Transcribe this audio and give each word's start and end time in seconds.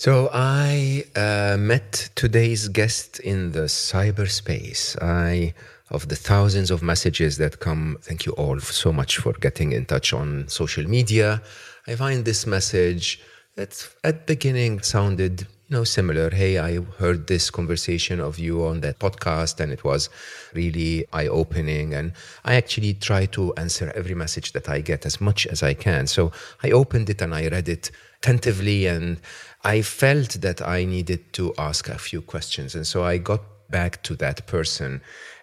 So 0.00 0.30
I 0.32 1.04
uh, 1.14 1.58
met 1.58 2.08
today's 2.14 2.68
guest 2.68 3.20
in 3.20 3.52
the 3.52 3.66
cyberspace. 3.68 4.96
I 5.02 5.52
of 5.90 6.08
the 6.08 6.16
thousands 6.16 6.70
of 6.70 6.82
messages 6.82 7.36
that 7.36 7.60
come. 7.60 7.98
Thank 8.00 8.24
you 8.24 8.32
all 8.32 8.60
so 8.60 8.94
much 8.94 9.18
for 9.18 9.34
getting 9.34 9.72
in 9.72 9.84
touch 9.84 10.14
on 10.14 10.48
social 10.48 10.84
media. 10.88 11.42
I 11.86 11.96
find 11.96 12.24
this 12.24 12.46
message 12.46 13.20
that 13.56 13.86
at 14.02 14.26
beginning 14.26 14.80
sounded 14.80 15.42
you 15.68 15.76
know 15.76 15.84
similar. 15.84 16.30
Hey, 16.30 16.58
I 16.58 16.80
heard 16.98 17.26
this 17.26 17.50
conversation 17.50 18.20
of 18.20 18.38
you 18.38 18.64
on 18.64 18.80
that 18.80 19.00
podcast, 19.00 19.60
and 19.60 19.70
it 19.70 19.84
was 19.84 20.08
really 20.54 21.04
eye 21.12 21.26
opening. 21.26 21.92
And 21.92 22.12
I 22.46 22.54
actually 22.54 22.94
try 22.94 23.26
to 23.26 23.52
answer 23.56 23.92
every 23.94 24.14
message 24.14 24.52
that 24.54 24.66
I 24.66 24.80
get 24.80 25.04
as 25.04 25.20
much 25.20 25.46
as 25.46 25.62
I 25.62 25.74
can. 25.74 26.06
So 26.06 26.32
I 26.62 26.70
opened 26.70 27.10
it 27.10 27.20
and 27.20 27.34
I 27.34 27.48
read 27.48 27.68
it 27.68 27.90
attentively 28.22 28.86
and 28.86 29.20
I 29.62 29.82
felt 29.82 30.40
that 30.40 30.66
I 30.66 30.84
needed 30.84 31.32
to 31.34 31.54
ask 31.58 31.88
a 31.88 31.98
few 31.98 32.22
questions. 32.22 32.74
And 32.74 32.86
so 32.86 33.04
I 33.04 33.18
got 33.18 33.42
back 33.70 34.02
to 34.04 34.14
that 34.16 34.46
person 34.46 35.02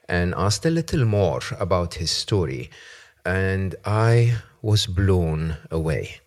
and 0.09 0.33
asked 0.35 0.65
a 0.65 0.69
little 0.69 1.05
more 1.05 1.41
about 1.59 1.95
his 1.95 2.11
story. 2.11 2.69
And 3.25 3.75
I 3.85 4.37
was 4.61 4.87
blown 4.87 5.57
away. 5.69 6.19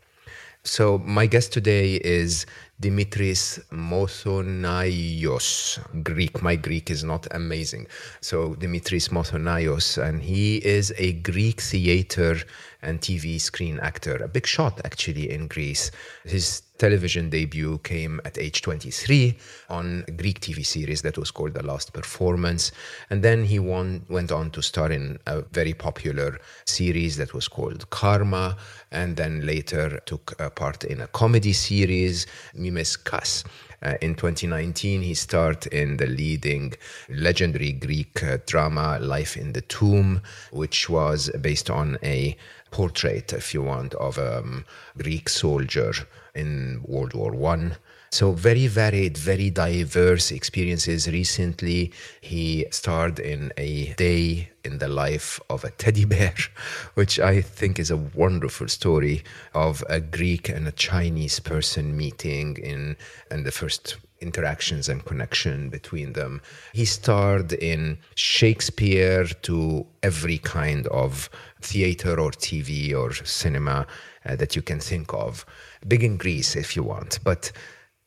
So, 0.62 0.98
my 0.98 1.24
guest 1.24 1.55
today 1.55 1.94
is 1.94 2.44
Dimitris 2.83 3.58
Mothonaios. 3.70 5.78
Greek. 6.05 6.42
My 6.42 6.55
Greek 6.55 6.91
is 6.91 7.02
not 7.02 7.27
amazing. 7.30 7.86
So, 8.20 8.56
Dimitris 8.56 9.08
Mothonaios, 9.08 9.96
and 9.96 10.22
he 10.22 10.58
is 10.58 10.92
a 10.98 11.14
Greek 11.14 11.62
theater 11.62 12.36
and 12.83 13.00
TV 13.00 13.41
screen 13.41 13.78
actor, 13.81 14.17
a 14.17 14.28
big 14.28 14.47
shot 14.47 14.81
actually 14.84 15.31
in 15.31 15.47
Greece. 15.47 15.91
His 16.25 16.62
television 16.78 17.28
debut 17.28 17.78
came 17.84 18.20
at 18.25 18.39
age 18.39 18.62
23 18.62 19.36
on 19.69 20.03
a 20.09 20.11
Greek 20.12 20.41
TV 20.41 20.64
series 20.64 21.03
that 21.03 21.19
was 21.19 21.31
called 21.31 21.53
The 21.53 21.62
Last 21.62 21.92
Performance. 21.92 22.73
And 23.11 23.23
then 23.23 23.45
he 23.45 23.58
won, 23.58 24.06
went 24.08 24.33
on 24.33 24.51
to 24.53 24.62
star 24.62 24.91
in 24.91 25.19
a 25.27 25.42
very 25.42 25.75
popular 25.75 26.39
series 26.64 27.19
that 27.19 27.34
was 27.34 27.48
called 27.48 27.89
Karma, 27.91 28.56
and 28.91 29.17
then 29.17 29.45
later 29.45 30.01
took 30.06 30.36
part 30.55 30.84
in 30.84 31.03
a 31.03 31.06
comedy 31.08 31.53
series, 31.53 32.27
Mimes 32.55 32.97
Kas. 32.97 33.45
Uh, 33.83 33.95
in 34.00 34.14
2019, 34.14 35.03
he 35.03 35.14
starred 35.14 35.67
in 35.69 35.97
the 35.97 36.06
leading 36.06 36.75
legendary 37.09 37.73
Greek 37.73 38.23
uh, 38.23 38.39
drama 38.47 38.98
Life 39.00 39.36
in 39.36 39.53
the 39.53 39.62
Tomb, 39.62 40.20
which 40.50 40.91
was 40.91 41.31
based 41.41 41.70
on 41.70 41.98
a 42.03 42.36
portrait, 42.70 43.33
if 43.33 43.55
you 43.55 43.62
want, 43.62 43.95
of 43.95 44.19
a 44.19 44.39
um, 44.39 44.64
Greek 44.98 45.28
soldier 45.28 45.92
in 46.34 46.83
World 46.84 47.14
War 47.14 47.33
One. 47.33 47.77
So 48.12 48.33
very 48.33 48.66
varied, 48.66 49.16
very 49.16 49.50
diverse 49.50 50.33
experiences. 50.33 51.06
Recently, 51.06 51.92
he 52.20 52.67
starred 52.73 53.20
in 53.20 53.52
a 53.57 53.95
day 53.95 54.51
in 54.64 54.79
the 54.79 54.89
life 54.89 55.39
of 55.48 55.62
a 55.62 55.70
teddy 55.70 56.05
bear, 56.05 56.35
which 56.95 57.20
I 57.20 57.40
think 57.40 57.79
is 57.79 57.89
a 57.89 57.96
wonderful 57.96 58.67
story 58.67 59.23
of 59.55 59.85
a 59.89 60.01
Greek 60.01 60.48
and 60.48 60.67
a 60.67 60.73
Chinese 60.73 61.39
person 61.39 61.96
meeting 61.96 62.57
in 62.57 62.96
and 63.30 63.46
the 63.46 63.52
first 63.52 63.96
interactions 64.20 64.89
and 64.89 65.05
connection 65.05 65.68
between 65.68 66.12
them. 66.12 66.42
He 66.73 66.86
starred 66.86 67.52
in 67.52 67.96
Shakespeare 68.17 69.24
to 69.24 69.86
every 70.02 70.39
kind 70.39 70.89
of 70.89 71.30
theater 71.62 72.18
or 72.18 72.33
TV 72.33 72.92
or 72.92 73.14
cinema 73.24 73.86
uh, 74.27 74.35
that 74.35 74.56
you 74.56 74.62
can 74.62 74.80
think 74.80 75.14
of. 75.14 75.46
Big 75.86 76.02
in 76.02 76.17
Greece, 76.17 76.56
if 76.56 76.74
you 76.74 76.83
want. 76.83 77.20
But 77.23 77.52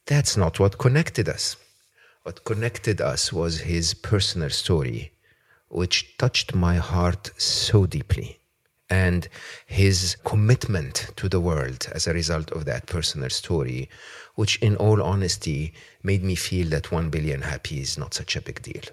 that's 0.05 0.35
not 0.35 0.59
what 0.59 0.77
connected 0.77 1.29
us. 1.29 1.55
What 2.23 2.43
connected 2.45 3.01
us 3.01 3.33
was 3.33 3.61
his 3.61 3.93
personal 3.93 4.49
story, 4.49 5.11
which 5.69 6.17
touched 6.17 6.53
my 6.53 6.75
heart 6.77 7.31
so 7.37 7.85
deeply, 7.85 8.39
and 8.89 9.27
his 9.65 10.15
commitment 10.23 11.11
to 11.15 11.27
the 11.27 11.39
world 11.39 11.87
as 11.91 12.07
a 12.07 12.13
result 12.13 12.51
of 12.51 12.65
that 12.65 12.85
personal 12.85 13.29
story, 13.29 13.89
which, 14.35 14.57
in 14.57 14.75
all 14.77 15.01
honesty, 15.01 15.73
made 16.01 16.23
me 16.23 16.35
feel 16.35 16.69
that 16.69 16.91
one 16.91 17.09
billion 17.09 17.41
happy 17.41 17.81
is 17.81 17.97
not 17.97 18.13
such 18.13 18.35
a 18.35 18.41
big 18.41 18.61
deal. 18.61 18.83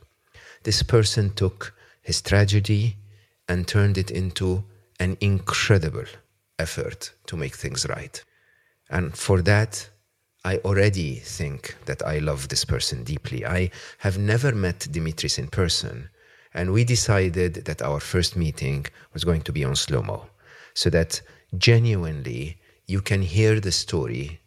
This 0.62 0.82
person 0.82 1.30
took 1.34 1.74
his 2.02 2.20
tragedy 2.20 2.96
and 3.48 3.66
turned 3.66 3.98
it 3.98 4.10
into 4.10 4.64
an 4.98 5.16
incredible 5.20 6.04
effort 6.58 7.12
to 7.26 7.36
make 7.36 7.54
things 7.56 7.86
right. 7.88 8.22
And 8.90 9.16
for 9.16 9.40
that, 9.42 9.88
I 10.44 10.56
already 10.58 11.16
think 11.16 11.76
that 11.84 12.02
I 12.02 12.18
love 12.18 12.48
this 12.48 12.64
person 12.64 13.04
deeply. 13.04 13.44
I 13.44 13.70
have 13.98 14.16
never 14.16 14.54
met 14.54 14.88
Dimitris 14.90 15.38
in 15.38 15.48
person, 15.48 16.08
and 16.54 16.72
we 16.72 16.82
decided 16.84 17.66
that 17.66 17.82
our 17.82 18.00
first 18.00 18.36
meeting 18.36 18.86
was 19.12 19.22
going 19.22 19.42
to 19.42 19.52
be 19.52 19.64
on 19.64 19.76
Slo 19.76 20.02
Mo, 20.02 20.28
so 20.72 20.88
that 20.90 21.20
genuinely 21.58 22.56
you 22.86 23.02
can 23.02 23.20
hear 23.20 23.60
the 23.60 23.70
story, 23.70 24.40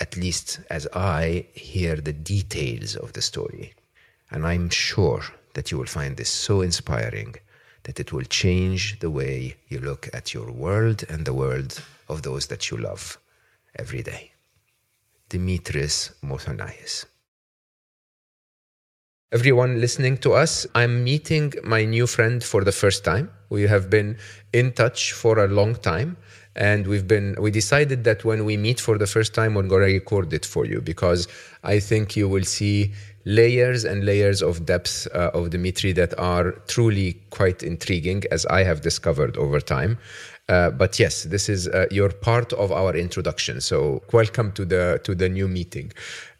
at 0.00 0.16
least 0.16 0.60
as 0.68 0.88
I 0.92 1.46
hear 1.52 1.94
the 1.94 2.12
details 2.12 2.96
of 2.96 3.12
the 3.12 3.22
story. 3.22 3.74
And 4.32 4.44
I'm 4.44 4.68
sure 4.68 5.22
that 5.54 5.70
you 5.70 5.78
will 5.78 5.86
find 5.86 6.16
this 6.16 6.28
so 6.28 6.60
inspiring 6.60 7.36
that 7.84 8.00
it 8.00 8.12
will 8.12 8.24
change 8.24 8.98
the 8.98 9.10
way 9.10 9.56
you 9.68 9.78
look 9.78 10.08
at 10.12 10.34
your 10.34 10.50
world 10.50 11.04
and 11.08 11.24
the 11.24 11.34
world 11.34 11.80
of 12.08 12.22
those 12.22 12.48
that 12.48 12.70
you 12.70 12.76
love 12.78 13.16
every 13.76 14.02
day. 14.02 14.29
Dimitris 15.30 16.12
Mothonaios. 16.22 17.06
Everyone 19.32 19.80
listening 19.80 20.18
to 20.18 20.32
us, 20.32 20.66
I'm 20.74 21.04
meeting 21.04 21.54
my 21.62 21.84
new 21.84 22.08
friend 22.08 22.42
for 22.42 22.64
the 22.64 22.72
first 22.72 23.04
time. 23.04 23.30
We 23.48 23.62
have 23.62 23.88
been 23.88 24.18
in 24.52 24.72
touch 24.72 25.12
for 25.12 25.38
a 25.38 25.46
long 25.46 25.76
time 25.76 26.16
and 26.56 26.86
we've 26.86 27.06
been 27.06 27.36
we 27.38 27.50
decided 27.50 28.04
that 28.04 28.24
when 28.24 28.44
we 28.44 28.56
meet 28.56 28.80
for 28.80 28.98
the 28.98 29.06
first 29.06 29.34
time 29.34 29.54
we're 29.54 29.62
going 29.62 29.86
to 29.86 29.92
record 29.92 30.32
it 30.32 30.44
for 30.44 30.64
you 30.64 30.80
because 30.80 31.28
i 31.62 31.78
think 31.78 32.16
you 32.16 32.28
will 32.28 32.44
see 32.44 32.92
layers 33.24 33.84
and 33.84 34.04
layers 34.04 34.42
of 34.42 34.66
depth 34.66 35.06
uh, 35.14 35.30
of 35.32 35.50
dimitri 35.50 35.92
that 35.92 36.18
are 36.18 36.52
truly 36.66 37.20
quite 37.30 37.62
intriguing 37.62 38.22
as 38.30 38.46
i 38.46 38.62
have 38.64 38.80
discovered 38.80 39.36
over 39.36 39.60
time 39.60 39.98
uh, 40.50 40.68
but 40.68 40.98
yes, 40.98 41.24
this 41.24 41.48
is 41.48 41.68
uh, 41.68 41.86
your 41.92 42.08
part 42.10 42.52
of 42.54 42.72
our 42.72 42.96
introduction. 42.96 43.60
So 43.60 44.02
welcome 44.12 44.50
to 44.52 44.64
the 44.64 45.00
to 45.04 45.14
the 45.14 45.28
new 45.28 45.46
meeting, 45.46 45.92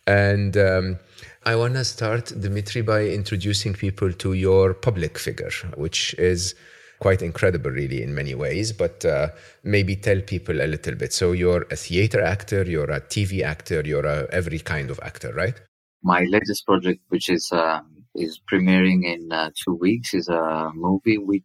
and 0.08 0.56
um, 0.56 0.98
I 1.44 1.54
want 1.54 1.74
to 1.74 1.84
start 1.84 2.32
Dimitri 2.40 2.82
by 2.82 3.04
introducing 3.04 3.72
people 3.72 4.12
to 4.12 4.32
your 4.32 4.74
public 4.74 5.16
figure, 5.16 5.52
which 5.76 6.12
is 6.14 6.56
quite 7.00 7.22
incredible, 7.22 7.70
really, 7.70 8.02
in 8.02 8.14
many 8.14 8.34
ways. 8.34 8.72
But 8.72 9.04
uh, 9.04 9.28
maybe 9.64 9.96
tell 9.96 10.20
people 10.20 10.60
a 10.60 10.68
little 10.68 10.94
bit. 10.94 11.12
So 11.12 11.32
you're 11.32 11.66
a 11.70 11.76
theater 11.76 12.22
actor, 12.22 12.62
you're 12.62 12.90
a 12.90 13.00
TV 13.00 13.42
actor, 13.42 13.82
you're 13.84 14.06
a 14.06 14.28
every 14.32 14.60
kind 14.60 14.90
of 14.90 15.00
actor, 15.02 15.32
right? 15.34 15.60
My 16.02 16.22
latest 16.24 16.64
project, 16.66 17.00
which 17.08 17.28
is 17.28 17.50
uh, 17.52 17.80
is 18.14 18.40
premiering 18.50 19.04
in 19.04 19.32
uh, 19.32 19.50
two 19.64 19.74
weeks, 19.74 20.14
is 20.14 20.28
a 20.28 20.70
movie 20.74 21.18
we 21.18 21.42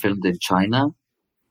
filmed 0.00 0.24
in 0.24 0.38
China 0.40 0.88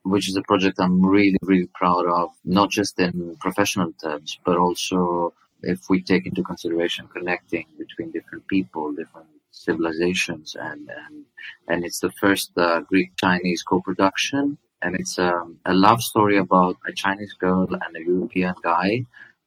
which 0.09 0.29
is 0.29 0.35
a 0.35 0.41
project 0.41 0.79
I'm 0.79 1.05
really, 1.05 1.37
really 1.41 1.69
proud 1.73 2.05
of, 2.07 2.29
not 2.45 2.69
just 2.69 2.99
in 2.99 3.35
professional 3.39 3.91
terms, 4.01 4.39
but 4.45 4.57
also 4.57 5.33
if 5.63 5.89
we 5.89 6.01
take 6.01 6.25
into 6.25 6.43
consideration 6.43 7.07
connecting 7.07 7.65
between 7.77 8.11
different 8.11 8.47
people, 8.47 8.91
different 8.93 9.27
civilizations, 9.65 10.55
and 10.59 10.89
and, 10.89 11.25
and 11.67 11.85
it's 11.85 11.99
the 11.99 12.11
first 12.11 12.51
uh, 12.57 12.81
Greek-Chinese 12.81 13.63
co-production, 13.63 14.57
and 14.81 14.95
it's 14.95 15.17
um, 15.19 15.57
a 15.65 15.73
love 15.73 16.01
story 16.01 16.37
about 16.37 16.77
a 16.87 16.93
Chinese 16.93 17.33
girl 17.33 17.67
and 17.69 17.95
a 17.95 18.03
European 18.03 18.55
guy 18.63 19.03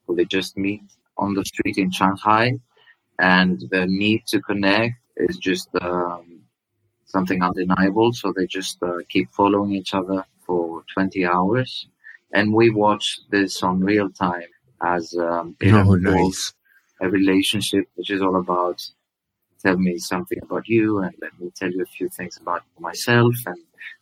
who 0.06 0.16
they 0.16 0.24
just 0.24 0.56
meet 0.56 0.82
on 1.16 1.34
the 1.34 1.44
street 1.44 1.78
in 1.78 1.90
Shanghai, 1.90 2.52
and 3.18 3.60
the 3.70 3.86
need 3.86 4.26
to 4.26 4.40
connect 4.40 4.96
is 5.16 5.36
just 5.36 5.68
um, 5.80 6.40
something 7.04 7.42
undeniable. 7.42 8.12
So 8.12 8.32
they 8.36 8.46
just 8.46 8.82
uh, 8.82 8.98
keep 9.08 9.30
following 9.30 9.72
each 9.72 9.94
other 9.94 10.24
for 10.46 10.84
20 10.94 11.26
hours 11.26 11.86
and 12.32 12.54
we 12.54 12.70
watch 12.70 13.20
this 13.30 13.62
on 13.62 13.80
real 13.80 14.10
time 14.10 14.48
as 14.82 15.14
um, 15.14 15.56
oh, 15.64 15.94
nice. 15.94 16.52
a 17.00 17.08
relationship, 17.08 17.86
which 17.94 18.10
is 18.10 18.22
all 18.22 18.36
about 18.36 18.82
tell 19.62 19.76
me 19.76 19.98
something 19.98 20.38
about 20.42 20.68
you 20.68 20.98
and 20.98 21.14
let 21.20 21.38
me 21.40 21.50
tell 21.54 21.70
you 21.70 21.82
a 21.82 21.86
few 21.96 22.08
things 22.08 22.36
about 22.36 22.62
myself 22.78 23.34
and, 23.46 23.58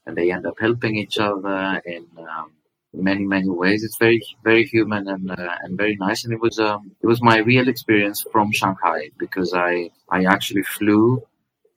and 0.06 0.16
they 0.16 0.30
end 0.32 0.46
up 0.46 0.56
helping 0.60 0.96
each 0.96 1.18
other 1.18 1.80
in 1.84 2.06
um, 2.18 2.52
many 2.94 3.24
many 3.24 3.48
ways. 3.48 3.84
It's 3.84 3.98
very 3.98 4.20
very 4.44 4.64
human 4.64 5.08
and 5.08 5.30
uh, 5.30 5.54
and 5.62 5.76
very 5.76 5.96
nice. 5.96 6.24
And 6.24 6.32
it 6.32 6.40
was 6.40 6.58
um 6.58 6.92
it 7.02 7.06
was 7.06 7.22
my 7.22 7.38
real 7.38 7.68
experience 7.68 8.24
from 8.32 8.52
shanghai 8.52 9.10
because 9.18 9.52
i 9.54 9.90
i 10.10 10.24
actually 10.24 10.62
flew 10.62 11.22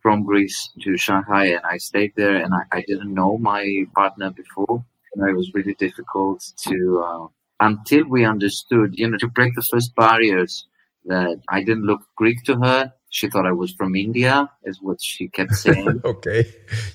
from 0.02 0.24
greece 0.24 0.70
to 0.82 0.98
shanghai 0.98 1.46
and 1.56 1.66
i 1.66 1.78
stayed 1.78 2.14
there 2.16 2.36
and 2.44 2.54
i, 2.54 2.64
I 2.78 2.82
didn't 2.88 3.14
know 3.14 3.38
my 3.38 3.86
partner 3.96 4.32
before. 4.32 4.84
And 5.14 5.30
it 5.30 5.36
was 5.36 5.54
really 5.54 5.74
difficult 5.74 6.40
to 6.70 6.78
uh, 7.06 7.28
until 7.60 8.06
we 8.08 8.24
understood 8.26 8.98
you 8.98 9.10
know 9.10 9.18
to 9.18 9.28
break 9.28 9.54
the 9.56 9.68
first 9.72 9.96
barriers 9.96 10.68
that 11.06 11.42
i 11.50 11.60
didn't 11.64 11.86
look 11.92 12.02
greek 12.16 12.44
to 12.46 12.56
her 12.66 12.94
she 13.12 13.30
thought 13.30 13.46
I 13.46 13.52
was 13.52 13.74
from 13.74 13.96
India, 13.96 14.50
is 14.64 14.82
what 14.82 15.02
she 15.02 15.28
kept 15.28 15.54
saying. 15.54 16.02
okay, 16.06 16.46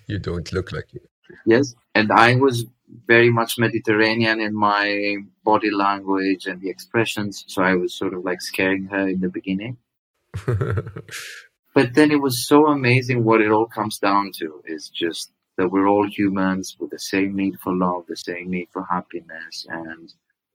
you 0.08 0.18
don't 0.18 0.50
look 0.52 0.72
like 0.72 0.92
it. 0.94 1.08
Yes, 1.44 1.74
and 1.94 2.10
I 2.10 2.36
was 2.36 2.64
very 3.06 3.30
much 3.30 3.58
Mediterranean 3.58 4.40
in 4.40 4.54
my 4.54 5.16
body 5.44 5.70
language 5.70 6.46
and 6.46 6.60
the 6.60 6.70
expressions, 6.70 7.44
so 7.46 7.62
I 7.62 7.74
was 7.74 7.94
sort 7.94 8.14
of 8.14 8.24
like 8.24 8.40
scaring 8.40 8.86
her 8.86 9.06
in 9.06 9.20
the 9.20 9.28
beginning. 9.28 9.76
but 10.46 11.94
then 11.94 12.10
it 12.10 12.20
was 12.20 12.48
so 12.48 12.66
amazing 12.66 13.22
what 13.22 13.42
it 13.42 13.52
all 13.52 13.66
comes 13.66 13.98
down 13.98 14.30
to 14.38 14.62
is 14.64 14.88
just 14.88 15.32
that 15.58 15.68
we're 15.68 15.88
all 15.88 16.08
humans 16.08 16.76
with 16.80 16.90
the 16.90 16.98
same 16.98 17.36
need 17.36 17.58
for 17.62 17.74
love, 17.74 18.04
the 18.08 18.16
same 18.16 18.50
need 18.50 18.68
for 18.72 18.86
happiness, 18.90 19.66
and 19.68 20.14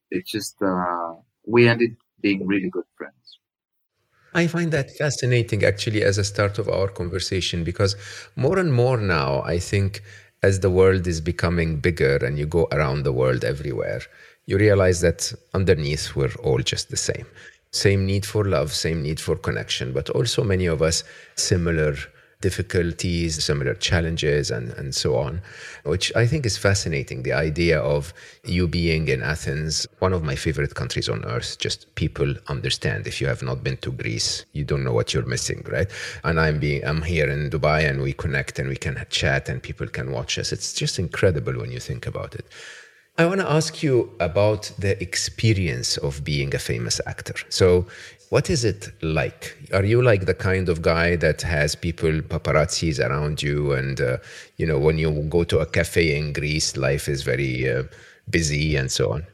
it's 0.10 0.31
just 0.31 0.56
uh, 0.62 1.13
we 1.46 1.68
ended 1.68 1.98
being 2.19 2.48
really 2.48 2.69
good 2.69 2.86
friends. 2.98 3.40
I 4.33 4.48
find 4.48 4.72
that 4.72 4.92
fascinating 4.98 5.63
actually 5.63 6.04
as 6.04 6.18
a 6.18 6.24
start 6.24 6.57
of 6.57 6.69
our 6.69 6.88
conversation 6.88 7.63
because 7.63 7.95
more 8.36 8.60
and 8.60 8.74
more 8.74 8.98
now, 8.98 9.42
I 9.44 9.60
think 9.60 10.01
as 10.44 10.60
the 10.60 10.69
world 10.69 11.06
is 11.06 11.22
becoming 11.22 11.78
bigger 11.78 12.16
and 12.18 12.39
you 12.39 12.45
go 12.45 12.68
around 12.72 13.04
the 13.04 13.12
world 13.12 13.44
everywhere, 13.44 14.01
you 14.45 14.57
realize 14.57 15.01
that 15.01 15.31
underneath 15.54 16.16
we're 16.16 16.33
all 16.44 16.60
just 16.60 16.89
the 16.89 16.98
same. 16.98 17.25
Same 17.72 18.06
need 18.06 18.25
for 18.25 18.44
love, 18.45 18.74
same 18.74 19.01
need 19.01 19.19
for 19.19 19.36
connection, 19.36 19.94
but 19.94 20.10
also 20.10 20.44
many 20.44 20.66
of 20.66 20.81
us 20.81 21.04
similar 21.36 21.95
difficulties, 22.41 23.43
similar 23.43 23.73
challenges, 23.75 24.51
and, 24.51 24.71
and 24.73 24.93
so 24.93 25.15
on, 25.15 25.41
which 25.83 26.13
I 26.15 26.25
think 26.25 26.45
is 26.45 26.57
fascinating. 26.57 27.23
The 27.23 27.33
idea 27.33 27.79
of 27.79 28.13
you 28.43 28.67
being 28.67 29.07
in 29.07 29.21
Athens, 29.21 29.88
one 29.99 30.13
of 30.13 30.23
my 30.23 30.35
favorite 30.35 30.75
countries 30.75 31.07
on 31.07 31.23
earth, 31.25 31.59
just 31.59 31.93
people 31.95 32.33
understand. 32.47 33.07
If 33.07 33.21
you 33.21 33.27
have 33.27 33.41
not 33.41 33.63
been 33.63 33.77
to 33.77 33.91
Greece, 33.91 34.45
you 34.53 34.63
don't 34.63 34.83
know 34.83 34.93
what 34.93 35.13
you're 35.13 35.25
missing, 35.25 35.65
right? 35.71 35.89
And 36.23 36.39
I'm 36.39 36.59
being, 36.59 36.83
I'm 36.83 37.01
here 37.01 37.29
in 37.29 37.49
Dubai 37.49 37.89
and 37.89 38.01
we 38.01 38.13
connect 38.13 38.59
and 38.59 38.67
we 38.67 38.75
can 38.75 39.03
chat 39.09 39.47
and 39.47 39.61
people 39.61 39.88
can 39.88 40.11
watch 40.11 40.38
us. 40.38 40.51
It's 40.51 40.73
just 40.73 40.99
incredible 40.99 41.53
when 41.53 41.71
you 41.71 41.79
think 41.79 42.05
about 42.07 42.35
it. 42.35 42.45
I 43.17 43.25
want 43.25 43.41
to 43.41 43.49
ask 43.49 43.83
you 43.83 44.09
about 44.19 44.71
the 44.79 44.99
experience 45.01 45.97
of 45.97 46.23
being 46.23 46.55
a 46.55 46.59
famous 46.59 47.01
actor. 47.05 47.35
So, 47.49 47.85
what 48.31 48.50
is 48.50 48.63
it 48.63 48.88
like? 49.01 49.57
Are 49.74 49.83
you 49.83 50.01
like 50.01 50.25
the 50.25 50.33
kind 50.33 50.69
of 50.69 50.81
guy 50.81 51.18
that 51.18 51.42
has 51.42 51.75
people, 51.75 52.22
paparazzis 52.22 52.98
around 52.98 53.44
you, 53.44 53.74
and 53.74 54.00
uh, 54.00 54.18
you 54.56 54.66
know 54.66 54.80
when 54.80 54.98
you 54.98 55.12
go 55.30 55.44
to 55.44 55.60
a 55.60 55.66
cafe 55.66 56.18
in 56.18 56.31
Greece, 56.31 56.78
life 56.78 57.10
is 57.10 57.24
very 57.24 57.69
uh, 57.69 57.83
busy 58.30 58.78
and 58.78 58.89
so 58.89 59.12
on? 59.12 59.28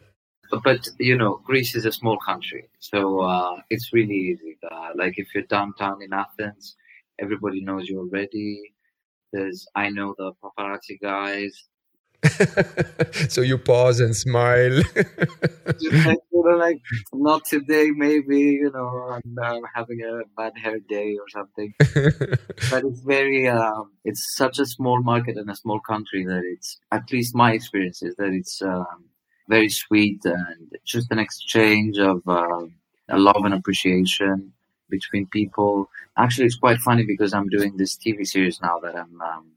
But 0.64 0.88
you 0.98 1.16
know, 1.16 1.40
Greece 1.46 1.76
is 1.76 1.86
a 1.86 1.92
small 1.92 2.18
country, 2.18 2.70
so 2.80 3.20
uh, 3.20 3.62
it's 3.70 3.94
really 3.94 4.16
easy. 4.16 4.58
Uh, 4.72 4.90
like 4.96 5.20
if 5.20 5.28
you're 5.36 5.44
downtown 5.44 6.02
in 6.02 6.12
Athens, 6.12 6.76
everybody 7.20 7.62
knows 7.62 7.88
you 7.88 8.00
already. 8.00 8.74
There's 9.32 9.68
I 9.76 9.90
know 9.90 10.16
the 10.18 10.32
paparazzi 10.44 11.00
guys. 11.00 11.54
so 13.30 13.42
you 13.42 13.58
pause 13.58 14.00
and 14.00 14.16
smile. 14.16 14.82
like, 14.96 16.20
you 16.32 16.44
know, 16.44 16.58
like 16.58 16.82
not 17.14 17.46
today, 17.46 17.92
maybe 17.96 18.40
you 18.40 18.72
know, 18.74 18.88
I'm, 19.12 19.38
I'm, 19.42 19.64
having 19.74 20.02
a 20.02 20.22
bad 20.36 20.54
hair 20.58 20.80
day 20.80 21.18
or 21.18 21.30
something. 21.30 21.74
but 21.78 22.84
it's 22.84 23.02
very, 23.02 23.48
um, 23.48 23.92
it's 24.04 24.36
such 24.36 24.60
a 24.60 24.66
small 24.66 25.02
market 25.02 25.38
and 25.38 25.50
a 25.50 25.56
small 25.56 25.80
country 25.80 26.26
that 26.26 26.44
it's 26.44 26.80
at 26.92 27.12
least 27.12 27.36
my 27.36 27.52
experience 27.52 28.02
is 28.02 28.16
that 28.16 28.30
it's 28.30 28.62
um, 28.62 29.06
very 29.48 29.70
sweet 29.70 30.20
and 30.26 30.76
just 30.86 31.12
an 31.12 31.20
exchange 31.20 31.98
of 32.00 32.22
uh, 32.28 32.66
love 33.10 33.46
and 33.46 33.54
appreciation 33.54 34.54
between 34.90 35.28
people. 35.28 35.90
Actually, 36.18 36.46
it's 36.46 36.58
quite 36.58 36.80
funny 36.80 37.06
because 37.06 37.34
I'm 37.34 37.50
doing 37.50 37.78
this 37.78 37.96
TV 37.96 38.26
series 38.26 38.60
now 38.62 38.80
that 38.80 38.96
I'm. 38.96 39.22
Um, 39.22 39.52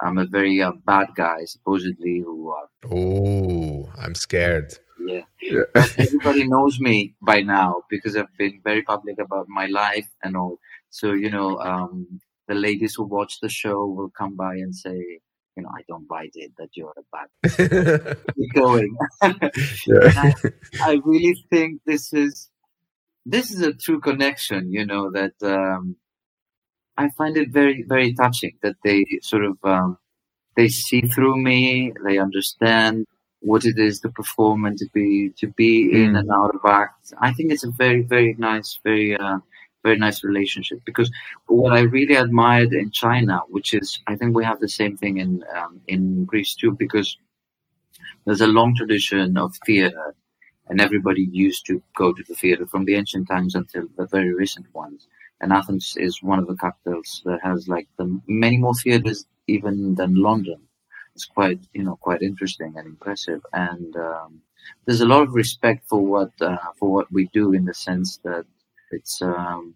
I'm 0.00 0.18
a 0.18 0.26
very 0.26 0.62
uh, 0.62 0.72
bad 0.86 1.08
guy, 1.16 1.44
supposedly. 1.44 2.20
Who? 2.20 2.52
Uh, 2.52 2.94
oh, 2.94 3.88
I'm 3.98 4.14
scared. 4.14 4.74
Yeah, 5.04 5.22
yeah. 5.40 5.62
everybody 5.74 6.46
knows 6.46 6.80
me 6.80 7.14
by 7.20 7.40
now 7.42 7.82
because 7.88 8.16
I've 8.16 8.36
been 8.36 8.60
very 8.62 8.82
public 8.82 9.18
about 9.18 9.46
my 9.48 9.66
life 9.66 10.08
and 10.22 10.36
all. 10.36 10.58
So 10.90 11.12
you 11.12 11.30
know, 11.30 11.58
um, 11.58 12.20
the 12.46 12.54
ladies 12.54 12.94
who 12.94 13.04
watch 13.04 13.40
the 13.40 13.48
show 13.48 13.86
will 13.86 14.10
come 14.10 14.36
by 14.36 14.54
and 14.54 14.74
say, 14.74 15.20
you 15.56 15.62
know, 15.62 15.70
I 15.76 15.82
don't 15.88 16.06
buy 16.08 16.28
it 16.32 16.52
that 16.58 16.70
you're 16.74 16.94
a 16.96 17.02
bad. 17.12 18.16
Keep 18.36 18.54
going. 18.54 18.96
I, 19.22 20.34
I, 20.80 21.00
really 21.04 21.44
think 21.50 21.80
this 21.84 22.12
is 22.12 22.48
this 23.26 23.50
is 23.50 23.60
a 23.62 23.72
true 23.72 24.00
connection. 24.00 24.72
You 24.72 24.86
know 24.86 25.10
that. 25.10 25.34
Um, 25.42 25.96
I 26.98 27.08
find 27.10 27.36
it 27.36 27.50
very, 27.50 27.84
very 27.84 28.12
touching 28.12 28.54
that 28.62 28.74
they 28.82 29.04
sort 29.22 29.44
of 29.44 29.56
um, 29.62 29.98
they 30.56 30.68
see 30.68 31.00
through 31.02 31.36
me. 31.36 31.92
They 32.04 32.18
understand 32.18 33.06
what 33.40 33.64
it 33.64 33.78
is 33.78 34.00
to 34.00 34.08
perform 34.08 34.64
and 34.64 34.76
to 34.78 34.86
be 34.92 35.30
to 35.38 35.46
be 35.46 35.86
mm. 35.86 35.94
in 35.94 36.16
and 36.16 36.28
out 36.30 36.56
of 36.56 36.60
act. 36.68 37.14
I 37.20 37.32
think 37.32 37.52
it's 37.52 37.64
a 37.64 37.70
very, 37.70 38.02
very 38.02 38.34
nice, 38.36 38.80
very, 38.82 39.16
uh, 39.16 39.38
very 39.84 39.96
nice 39.96 40.24
relationship. 40.24 40.80
Because 40.84 41.08
what 41.46 41.72
I 41.72 41.82
really 41.82 42.16
admired 42.16 42.72
in 42.72 42.90
China, 42.90 43.42
which 43.48 43.74
is, 43.74 44.00
I 44.08 44.16
think 44.16 44.34
we 44.34 44.44
have 44.44 44.58
the 44.58 44.68
same 44.80 44.96
thing 44.96 45.18
in 45.18 45.44
um, 45.56 45.80
in 45.86 46.24
Greece 46.24 46.56
too, 46.56 46.72
because 46.72 47.16
there's 48.24 48.40
a 48.40 48.54
long 48.58 48.74
tradition 48.74 49.36
of 49.36 49.54
theater, 49.64 50.16
and 50.68 50.80
everybody 50.80 51.28
used 51.30 51.64
to 51.66 51.80
go 51.96 52.12
to 52.12 52.24
the 52.24 52.34
theater 52.34 52.66
from 52.66 52.86
the 52.86 52.96
ancient 52.96 53.28
times 53.28 53.54
until 53.54 53.84
the 53.96 54.06
very 54.06 54.34
recent 54.34 54.66
ones 54.74 55.06
and 55.40 55.52
Athens 55.52 55.94
is 55.96 56.22
one 56.22 56.38
of 56.38 56.46
the 56.46 56.56
capitals 56.56 57.22
that 57.24 57.40
has 57.42 57.68
like 57.68 57.88
the 57.98 58.20
many 58.26 58.56
more 58.58 58.74
theaters 58.74 59.26
even 59.46 59.94
than 59.94 60.14
London. 60.14 60.60
It's 61.14 61.24
quite 61.24 61.60
you 61.74 61.82
know 61.84 61.96
quite 61.96 62.22
interesting 62.22 62.74
and 62.76 62.86
impressive, 62.86 63.42
and 63.52 63.96
um, 63.96 64.42
there's 64.86 65.00
a 65.00 65.06
lot 65.06 65.22
of 65.22 65.34
respect 65.34 65.88
for 65.88 66.00
what 66.00 66.32
uh, 66.40 66.58
for 66.78 66.90
what 66.92 67.10
we 67.12 67.26
do 67.32 67.52
in 67.52 67.64
the 67.64 67.74
sense 67.74 68.18
that 68.24 68.44
it's 68.90 69.20
um, 69.22 69.74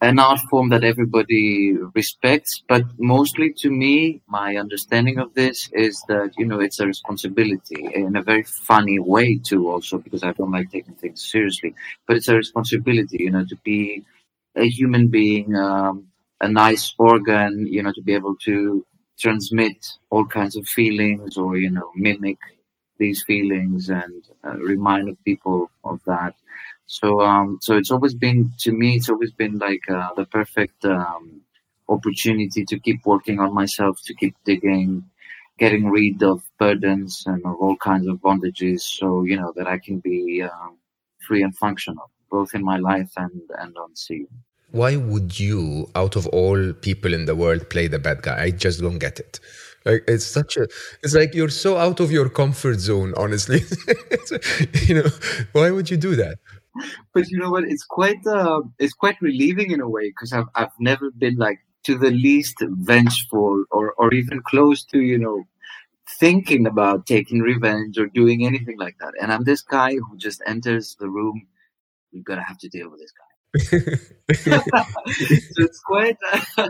an 0.00 0.18
art 0.18 0.40
form 0.50 0.68
that 0.70 0.82
everybody 0.84 1.72
respects. 1.94 2.62
But 2.68 2.84
mostly 2.98 3.52
to 3.58 3.70
me, 3.70 4.20
my 4.26 4.56
understanding 4.56 5.18
of 5.18 5.32
this 5.34 5.68
is 5.72 6.02
that 6.08 6.32
you 6.38 6.46
know 6.46 6.60
it's 6.60 6.80
a 6.80 6.86
responsibility 6.86 7.88
in 7.94 8.16
a 8.16 8.22
very 8.22 8.42
funny 8.42 8.98
way 8.98 9.38
too, 9.38 9.70
also 9.70 9.98
because 9.98 10.22
I 10.24 10.32
don't 10.32 10.50
like 10.50 10.70
taking 10.70 10.94
things 10.94 11.30
seriously. 11.30 11.74
But 12.06 12.16
it's 12.16 12.28
a 12.28 12.36
responsibility, 12.36 13.18
you 13.20 13.30
know, 13.30 13.44
to 13.44 13.56
be 13.64 14.04
a 14.56 14.68
human 14.68 15.08
being 15.08 15.54
um, 15.56 16.06
a 16.40 16.48
nice 16.48 16.94
organ, 16.98 17.66
you 17.66 17.82
know, 17.82 17.92
to 17.92 18.02
be 18.02 18.14
able 18.14 18.36
to 18.36 18.84
transmit 19.18 19.86
all 20.10 20.26
kinds 20.26 20.56
of 20.56 20.68
feelings 20.68 21.36
or, 21.36 21.56
you 21.56 21.70
know, 21.70 21.90
mimic 21.94 22.38
these 22.98 23.22
feelings 23.22 23.88
and 23.88 24.24
uh, 24.44 24.56
remind 24.58 25.16
people 25.24 25.70
of 25.84 26.00
that. 26.06 26.34
So, 26.86 27.20
um, 27.20 27.58
so 27.62 27.76
it's 27.76 27.90
always 27.90 28.14
been, 28.14 28.52
to 28.58 28.72
me, 28.72 28.96
it's 28.96 29.08
always 29.08 29.32
been 29.32 29.58
like 29.58 29.88
uh, 29.88 30.10
the 30.14 30.26
perfect 30.26 30.84
um, 30.84 31.40
opportunity 31.88 32.64
to 32.64 32.78
keep 32.78 33.06
working 33.06 33.38
on 33.40 33.54
myself, 33.54 34.00
to 34.04 34.14
keep 34.14 34.34
digging, 34.44 35.04
getting 35.58 35.88
rid 35.88 36.22
of 36.22 36.42
burdens 36.58 37.24
and 37.26 37.44
of 37.46 37.56
all 37.56 37.76
kinds 37.76 38.06
of 38.08 38.16
bondages 38.16 38.80
so, 38.80 39.24
you 39.24 39.36
know, 39.36 39.52
that 39.56 39.66
I 39.66 39.78
can 39.78 40.00
be 40.00 40.42
uh, 40.42 40.70
free 41.26 41.42
and 41.42 41.56
functional 41.56 42.10
both 42.32 42.54
in 42.54 42.64
my 42.64 42.78
life 42.78 43.12
and, 43.16 43.40
and 43.58 43.76
on 43.76 43.94
scene. 43.94 44.28
Why 44.72 44.96
would 44.96 45.38
you, 45.38 45.90
out 45.94 46.16
of 46.16 46.26
all 46.28 46.72
people 46.72 47.12
in 47.12 47.26
the 47.26 47.36
world, 47.36 47.68
play 47.68 47.86
the 47.88 47.98
bad 47.98 48.22
guy? 48.22 48.42
I 48.44 48.50
just 48.50 48.80
don't 48.80 48.98
get 48.98 49.20
it. 49.20 49.38
Like 49.84 50.04
it's 50.08 50.24
such 50.24 50.56
a, 50.56 50.66
it's 51.02 51.14
like 51.14 51.34
you're 51.34 51.50
so 51.50 51.76
out 51.76 52.00
of 52.00 52.10
your 52.10 52.28
comfort 52.28 52.78
zone. 52.78 53.12
Honestly, 53.16 53.60
you 54.86 54.94
know, 54.94 55.10
why 55.52 55.70
would 55.70 55.90
you 55.90 55.98
do 55.98 56.16
that? 56.16 56.38
But 57.12 57.28
you 57.28 57.38
know 57.38 57.50
what? 57.50 57.64
It's 57.64 57.84
quite, 57.84 58.26
uh, 58.26 58.62
it's 58.78 58.94
quite 58.94 59.20
relieving 59.20 59.72
in 59.72 59.80
a 59.80 59.88
way 59.88 60.08
because 60.08 60.32
I've, 60.32 60.48
I've 60.54 60.76
never 60.80 61.10
been 61.10 61.36
like 61.36 61.58
to 61.84 61.98
the 61.98 62.10
least 62.10 62.56
vengeful 62.60 63.64
or, 63.70 63.92
or 63.98 64.14
even 64.14 64.40
close 64.42 64.84
to, 64.86 65.00
you 65.00 65.18
know, 65.18 65.44
thinking 66.18 66.66
about 66.66 67.06
taking 67.06 67.40
revenge 67.40 67.98
or 67.98 68.06
doing 68.06 68.46
anything 68.46 68.78
like 68.78 68.96
that. 69.00 69.12
And 69.20 69.32
I'm 69.32 69.44
this 69.44 69.62
guy 69.62 69.96
who 69.96 70.16
just 70.16 70.42
enters 70.46 70.96
the 70.98 71.08
room. 71.08 71.46
You're 72.12 72.24
gonna 72.24 72.44
have 72.46 72.58
to 72.58 72.68
deal 72.68 72.90
with 72.90 73.00
this 73.00 73.12
guy. 73.12 73.32
so 74.34 74.60
it's 75.62 75.80
quite 75.80 76.16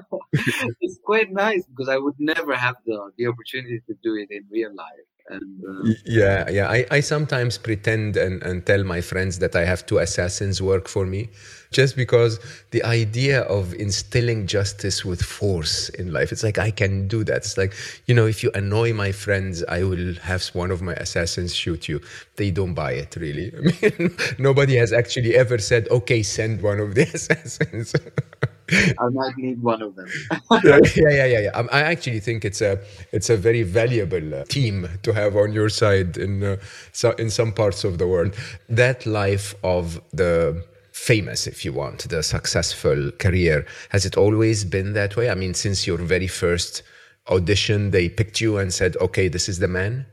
it's 0.81 0.99
quite 1.05 1.33
nice 1.33 1.65
because 1.67 1.89
I 1.89 1.97
would 1.97 2.15
never 2.19 2.57
have 2.57 2.77
the 2.87 3.11
the 3.17 3.27
opportunity 3.27 3.81
to 3.87 3.95
do 4.03 4.17
it 4.17 4.29
in 4.31 4.47
real 4.51 4.75
life. 4.75 5.07
And, 5.29 5.65
uh, 5.65 5.95
yeah, 6.05 6.51
yeah. 6.51 6.69
I, 6.69 6.85
I 6.91 7.01
sometimes 7.01 7.57
pretend 7.57 8.17
and, 8.17 8.43
and 8.43 8.67
tell 8.67 8.83
my 8.85 9.01
friends 9.01 9.39
that 9.39 9.55
I 9.55 9.65
have 9.65 9.87
two 9.87 9.99
assassins 9.99 10.61
work 10.61 10.89
for 10.89 11.07
me 11.07 11.31
just 11.71 11.97
because 11.97 12.39
the 12.71 12.83
idea 12.85 13.43
of 13.43 13.73
instilling 13.75 14.47
justice 14.47 15.05
with 15.05 15.23
force 15.23 15.89
in 15.91 16.13
life, 16.13 16.33
it's 16.33 16.43
like 16.43 16.59
I 16.59 16.71
can 16.71 17.09
do 17.09 17.25
that. 17.25 17.39
It's 17.39 17.57
like, 17.57 17.73
you 18.07 18.15
know, 18.15 18.27
if 18.27 18.43
you 18.43 18.51
annoy 18.55 18.93
my 18.93 19.13
friends, 19.13 19.65
I 19.69 19.85
will 19.85 20.15
have 20.17 20.45
one 20.49 20.71
of 20.71 20.83
my 20.83 20.93
assassins 20.95 21.55
shoot 21.55 21.89
you. 21.89 22.01
They 22.37 22.51
don't 22.51 22.75
buy 22.75 22.93
it, 22.93 23.17
really. 23.17 23.53
I 23.83 23.91
mean, 23.99 24.17
nobody 24.39 24.77
has 24.77 24.93
actually 24.93 25.35
ever 25.37 25.59
said, 25.59 25.89
okay, 25.89 26.23
send 26.23 26.61
one 26.63 26.81
of 26.81 26.95
the 26.95 27.03
assassins. 27.15 27.95
I 28.73 29.09
might 29.11 29.37
need 29.37 29.63
one 29.63 29.83
of 29.83 29.95
them. 29.97 30.07
yeah, 30.65 30.79
yeah, 30.97 31.27
yeah, 31.27 31.41
yeah. 31.41 31.67
I 31.71 31.83
actually 31.83 32.21
think 32.21 32.45
it's 32.45 32.61
a 32.61 32.81
it's 33.13 33.31
a 33.31 33.37
very 33.37 33.63
valuable 33.63 34.35
uh, 34.35 34.45
team 34.45 34.89
to 35.03 35.13
have 35.13 35.37
on 35.37 35.53
your 35.53 35.69
side 35.69 36.17
in 36.17 36.43
uh, 36.43 36.57
so 36.93 37.13
in 37.13 37.31
some 37.31 37.53
parts 37.53 37.85
of 37.85 37.99
the 37.99 38.07
world. 38.07 38.35
That 38.69 39.07
life 39.07 39.55
of 39.63 40.01
the 40.13 40.65
famous, 40.93 41.47
if 41.47 41.65
you 41.65 41.73
want, 41.73 42.09
the 42.09 42.23
successful 42.23 43.11
career, 43.19 43.67
has 43.91 44.05
it 44.07 44.17
always 44.17 44.65
been 44.65 44.93
that 44.93 45.17
way? 45.17 45.31
I 45.31 45.35
mean, 45.35 45.55
since 45.55 45.87
your 45.87 45.99
very 45.99 46.29
first 46.29 46.83
audition, 47.29 47.91
they 47.91 48.09
picked 48.09 48.41
you 48.41 48.59
and 48.59 48.73
said, 48.73 48.97
"Okay, 48.97 49.29
this 49.29 49.49
is 49.49 49.59
the 49.59 49.69
man." 49.69 50.07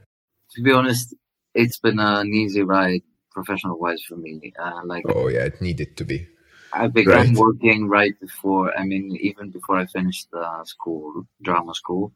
To 0.55 0.61
be 0.61 0.71
honest, 0.71 1.15
it's 1.53 1.79
been 1.79 1.99
an 1.99 2.27
easy 2.33 2.63
ride, 2.63 3.03
professional 3.31 3.79
wise, 3.79 4.01
for 4.07 4.17
me. 4.17 4.53
Uh, 4.59 4.81
like, 4.85 5.05
oh 5.07 5.27
yeah, 5.27 5.45
it 5.45 5.61
needed 5.61 5.95
to 5.97 6.03
be. 6.03 6.27
I 6.73 6.88
began 6.88 7.29
right. 7.29 7.38
working 7.38 7.88
right 7.88 8.19
before. 8.19 8.77
I 8.77 8.83
mean, 8.85 9.17
even 9.21 9.49
before 9.49 9.77
I 9.77 9.85
finished 9.85 10.29
the 10.31 10.63
school, 10.65 11.27
drama 11.41 11.73
school, 11.73 12.11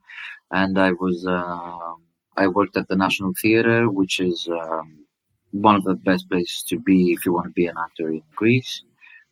and 0.52 0.78
I 0.80 0.92
was. 0.92 1.26
Uh, 1.26 1.96
I 2.36 2.48
worked 2.48 2.78
at 2.78 2.88
the 2.88 2.96
National 2.96 3.34
Theatre, 3.40 3.90
which 3.90 4.20
is 4.20 4.48
um, 4.50 5.06
one 5.52 5.76
of 5.76 5.84
the 5.84 5.94
best 5.94 6.30
places 6.30 6.64
to 6.70 6.80
be 6.80 7.12
if 7.12 7.26
you 7.26 7.34
want 7.34 7.46
to 7.46 7.52
be 7.52 7.68
an 7.68 7.76
actor 7.78 8.10
in 8.10 8.24
Greece. 8.36 8.84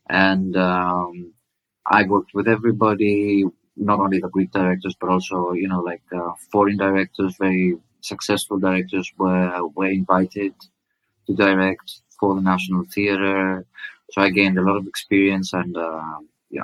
And 0.09 0.55
um, 0.55 1.33
I 1.85 2.03
worked 2.03 2.33
with 2.33 2.47
everybody, 2.47 3.45
not 3.75 3.99
only 3.99 4.19
the 4.19 4.29
Greek 4.29 4.51
directors, 4.51 4.95
but 4.99 5.09
also 5.09 5.53
you 5.53 5.67
know 5.67 5.81
like 5.81 6.03
uh, 6.13 6.33
foreign 6.51 6.77
directors, 6.77 7.35
very 7.39 7.77
successful 8.01 8.59
directors 8.59 9.11
were 9.17 9.67
were 9.75 9.89
invited 9.89 10.53
to 11.27 11.35
direct 11.35 12.01
for 12.19 12.35
the 12.35 12.41
National 12.41 12.85
Theatre. 12.93 13.65
So 14.11 14.21
I 14.21 14.29
gained 14.29 14.57
a 14.57 14.61
lot 14.63 14.77
of 14.77 14.87
experience, 14.87 15.53
and 15.53 15.75
uh, 15.77 16.17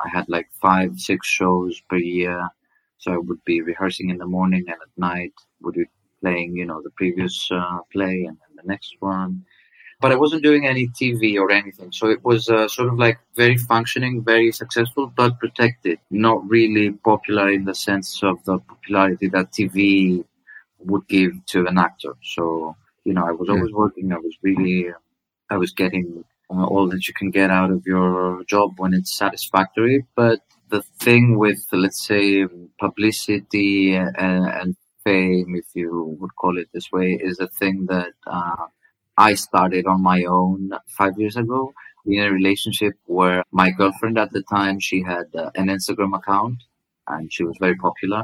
I 0.05 0.09
had 0.09 0.29
like 0.29 0.49
five, 0.61 0.99
six 0.99 1.27
shows 1.27 1.81
per 1.89 1.97
year. 1.97 2.47
So 2.99 3.13
I 3.13 3.17
would 3.17 3.43
be 3.45 3.61
rehearsing 3.61 4.09
in 4.09 4.17
the 4.17 4.25
morning, 4.25 4.65
and 4.67 4.81
at 4.81 4.97
night 4.97 5.33
would 5.61 5.75
be 5.75 5.85
playing, 6.21 6.55
you 6.55 6.65
know, 6.65 6.81
the 6.81 6.89
previous 6.91 7.49
uh, 7.51 7.79
play 7.91 8.25
and 8.27 8.37
then 8.41 8.55
the 8.55 8.67
next 8.67 8.95
one. 8.99 9.45
But 9.99 10.11
I 10.11 10.15
wasn't 10.15 10.43
doing 10.43 10.67
any 10.67 10.87
TV 10.89 11.37
or 11.37 11.49
anything, 11.51 11.91
so 11.91 12.09
it 12.09 12.23
was 12.23 12.49
uh, 12.49 12.67
sort 12.67 12.89
of 12.89 12.99
like 12.99 13.19
very 13.35 13.57
functioning, 13.57 14.23
very 14.23 14.51
successful, 14.51 15.11
but 15.15 15.39
protected. 15.39 15.99
Not 16.11 16.47
really 16.47 16.91
popular 16.91 17.51
in 17.51 17.65
the 17.65 17.73
sense 17.73 18.21
of 18.23 18.43
the 18.45 18.59
popularity 18.59 19.27
that 19.29 19.51
TV 19.51 20.23
would 20.79 21.07
give 21.07 21.33
to 21.47 21.65
an 21.67 21.79
actor. 21.79 22.13
So 22.23 22.75
you 23.05 23.13
know, 23.13 23.25
I 23.25 23.31
was 23.31 23.49
always 23.49 23.71
working. 23.71 24.11
I 24.11 24.17
was 24.17 24.35
really, 24.43 24.87
I 25.49 25.57
was 25.57 25.71
getting 25.71 26.25
all 26.49 26.87
that 26.89 27.07
you 27.07 27.13
can 27.13 27.31
get 27.31 27.51
out 27.51 27.71
of 27.71 27.85
your 27.85 28.43
job 28.45 28.73
when 28.77 28.93
it's 28.93 29.17
satisfactory. 29.17 30.05
But 30.15 30.39
the 30.69 30.81
thing 30.99 31.37
with, 31.37 31.65
let's 31.71 32.05
say, 32.05 32.45
publicity 32.79 33.95
and, 33.95 34.15
and 34.17 34.75
fame, 35.03 35.55
if 35.55 35.65
you 35.73 36.17
would 36.19 36.35
call 36.35 36.57
it 36.57 36.69
this 36.73 36.91
way, 36.91 37.17
is 37.21 37.39
a 37.39 37.47
thing 37.47 37.85
that 37.87 38.13
uh, 38.25 38.67
I 39.17 39.33
started 39.33 39.85
on 39.87 40.01
my 40.01 40.23
own 40.25 40.71
five 40.89 41.17
years 41.17 41.37
ago 41.37 41.73
in 42.05 42.23
a 42.23 42.31
relationship 42.31 42.93
where 43.05 43.43
my 43.51 43.71
girlfriend 43.71 44.17
at 44.17 44.31
the 44.31 44.43
time 44.43 44.79
she 44.79 45.03
had 45.03 45.25
uh, 45.35 45.49
an 45.55 45.67
Instagram 45.67 46.15
account 46.15 46.63
and 47.07 47.31
she 47.31 47.43
was 47.43 47.57
very 47.59 47.75
popular 47.75 48.23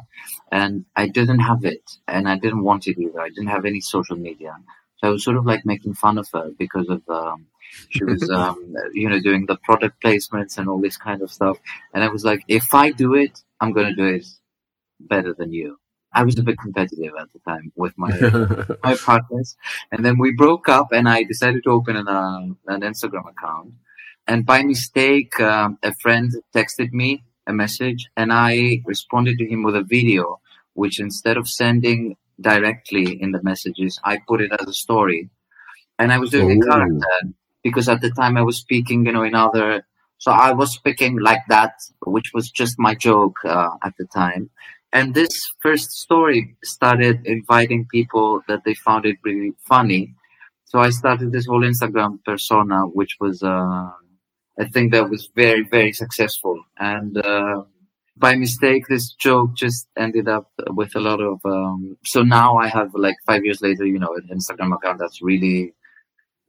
and 0.52 0.86
I 0.96 1.08
didn't 1.08 1.40
have 1.40 1.64
it 1.66 1.84
and 2.08 2.28
I 2.28 2.38
didn't 2.38 2.64
want 2.64 2.88
it 2.88 2.98
either. 3.00 3.20
I 3.20 3.30
didn't 3.30 3.48
have 3.48 3.66
any 3.66 3.82
social 3.82 4.16
media. 4.16 4.56
So 5.04 5.10
I 5.10 5.12
was 5.12 5.26
sort 5.26 5.36
of 5.36 5.46
like 5.46 5.66
making 5.66 5.96
fun 5.96 6.18
of 6.18 6.30
her 6.34 6.52
because 6.58 6.88
of 6.88 7.02
um, 7.10 7.48
she 7.90 8.06
was, 8.06 8.30
um, 8.30 8.74
you 8.94 9.10
know, 9.10 9.20
doing 9.20 9.46
the 9.46 9.58
product 9.58 10.02
placements 10.02 10.58
and 10.58 10.70
all 10.70 10.80
this 10.80 10.96
kind 10.96 11.22
of 11.22 11.30
stuff. 11.30 11.58
And 11.94 12.06
I 12.06 12.08
was 12.08 12.24
like, 12.24 12.46
if 12.48 12.74
I 12.74 12.92
do 12.92 13.14
it, 13.14 13.38
I'm 13.60 13.74
going 13.74 13.88
to 13.88 13.96
do 13.96 14.06
it 14.06 14.26
better 15.02 15.34
than 15.34 15.52
you. 15.52 15.78
I 16.14 16.24
was 16.24 16.40
a 16.40 16.44
bit 16.44 16.58
competitive 16.58 17.12
at 17.20 17.28
the 17.34 17.40
time 17.40 17.74
with 17.76 17.98
my 17.98 18.12
my 18.84 18.96
partners, 18.96 19.58
and 19.92 20.06
then 20.06 20.20
we 20.20 20.32
broke 20.32 20.70
up, 20.70 20.92
and 20.92 21.10
I 21.10 21.24
decided 21.24 21.64
to 21.64 21.72
open 21.72 21.96
an 21.96 22.08
uh, 22.08 22.42
an 22.68 22.82
Instagram 22.82 23.28
account. 23.32 23.74
And 24.28 24.46
by 24.46 24.62
mistake, 24.62 25.38
um, 25.40 25.80
a 25.82 25.94
friend 25.96 26.32
texted 26.56 26.94
me 26.94 27.24
a 27.48 27.52
message, 27.52 28.10
and 28.16 28.32
I 28.32 28.84
responded 28.86 29.40
to 29.40 29.46
him 29.50 29.64
with 29.64 29.76
a 29.76 29.84
video, 29.84 30.40
which 30.76 31.00
instead 31.00 31.36
of 31.36 31.50
sending 31.50 32.16
directly 32.44 33.22
in 33.22 33.32
the 33.32 33.42
messages, 33.42 34.00
I 34.04 34.20
put 34.28 34.42
it 34.42 34.52
as 34.60 34.68
a 34.68 34.74
story, 34.74 35.30
and 35.98 36.14
I 36.14 36.20
was 36.20 36.30
doing 36.30 36.52
Ooh. 36.52 36.62
a 36.62 36.72
character 36.72 37.18
because 37.64 37.90
at 37.90 38.02
the 38.02 38.12
time 38.12 38.38
I 38.38 38.44
was 38.44 38.58
speaking, 38.58 39.06
you 39.06 39.14
know, 39.14 39.24
in 39.24 39.36
other. 39.36 39.86
So 40.18 40.32
I 40.32 40.52
was 40.52 40.74
speaking 40.74 41.20
like 41.20 41.42
that, 41.50 41.74
which 42.06 42.32
was 42.34 42.52
just 42.52 42.78
my 42.78 42.94
joke 42.96 43.38
uh, 43.46 43.72
at 43.84 43.94
the 43.98 44.06
time. 44.06 44.50
And 44.94 45.16
this 45.16 45.52
first 45.60 45.92
story 45.92 46.56
started 46.64 47.26
inviting 47.26 47.88
people 47.92 48.42
that 48.48 48.64
they 48.64 48.76
found 48.76 49.06
it 49.06 49.18
really 49.24 49.54
funny. 49.68 50.14
So 50.66 50.80
I 50.80 50.92
started 50.92 51.32
this 51.32 51.48
whole 51.48 51.64
Instagram 51.64 52.24
persona, 52.24 52.82
which 52.82 53.18
was 53.20 53.42
uh, 53.42 53.90
a 54.60 54.70
thing 54.72 54.92
that 54.92 55.10
was 55.10 55.30
very, 55.36 55.64
very 55.64 55.94
successful. 55.94 56.64
And 56.78 57.18
uh, 57.18 57.64
by 58.16 58.36
mistake, 58.36 58.84
this 58.88 59.14
joke 59.14 59.56
just 59.56 59.88
ended 59.98 60.28
up 60.28 60.52
with 60.70 60.96
a 60.96 61.00
lot 61.00 61.20
of. 61.20 61.40
Um, 61.46 61.98
so 62.06 62.24
now 62.24 62.58
I 62.58 62.68
have 62.68 62.92
like 62.94 63.16
five 63.26 63.44
years 63.44 63.62
later, 63.62 63.86
you 63.86 64.00
know, 64.00 64.16
an 64.16 64.30
Instagram 64.32 64.76
account 64.76 65.00
that's 65.00 65.22
really 65.22 65.74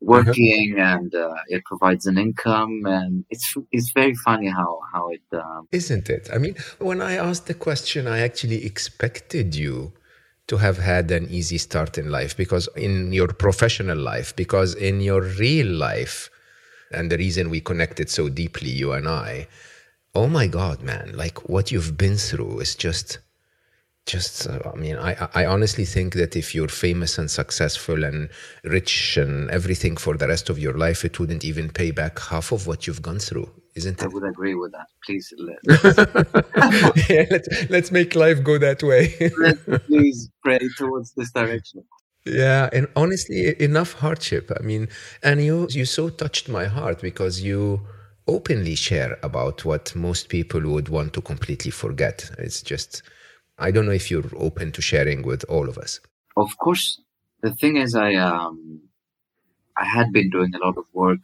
uh-huh. 0.03 0.25
working 0.27 0.75
and 0.79 1.15
uh, 1.15 1.35
it 1.49 1.65
provides 1.65 2.07
an 2.07 2.19
income 2.19 2.83
and 2.85 3.25
it's 3.31 3.55
it's 3.73 3.91
very 3.95 4.15
funny 4.15 4.49
how 4.49 4.81
how 4.93 5.09
it 5.09 5.23
um... 5.33 5.67
isn't 5.73 6.11
it 6.11 6.29
i 6.33 6.37
mean 6.37 6.55
when 6.79 7.01
i 7.01 7.15
asked 7.15 7.47
the 7.47 7.55
question 7.55 8.07
i 8.07 8.19
actually 8.19 8.65
expected 8.67 9.55
you 9.55 9.93
to 10.47 10.59
have 10.59 10.79
had 10.79 11.11
an 11.11 11.27
easy 11.31 11.57
start 11.57 11.97
in 11.97 12.11
life 12.11 12.37
because 12.37 12.69
in 12.77 13.13
your 13.13 13.29
professional 13.29 13.97
life 13.97 14.37
because 14.37 14.75
in 14.75 15.01
your 15.01 15.23
real 15.23 15.69
life 15.69 16.29
and 16.91 17.11
the 17.11 17.17
reason 17.17 17.49
we 17.49 17.61
connected 17.61 18.11
so 18.11 18.29
deeply 18.29 18.71
you 18.71 18.93
and 18.93 19.09
i 19.09 19.47
oh 20.15 20.27
my 20.27 20.47
god 20.47 20.83
man. 20.83 21.13
Like 21.15 21.49
what 21.49 21.73
you've 21.73 21.97
been 21.97 22.17
through 22.17 22.61
is 22.61 22.75
just 22.75 23.19
just 24.07 24.47
uh, 24.47 24.59
i 24.73 24.77
mean 24.77 24.97
I, 24.97 25.29
I 25.35 25.47
honestly 25.47 25.85
think 25.85 26.15
that 26.15 26.37
if 26.37 26.55
you're 26.55 26.69
famous 26.69 27.17
and 27.17 27.31
successful 27.31 28.05
and 28.05 28.29
rich 28.63 29.17
and 29.17 29.51
everything 29.51 29.97
for 29.97 30.17
the 30.17 30.29
rest 30.29 30.51
of 30.51 30.59
your 30.59 30.75
life 30.75 31.05
it 31.05 31.19
wouldn't 31.19 31.45
even 31.45 31.71
pay 31.71 31.91
back 31.91 32.19
half 32.19 32.53
of 32.53 32.67
what 32.67 32.87
you've 32.87 33.01
gone 33.01 33.19
through 33.19 33.49
isn't 33.75 34.01
it? 34.01 34.05
i 34.05 34.07
would 34.07 34.23
agree 34.25 34.55
with 34.55 34.73
that. 34.73 34.87
Please 35.05 35.33
let, 35.39 35.59
yeah, 37.11 37.25
let's, 37.31 37.71
let's 37.71 37.91
make 37.91 38.15
life 38.15 38.43
go 38.45 38.57
that 38.57 38.83
way. 38.85 39.09
Please 39.87 40.31
pray 40.45 40.61
towards 40.79 41.13
this 41.15 41.33
direction. 41.33 41.83
Yeah 42.25 42.71
and 42.73 42.87
honestly 42.95 43.61
enough 43.61 43.95
hardship. 43.95 44.53
I 44.59 44.63
mean 44.63 44.89
and 45.23 45.43
you 45.43 45.67
you 45.71 45.87
so 45.87 46.09
touched 46.09 46.49
my 46.49 46.67
heart 46.67 47.01
because 47.01 47.41
you 47.41 47.81
openly 48.27 48.75
share 48.75 49.19
about 49.23 49.65
what 49.65 49.95
most 49.95 50.29
people 50.29 50.61
would 50.63 50.89
want 50.89 51.13
to 51.13 51.21
completely 51.21 51.71
forget 51.71 52.31
it's 52.39 52.63
just 52.63 53.03
I 53.59 53.71
don't 53.71 53.87
know 53.87 53.93
if 53.93 54.11
you're 54.11 54.31
open 54.37 54.73
to 54.73 54.83
sharing 54.83 55.23
with 55.23 55.45
all 55.49 55.69
of 55.69 55.79
us. 55.79 56.01
Of 56.37 56.57
course. 56.59 57.01
The 57.43 57.53
thing 57.53 57.77
is, 57.77 57.95
I 57.95 58.15
um, 58.15 58.81
I 59.77 59.85
had 59.85 60.13
been 60.13 60.31
doing 60.31 60.53
a 60.55 60.59
lot 60.59 60.77
of 60.77 60.85
work, 60.93 61.21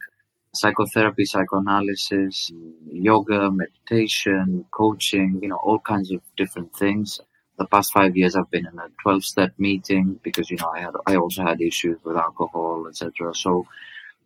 psychotherapy, 0.53 1.25
psychoanalysis, 1.25 2.51
yoga, 2.85 3.51
meditation, 3.51 4.65
coaching, 4.71 5.39
you 5.41 5.49
know, 5.49 5.57
all 5.57 5.79
kinds 5.79 6.11
of 6.11 6.21
different 6.37 6.73
things. 6.75 7.19
The 7.57 7.65
past 7.65 7.91
five 7.91 8.15
years, 8.15 8.35
I've 8.35 8.49
been 8.49 8.65
in 8.65 8.79
a 8.79 8.87
12 9.03 9.23
step 9.25 9.53
meeting 9.57 10.19
because, 10.23 10.49
you 10.49 10.57
know, 10.57 10.71
I 10.73 10.79
had, 10.79 10.93
I 11.05 11.15
also 11.15 11.43
had 11.43 11.61
issues 11.61 11.99
with 12.03 12.17
alcohol, 12.17 12.85
etc. 12.87 13.35
So 13.35 13.65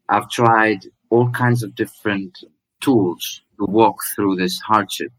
I've 0.10 0.30
tried 0.30 0.86
all 1.10 1.30
kinds 1.32 1.64
of 1.64 1.76
different 1.76 2.44
tools 2.86 3.24
to 3.58 3.66
walk 3.80 3.98
through 4.16 4.36
this 4.38 4.56
hardship 4.70 5.12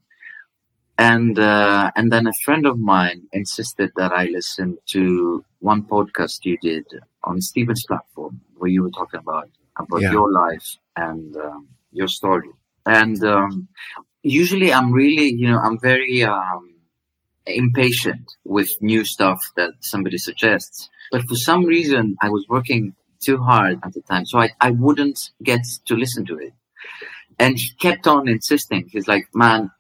And 0.99 1.39
uh, 1.39 1.91
and 1.95 2.11
then 2.11 2.27
a 2.27 2.33
friend 2.45 2.67
of 2.67 2.79
mine 2.79 3.29
insisted 3.33 3.91
that 3.97 4.13
I 4.13 4.25
listen 4.27 4.79
to 4.93 5.45
one 5.61 5.83
podcast 5.83 6.45
you 6.45 6.57
did 6.59 6.87
on 7.23 7.41
Stephen's 7.41 7.85
platform 7.87 8.41
where 8.57 8.71
you 8.71 8.83
were 8.83 8.91
talking 8.91 9.21
about 9.21 9.49
about 9.79 10.03
Yeah. 10.03 10.11
your 10.11 10.33
life 10.33 10.69
and 10.97 11.37
um, 11.37 11.69
your 11.93 12.09
story. 12.09 12.51
And 12.87 13.23
um, 13.25 13.69
usually, 14.23 14.73
I'm 14.73 14.93
really, 14.93 15.29
you 15.35 15.49
know, 15.51 15.59
I'm 15.59 15.79
very 15.81 16.23
um, 16.25 16.75
impatient 17.47 18.33
with 18.45 18.71
new 18.83 19.05
stuff 19.05 19.41
that 19.57 19.73
somebody 19.81 20.19
suggests. 20.19 20.89
But 21.13 21.23
for 21.29 21.37
some 21.37 21.65
reason, 21.65 22.17
I 22.23 22.31
was 22.31 22.47
working 22.49 22.95
too 23.25 23.39
hard 23.39 23.81
at 23.85 23.93
the 23.95 24.03
time, 24.03 24.27
so 24.27 24.39
I, 24.39 24.51
I 24.61 24.71
wouldn't 24.73 25.19
get 25.43 25.63
to 25.87 25.95
listen 25.97 26.25
to 26.27 26.39
it. 26.39 26.55
And 27.39 27.59
he 27.59 27.71
kept 27.81 28.07
on 28.07 28.29
insisting. 28.29 28.89
He's 28.91 29.09
like, 29.09 29.27
"Man, 29.35 29.71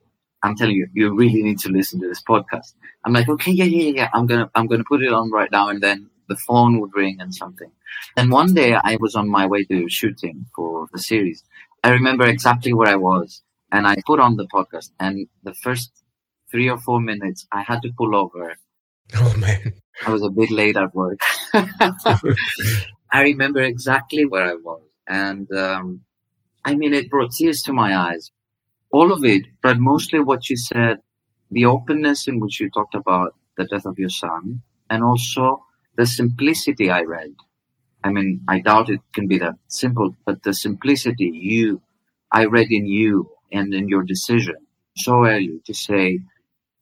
I'm 0.42 0.56
telling 0.56 0.76
you, 0.76 0.88
you 0.94 1.14
really 1.14 1.42
need 1.42 1.58
to 1.60 1.70
listen 1.70 2.00
to 2.00 2.08
this 2.08 2.22
podcast." 2.22 2.74
I'm 3.04 3.12
like, 3.12 3.28
"Okay, 3.28 3.52
yeah, 3.52 3.64
yeah, 3.64 3.92
yeah. 3.98 4.08
I'm 4.14 4.26
gonna, 4.26 4.50
I'm 4.54 4.66
gonna 4.66 4.84
put 4.84 5.02
it 5.02 5.12
on 5.12 5.30
right 5.30 5.50
now." 5.50 5.68
And 5.68 5.82
then 5.82 6.10
the 6.28 6.36
phone 6.36 6.80
would 6.80 6.94
ring 6.94 7.16
and 7.20 7.34
something. 7.34 7.70
And 8.16 8.30
one 8.30 8.54
day, 8.54 8.74
I 8.74 8.96
was 9.00 9.14
on 9.14 9.28
my 9.28 9.46
way 9.46 9.64
to 9.64 9.88
shooting 9.88 10.46
for 10.54 10.86
the 10.92 10.98
series. 10.98 11.42
I 11.84 11.90
remember 11.90 12.26
exactly 12.26 12.72
where 12.72 12.88
I 12.88 12.96
was, 12.96 13.42
and 13.72 13.86
I 13.86 13.96
put 14.06 14.20
on 14.20 14.36
the 14.36 14.46
podcast. 14.46 14.90
And 15.00 15.28
the 15.44 15.54
first 15.54 15.90
three 16.50 16.68
or 16.68 16.78
four 16.78 17.00
minutes, 17.00 17.46
I 17.52 17.62
had 17.62 17.82
to 17.82 17.92
pull 17.96 18.14
over. 18.16 18.56
Oh 19.14 19.34
man. 19.36 19.74
I 20.06 20.10
was 20.10 20.22
a 20.22 20.30
bit 20.30 20.50
late 20.50 20.76
at 20.76 20.94
work. 20.94 21.18
I 21.54 23.22
remember 23.22 23.60
exactly 23.60 24.24
where 24.26 24.44
I 24.44 24.54
was. 24.54 24.82
And 25.08 25.50
um, 25.52 26.00
I 26.66 26.74
mean, 26.74 26.92
it 26.92 27.08
brought 27.10 27.32
tears 27.32 27.62
to 27.62 27.72
my 27.72 27.96
eyes. 27.96 28.30
All 28.92 29.12
of 29.12 29.24
it, 29.24 29.44
but 29.62 29.78
mostly 29.80 30.20
what 30.20 30.50
you 30.50 30.56
said, 30.56 31.02
the 31.50 31.66
openness 31.66 32.28
in 32.28 32.40
which 32.40 32.60
you 32.60 32.70
talked 32.70 32.94
about 32.96 33.34
the 33.58 33.66
death 33.66 33.86
of 33.86 33.98
your 33.98 34.10
son, 34.10 34.62
and 34.90 35.04
also 35.04 35.64
the 35.96 36.06
simplicity 36.06 36.90
I 36.90 37.02
read. 37.02 37.34
I 38.04 38.10
mean, 38.10 38.42
I 38.48 38.60
doubt 38.60 38.90
it 38.90 39.00
can 39.14 39.28
be 39.28 39.38
that 39.38 39.56
simple, 39.68 40.16
but 40.26 40.42
the 40.44 40.54
simplicity 40.54 41.30
you, 41.32 41.82
I 42.32 42.46
read 42.46 42.72
in 42.72 42.86
you 42.86 43.30
and 43.52 43.74
in 43.74 43.88
your 43.88 44.04
decision 44.04 44.56
so 44.96 45.26
early 45.26 45.60
to 45.66 45.74
say, 45.74 46.20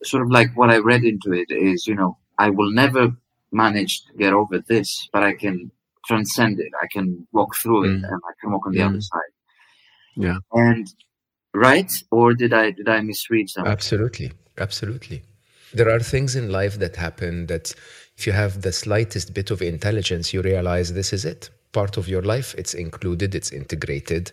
sort 0.04 0.22
of 0.24 0.30
like 0.30 0.56
what 0.56 0.70
I 0.70 0.78
read 0.78 1.04
into 1.04 1.32
it 1.32 1.50
is, 1.50 1.86
you 1.86 1.94
know, 1.96 2.18
I 2.38 2.50
will 2.50 2.72
never 2.72 3.16
manage 3.52 4.04
to 4.06 4.14
get 4.18 4.34
over 4.34 4.60
this, 4.60 5.08
but 5.12 5.22
I 5.24 5.34
can 5.34 5.72
transcend 6.06 6.60
it. 6.60 6.72
I 6.82 6.88
can 6.92 7.26
walk 7.32 7.56
through 7.56 7.84
it 7.86 7.96
Mm. 7.98 8.04
and 8.12 8.22
I 8.30 8.32
can 8.40 8.52
walk 8.52 8.66
on 8.66 8.72
the 8.74 8.80
Mm. 8.80 8.88
other 8.90 9.02
side. 9.02 9.33
Yeah. 10.16 10.38
And 10.52 10.86
right? 11.54 11.90
Or 12.10 12.34
did 12.34 12.52
I 12.52 12.70
did 12.70 12.88
I 12.88 13.00
misread 13.00 13.48
something? 13.48 13.72
Absolutely. 13.72 14.32
Absolutely. 14.58 15.22
There 15.72 15.90
are 15.90 16.00
things 16.00 16.36
in 16.36 16.52
life 16.52 16.78
that 16.78 16.96
happen 16.96 17.46
that 17.46 17.74
if 18.16 18.26
you 18.26 18.32
have 18.32 18.62
the 18.62 18.72
slightest 18.72 19.34
bit 19.34 19.50
of 19.50 19.60
intelligence, 19.60 20.32
you 20.32 20.42
realize 20.42 20.92
this 20.92 21.12
is 21.12 21.24
it. 21.24 21.50
Part 21.72 21.96
of 21.96 22.08
your 22.08 22.22
life, 22.22 22.54
it's 22.56 22.74
included, 22.74 23.34
it's 23.34 23.50
integrated. 23.50 24.30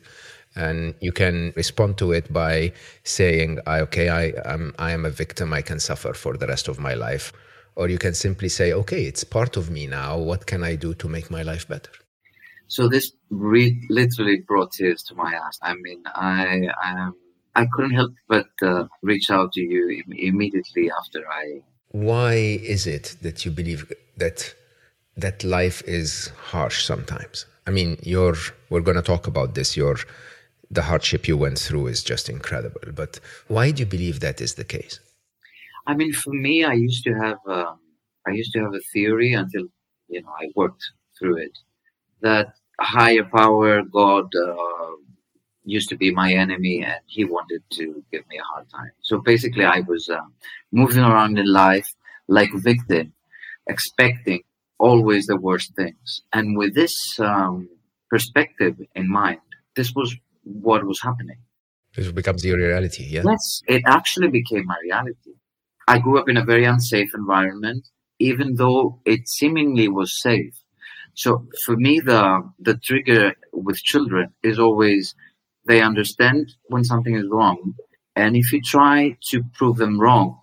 And 0.55 0.93
you 1.00 1.11
can 1.11 1.53
respond 1.55 1.97
to 1.97 2.11
it 2.11 2.31
by 2.31 2.73
saying, 3.03 3.59
"I- 3.65 3.79
okay, 3.81 4.09
I 4.09 4.33
am, 4.45 4.75
I 4.77 4.91
am 4.91 5.05
a 5.05 5.09
victim, 5.09 5.53
I 5.53 5.61
can 5.63 5.79
suffer 5.79 6.13
for 6.13 6.38
the 6.38 6.45
rest 6.45 6.67
of 6.67 6.77
my 6.77 6.93
life. 6.93 7.33
Or 7.75 7.89
you 7.89 7.97
can 7.97 8.13
simply 8.13 8.50
say, 8.50 8.73
okay, 8.73 9.05
it's 9.05 9.23
part 9.23 9.57
of 9.57 9.71
me 9.71 9.88
now. 9.88 10.17
What 10.17 10.45
can 10.45 10.61
I 10.63 10.75
do 10.75 10.93
to 10.95 11.07
make 11.09 11.31
my 11.31 11.41
life 11.41 11.67
better? 11.67 11.91
So 12.71 12.87
this 12.87 13.11
re- 13.29 13.85
literally 13.89 14.37
brought 14.47 14.71
tears 14.71 15.03
to 15.03 15.13
my 15.13 15.37
eyes. 15.43 15.57
I 15.61 15.73
mean, 15.73 16.03
I 16.15 16.69
um, 16.85 17.15
I 17.53 17.65
couldn't 17.65 17.91
help 17.91 18.13
but 18.29 18.47
uh, 18.63 18.85
reach 19.01 19.29
out 19.29 19.51
to 19.55 19.61
you 19.61 19.89
Im- 19.89 20.17
immediately 20.29 20.89
after 20.89 21.19
I. 21.29 21.63
Why 21.89 22.33
is 22.75 22.87
it 22.87 23.17
that 23.23 23.43
you 23.43 23.51
believe 23.51 23.91
that 24.15 24.55
that 25.17 25.43
life 25.43 25.83
is 25.85 26.31
harsh 26.51 26.85
sometimes? 26.85 27.45
I 27.67 27.71
mean, 27.71 27.97
your 28.03 28.35
we're 28.69 28.87
going 28.89 29.01
to 29.03 29.09
talk 29.13 29.27
about 29.27 29.53
this. 29.53 29.75
Your 29.75 29.97
the 30.77 30.83
hardship 30.83 31.27
you 31.27 31.35
went 31.35 31.59
through 31.59 31.87
is 31.87 32.01
just 32.05 32.29
incredible. 32.29 32.93
But 32.96 33.19
why 33.50 33.72
do 33.72 33.81
you 33.81 33.85
believe 33.85 34.22
that 34.22 34.39
is 34.39 34.53
the 34.53 34.63
case? 34.63 35.01
I 35.87 35.93
mean, 35.93 36.13
for 36.13 36.33
me, 36.33 36.63
I 36.63 36.75
used 36.87 37.03
to 37.03 37.13
have 37.15 37.39
um, 37.48 37.79
I 38.25 38.31
used 38.31 38.53
to 38.53 38.59
have 38.59 38.74
a 38.74 38.85
theory 38.93 39.33
until 39.33 39.65
you 40.07 40.22
know 40.22 40.33
I 40.39 40.48
worked 40.55 40.85
through 41.19 41.39
it 41.48 41.57
that 42.22 42.53
higher 42.83 43.24
power, 43.24 43.81
God, 43.83 44.29
uh, 44.35 44.96
used 45.63 45.89
to 45.89 45.98
be 45.98 46.11
my 46.11 46.33
enemy, 46.33 46.83
and 46.83 47.01
He 47.05 47.24
wanted 47.24 47.63
to 47.74 48.03
give 48.11 48.27
me 48.29 48.37
a 48.37 48.44
hard 48.44 48.70
time. 48.70 48.91
So 49.01 49.20
basically, 49.20 49.65
I 49.65 49.81
was 49.81 50.09
um, 50.09 50.33
moving 50.72 51.03
around 51.03 51.37
in 51.37 51.46
life 51.46 51.89
like 52.27 52.50
a 52.53 52.59
victim, 52.59 53.13
expecting 53.67 54.41
always 54.79 55.27
the 55.27 55.37
worst 55.37 55.75
things. 55.75 56.22
And 56.33 56.57
with 56.57 56.74
this 56.75 57.20
um, 57.20 57.70
perspective 58.09 58.75
in 58.96 59.09
mind, 59.09 59.41
this 59.75 59.94
was 59.96 60.15
what 60.44 60.85
was 60.85 61.01
happening. 61.01 61.37
It 61.96 62.15
becomes 62.15 62.44
your 62.46 62.57
reality. 62.57 63.03
Yeah. 63.03 63.24
Yes, 63.25 63.61
it 63.67 63.83
actually 63.85 64.29
became 64.29 64.65
my 64.65 64.77
reality. 64.81 65.33
I 65.87 66.00
grew 66.00 66.20
up 66.20 66.29
in 66.29 66.37
a 66.37 66.46
very 66.46 66.65
unsafe 66.65 67.09
environment, 67.13 67.87
even 68.20 68.55
though 68.55 69.01
it 69.05 69.27
seemingly 69.27 69.87
was 69.87 70.20
safe. 70.22 70.55
So 71.13 71.47
for 71.65 71.75
me, 71.77 72.00
the 72.00 72.24
the 72.59 72.75
trigger 72.77 73.33
with 73.53 73.77
children 73.83 74.33
is 74.43 74.59
always 74.59 75.15
they 75.65 75.81
understand 75.81 76.53
when 76.67 76.83
something 76.83 77.15
is 77.15 77.27
wrong, 77.29 77.75
and 78.15 78.35
if 78.35 78.51
you 78.53 78.61
try 78.61 79.17
to 79.29 79.43
prove 79.53 79.77
them 79.77 80.00
wrong, 80.00 80.39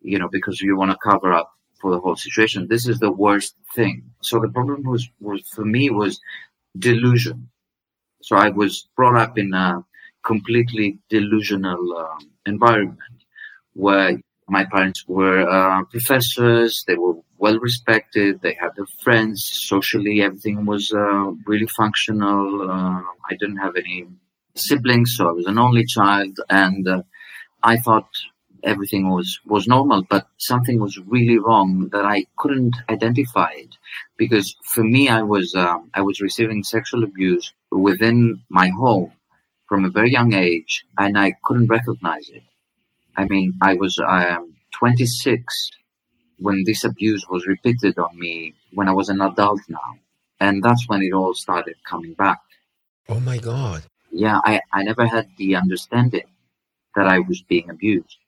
you 0.00 0.18
know, 0.18 0.28
because 0.30 0.60
you 0.60 0.76
want 0.76 0.90
to 0.92 0.98
cover 1.10 1.32
up 1.32 1.50
for 1.80 1.92
the 1.92 2.00
whole 2.00 2.16
situation, 2.16 2.68
this 2.68 2.86
is 2.88 2.98
the 3.00 3.12
worst 3.12 3.56
thing. 3.74 4.04
So 4.22 4.40
the 4.40 4.48
problem 4.50 4.82
was 4.84 5.08
was 5.20 5.42
for 5.54 5.64
me 5.64 5.90
was 5.90 6.20
delusion. 6.78 7.50
So 8.22 8.36
I 8.36 8.48
was 8.50 8.88
brought 8.96 9.16
up 9.16 9.38
in 9.38 9.52
a 9.54 9.84
completely 10.24 10.98
delusional 11.10 11.96
um, 11.98 12.30
environment 12.46 12.98
where 13.74 14.20
my 14.48 14.64
parents 14.64 15.04
were 15.08 15.48
uh, 15.48 15.84
professors, 15.86 16.84
they 16.86 16.96
were 16.96 17.16
well 17.44 17.58
respected, 17.70 18.32
they 18.40 18.54
had 18.62 18.72
their 18.76 18.92
friends, 19.04 19.36
socially 19.72 20.16
everything 20.28 20.58
was 20.72 20.84
uh, 21.04 21.26
really 21.50 21.70
functional. 21.80 22.70
Uh, 22.76 23.02
I 23.30 23.32
didn't 23.40 23.64
have 23.66 23.76
any 23.84 23.98
siblings, 24.66 25.08
so 25.16 25.22
I 25.28 25.34
was 25.40 25.46
an 25.52 25.58
only 25.66 25.84
child, 25.96 26.34
and 26.64 26.84
uh, 26.96 27.02
I 27.72 27.74
thought 27.84 28.10
everything 28.72 29.04
was 29.16 29.28
was 29.54 29.72
normal, 29.76 30.00
but 30.14 30.24
something 30.50 30.78
was 30.86 30.94
really 31.14 31.38
wrong 31.46 31.68
that 31.94 32.06
I 32.16 32.18
couldn't 32.40 32.76
identify 32.96 33.50
it 33.64 33.72
because 34.22 34.48
for 34.74 34.84
me, 34.94 35.02
I 35.18 35.22
was 35.34 35.46
um, 35.66 35.80
I 35.98 36.02
was 36.08 36.26
receiving 36.28 36.62
sexual 36.62 37.02
abuse 37.10 37.46
within 37.88 38.18
my 38.60 38.68
home 38.82 39.12
from 39.68 39.80
a 39.84 39.94
very 39.98 40.10
young 40.18 40.32
age, 40.48 40.72
and 41.02 41.12
I 41.26 41.28
couldn't 41.44 41.74
recognize 41.78 42.26
it. 42.38 42.44
I 43.20 43.24
mean, 43.32 43.48
I 43.70 43.72
was 43.82 43.94
um, 44.16 44.44
26 44.80 45.70
when 46.38 46.64
this 46.64 46.84
abuse 46.84 47.26
was 47.28 47.46
repeated 47.46 47.98
on 47.98 48.18
me 48.18 48.54
when 48.72 48.88
I 48.88 48.92
was 48.92 49.08
an 49.08 49.20
adult 49.20 49.60
now, 49.68 49.90
and 50.40 50.62
that's 50.62 50.88
when 50.88 51.02
it 51.02 51.12
all 51.12 51.34
started 51.34 51.76
coming 51.88 52.14
back. 52.14 52.40
Oh 53.08 53.20
my 53.20 53.38
God. 53.38 53.82
Yeah, 54.10 54.40
I, 54.44 54.60
I 54.72 54.82
never 54.82 55.06
had 55.06 55.28
the 55.36 55.56
understanding 55.56 56.28
that 56.94 57.06
I 57.06 57.18
was 57.20 57.42
being 57.42 57.70
abused, 57.70 58.18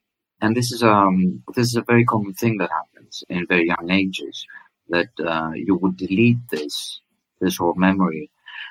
and 0.41 0.55
this 0.55 0.71
is 0.71 0.83
um 0.83 1.43
this 1.55 1.67
is 1.67 1.75
a 1.75 1.81
very 1.81 2.05
common 2.05 2.33
thing 2.33 2.57
that 2.57 2.69
happens 2.69 3.23
in 3.29 3.47
very 3.47 3.67
young 3.67 3.89
ages 3.89 4.45
that 4.89 5.09
uh, 5.25 5.51
you 5.53 5.75
would 5.75 5.97
delete 5.97 6.43
this 6.49 7.01
this 7.39 7.57
whole 7.57 7.75
memory 7.75 8.29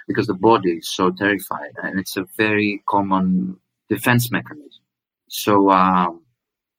because 0.08 0.26
the 0.26 0.34
body 0.34 0.72
is 0.72 0.90
so 0.90 1.10
terrified, 1.10 1.72
and 1.82 1.98
it's 1.98 2.16
a 2.16 2.26
very 2.36 2.82
common 2.88 3.58
defense 3.88 4.30
mechanism. 4.30 4.82
So 5.28 5.70
um, 5.70 6.22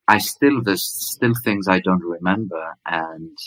I 0.07 0.19
still 0.19 0.61
there's 0.61 0.83
still 0.83 1.33
things 1.43 1.67
I 1.67 1.79
don't 1.79 2.03
remember, 2.03 2.75
and 2.85 3.37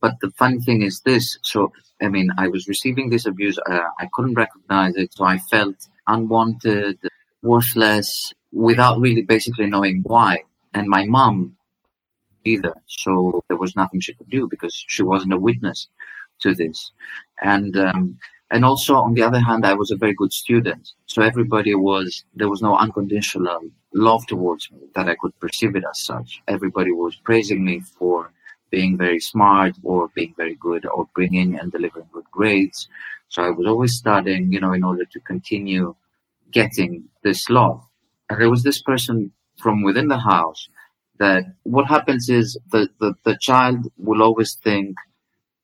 but 0.00 0.14
the 0.20 0.30
funny 0.32 0.60
thing 0.60 0.82
is 0.82 1.00
this. 1.00 1.38
So 1.42 1.72
I 2.02 2.08
mean, 2.08 2.30
I 2.38 2.48
was 2.48 2.68
receiving 2.68 3.10
this 3.10 3.26
abuse. 3.26 3.58
Uh, 3.58 3.88
I 3.98 4.08
couldn't 4.12 4.34
recognize 4.34 4.96
it, 4.96 5.14
so 5.14 5.24
I 5.24 5.38
felt 5.38 5.88
unwanted, 6.06 6.98
worthless, 7.42 8.32
without 8.52 9.00
really 9.00 9.22
basically 9.22 9.66
knowing 9.66 10.02
why. 10.04 10.42
And 10.74 10.88
my 10.88 11.04
mom 11.06 11.56
either, 12.44 12.74
so 12.86 13.42
there 13.48 13.56
was 13.56 13.76
nothing 13.76 14.00
she 14.00 14.14
could 14.14 14.30
do 14.30 14.48
because 14.48 14.74
she 14.86 15.02
wasn't 15.02 15.32
a 15.32 15.38
witness 15.38 15.88
to 16.40 16.54
this. 16.54 16.92
And 17.42 17.76
um, 17.76 18.18
and 18.50 18.64
also 18.64 18.94
on 18.94 19.14
the 19.14 19.22
other 19.22 19.40
hand, 19.40 19.66
I 19.66 19.74
was 19.74 19.90
a 19.90 19.96
very 19.96 20.14
good 20.14 20.32
student, 20.32 20.92
so 21.06 21.22
everybody 21.22 21.74
was 21.74 22.24
there 22.34 22.48
was 22.48 22.62
no 22.62 22.76
unconditional 22.76 23.60
love 23.94 24.26
towards 24.26 24.70
me 24.70 24.80
that 24.94 25.08
I 25.08 25.16
could 25.16 25.38
perceive 25.40 25.76
it 25.76 25.84
as 25.90 26.00
such. 26.00 26.42
Everybody 26.48 26.92
was 26.92 27.16
praising 27.16 27.64
me 27.64 27.80
for 27.80 28.32
being 28.70 28.96
very 28.96 29.20
smart 29.20 29.74
or 29.82 30.08
being 30.14 30.34
very 30.36 30.54
good 30.54 30.86
or 30.86 31.08
bringing 31.14 31.58
and 31.58 31.72
delivering 31.72 32.08
good 32.12 32.30
grades. 32.30 32.88
So 33.28 33.42
I 33.42 33.50
was 33.50 33.66
always 33.66 33.94
studying, 33.94 34.52
you 34.52 34.60
know, 34.60 34.72
in 34.72 34.84
order 34.84 35.04
to 35.04 35.20
continue 35.20 35.94
getting 36.50 37.04
this 37.22 37.48
love. 37.50 37.82
And 38.28 38.40
there 38.40 38.50
was 38.50 38.62
this 38.62 38.82
person 38.82 39.32
from 39.56 39.82
within 39.82 40.08
the 40.08 40.18
house 40.18 40.68
that 41.18 41.44
what 41.64 41.86
happens 41.86 42.28
is 42.28 42.58
the, 42.70 42.88
the, 43.00 43.14
the 43.24 43.36
child 43.40 43.86
will 43.98 44.22
always 44.22 44.54
think 44.54 44.96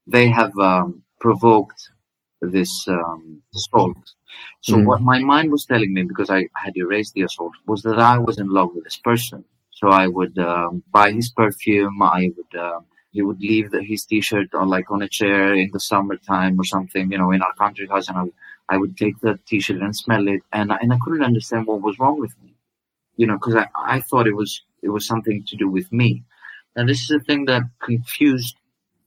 they 0.06 0.28
have 0.28 0.56
um, 0.58 1.02
provoked 1.20 1.90
this 2.50 2.86
um, 2.88 3.42
assault. 3.54 3.96
So 4.60 4.76
mm. 4.76 4.86
what 4.86 5.00
my 5.00 5.20
mind 5.20 5.50
was 5.50 5.64
telling 5.64 5.92
me, 5.92 6.02
because 6.02 6.30
I 6.30 6.48
had 6.56 6.76
erased 6.76 7.14
the 7.14 7.22
assault, 7.22 7.52
was 7.66 7.82
that 7.82 7.98
I 7.98 8.18
was 8.18 8.38
in 8.38 8.48
love 8.48 8.70
with 8.74 8.84
this 8.84 8.96
person. 8.96 9.44
So 9.70 9.88
I 9.88 10.06
would 10.06 10.38
um, 10.38 10.82
buy 10.90 11.12
his 11.12 11.30
perfume. 11.30 12.02
I 12.02 12.30
would 12.36 12.60
uh, 12.60 12.80
he 13.14 13.22
would 13.22 13.40
leave 13.40 13.70
the, 13.70 13.82
his 13.82 14.04
t-shirt 14.04 14.54
on 14.54 14.68
like 14.68 14.90
on 14.90 15.02
a 15.02 15.08
chair 15.08 15.54
in 15.54 15.70
the 15.72 15.80
summertime 15.80 16.58
or 16.58 16.64
something, 16.64 17.12
you 17.12 17.18
know, 17.18 17.30
in 17.30 17.42
our 17.42 17.54
country 17.54 17.86
house, 17.86 18.08
and 18.08 18.18
I, 18.18 18.74
I 18.74 18.76
would 18.76 18.96
take 18.96 19.20
the 19.20 19.38
t-shirt 19.46 19.80
and 19.80 19.94
smell 19.94 20.26
it, 20.26 20.42
and 20.52 20.72
and 20.72 20.92
I 20.92 20.98
couldn't 21.02 21.22
understand 21.22 21.66
what 21.66 21.82
was 21.82 21.98
wrong 21.98 22.18
with 22.18 22.34
me, 22.42 22.54
you 23.16 23.26
know, 23.26 23.34
because 23.34 23.54
I, 23.54 23.68
I 23.96 24.00
thought 24.00 24.26
it 24.26 24.34
was 24.34 24.62
it 24.82 24.88
was 24.88 25.06
something 25.06 25.44
to 25.44 25.56
do 25.56 25.68
with 25.68 25.92
me, 25.92 26.24
and 26.74 26.88
this 26.88 27.02
is 27.02 27.10
a 27.10 27.20
thing 27.20 27.44
that 27.44 27.62
confused 27.80 28.56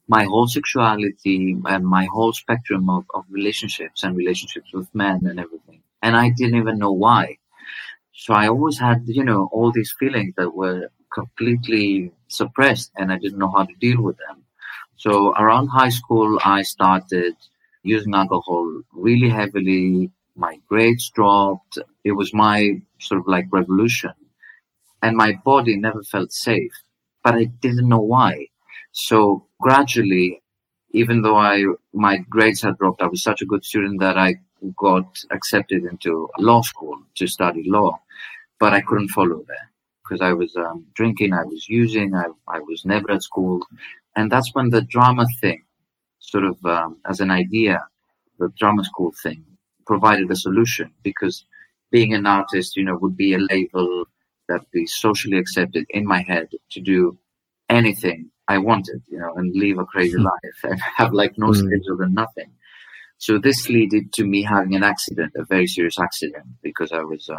my 0.08 0.24
whole 0.26 0.48
sexuality 0.48 1.58
and 1.66 1.86
my 1.86 2.06
whole 2.06 2.34
spectrum 2.34 2.90
of, 2.90 3.06
of 3.14 3.26
relationships 3.30 4.04
and 4.04 4.16
relationships 4.16 4.72
with 4.74 4.94
men 4.96 5.26
and 5.26 5.40
everything, 5.40 5.82
and 6.02 6.16
I 6.16 6.30
didn't 6.38 6.58
even 6.60 6.78
know 6.80 6.92
why. 6.94 7.38
So 8.14 8.34
I 8.34 8.48
always 8.50 8.78
had, 8.80 9.04
you 9.08 9.24
know, 9.24 9.50
all 9.52 9.72
these 9.72 9.94
feelings 10.00 10.34
that 10.38 10.54
were 10.54 10.90
completely 11.14 12.12
suppressed 12.28 12.92
and 12.98 13.12
I 13.12 13.18
didn't 13.18 13.40
know 13.40 13.52
how 13.56 13.64
to 13.66 13.74
deal 13.80 14.02
with 14.02 14.18
them. 14.18 14.44
So 14.98 15.34
around 15.34 15.68
high 15.68 15.90
school, 15.90 16.40
I 16.44 16.64
started 16.64 17.36
using 17.84 18.14
alcohol 18.16 18.82
really 18.94 19.30
heavily. 19.30 20.12
My 20.36 20.60
grades 20.68 21.10
dropped. 21.12 21.78
It 22.04 22.14
was 22.14 22.34
my 22.34 22.82
sort 23.00 23.22
of 23.22 23.28
like 23.28 23.46
revolution. 23.52 24.14
And 25.02 25.18
my 25.18 25.34
body 25.44 25.76
never 25.76 26.04
felt 26.04 26.32
safe, 26.32 26.74
but 27.24 27.34
I 27.36 27.46
didn't 27.46 27.90
know 27.90 28.02
why. 28.02 28.48
So 29.00 29.46
gradually, 29.62 30.42
even 30.90 31.22
though 31.22 31.38
I, 31.38 31.64
my 31.94 32.18
grades 32.18 32.64
had 32.64 32.80
dropped, 32.80 33.04
I 33.04 33.06
was 33.06 33.22
such 33.22 33.44
a 33.44 33.46
good 33.46 33.64
student 33.64 34.00
that 34.00 34.18
I 34.18 34.38
got 34.76 35.20
accepted 35.30 35.84
into 35.86 36.28
law 36.40 36.64
school 36.64 36.98
to 37.18 37.28
study 37.28 37.70
law, 37.70 38.00
but 38.60 38.74
I 38.74 38.82
couldn't 38.82 39.10
follow 39.10 39.44
there 39.48 39.72
because 40.02 40.20
I 40.20 40.34
was 40.34 40.56
um, 40.56 40.88
drinking, 40.96 41.34
I 41.34 41.44
was 41.44 41.70
using, 41.70 42.16
I, 42.16 42.26
I 42.48 42.60
was 42.60 42.86
never 42.86 43.12
at 43.12 43.22
school. 43.22 43.62
And 44.16 44.32
that's 44.32 44.56
when 44.56 44.72
the 44.72 44.82
drama 44.82 45.28
thing, 45.42 45.64
sort 46.18 46.46
of 46.46 46.66
um, 46.66 46.98
as 47.08 47.20
an 47.20 47.30
idea, 47.30 47.86
the 48.40 48.52
drama 48.58 48.84
school 48.84 49.14
thing 49.22 49.46
provided 49.86 50.32
a 50.32 50.36
solution 50.36 50.92
because 51.04 51.46
being 51.92 52.16
an 52.16 52.26
artist, 52.26 52.76
you 52.76 52.84
know, 52.84 52.98
would 52.98 53.16
be 53.16 53.36
a 53.36 53.38
label 53.38 54.06
that 54.50 54.72
be 54.72 54.88
socially 54.88 55.38
accepted 55.38 55.86
in 55.92 56.04
my 56.04 56.24
head 56.24 56.50
to 56.72 56.82
do 56.82 57.16
anything 57.70 58.32
I 58.48 58.58
wanted, 58.60 59.02
you 59.08 59.20
know, 59.20 59.34
and 59.36 59.56
live 59.56 59.78
a 59.80 59.86
crazy 59.86 60.18
hmm. 60.18 60.24
life 60.24 60.60
and 60.64 60.80
have 60.98 61.14
like 61.14 61.38
no 61.38 61.48
mm. 61.48 61.56
schedule 61.56 62.02
and 62.02 62.14
nothing. 62.14 62.52
So 63.20 63.40
this 63.40 63.70
led 63.70 63.90
to 64.14 64.24
me 64.24 64.44
having 64.44 64.76
an 64.76 64.84
accident, 64.84 65.34
a 65.36 65.44
very 65.44 65.68
serious 65.68 66.00
accident, 66.00 66.46
because 66.62 66.92
I 66.92 67.02
was 67.02 67.30
uh, 67.30 67.36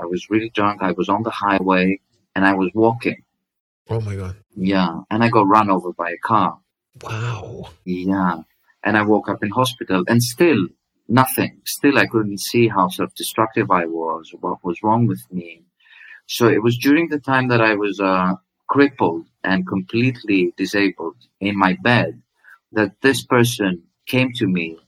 I 0.00 0.06
was 0.06 0.30
really 0.30 0.50
drunk. 0.50 0.82
I 0.82 0.92
was 0.92 1.08
on 1.08 1.22
the 1.22 1.30
highway 1.30 2.00
and 2.34 2.44
I 2.46 2.54
was 2.54 2.70
walking. 2.74 3.22
Oh 3.88 4.00
my 4.00 4.16
God. 4.16 4.36
Yeah. 4.56 5.00
And 5.10 5.22
I 5.24 5.28
got 5.28 5.48
run 5.48 5.70
over 5.70 5.92
by 5.92 6.10
a 6.10 6.18
car. 6.18 6.58
Wow. 7.02 7.70
Yeah. 7.84 8.38
And 8.84 8.96
I 8.96 9.02
woke 9.02 9.28
up 9.28 9.42
in 9.42 9.50
hospital 9.50 10.04
and 10.08 10.22
still 10.22 10.68
nothing. 11.08 11.60
Still, 11.64 11.98
I 11.98 12.06
couldn't 12.06 12.40
see 12.40 12.68
how 12.68 12.88
self 12.88 13.14
destructive 13.14 13.70
I 13.70 13.86
was, 13.86 14.32
what 14.40 14.64
was 14.64 14.82
wrong 14.82 15.06
with 15.06 15.22
me. 15.30 15.64
So 16.26 16.48
it 16.48 16.62
was 16.62 16.78
during 16.78 17.08
the 17.08 17.18
time 17.18 17.48
that 17.48 17.60
I 17.60 17.74
was 17.74 18.00
uh, 18.00 18.34
crippled 18.74 19.24
and 19.44 19.66
completely 19.74 20.40
disabled 20.56 21.16
in 21.40 21.54
my 21.64 21.72
bed 21.82 22.20
that 22.72 22.92
this 23.02 23.20
person 23.36 23.82
came 24.06 24.30
to 24.32 24.46
me 24.46 24.78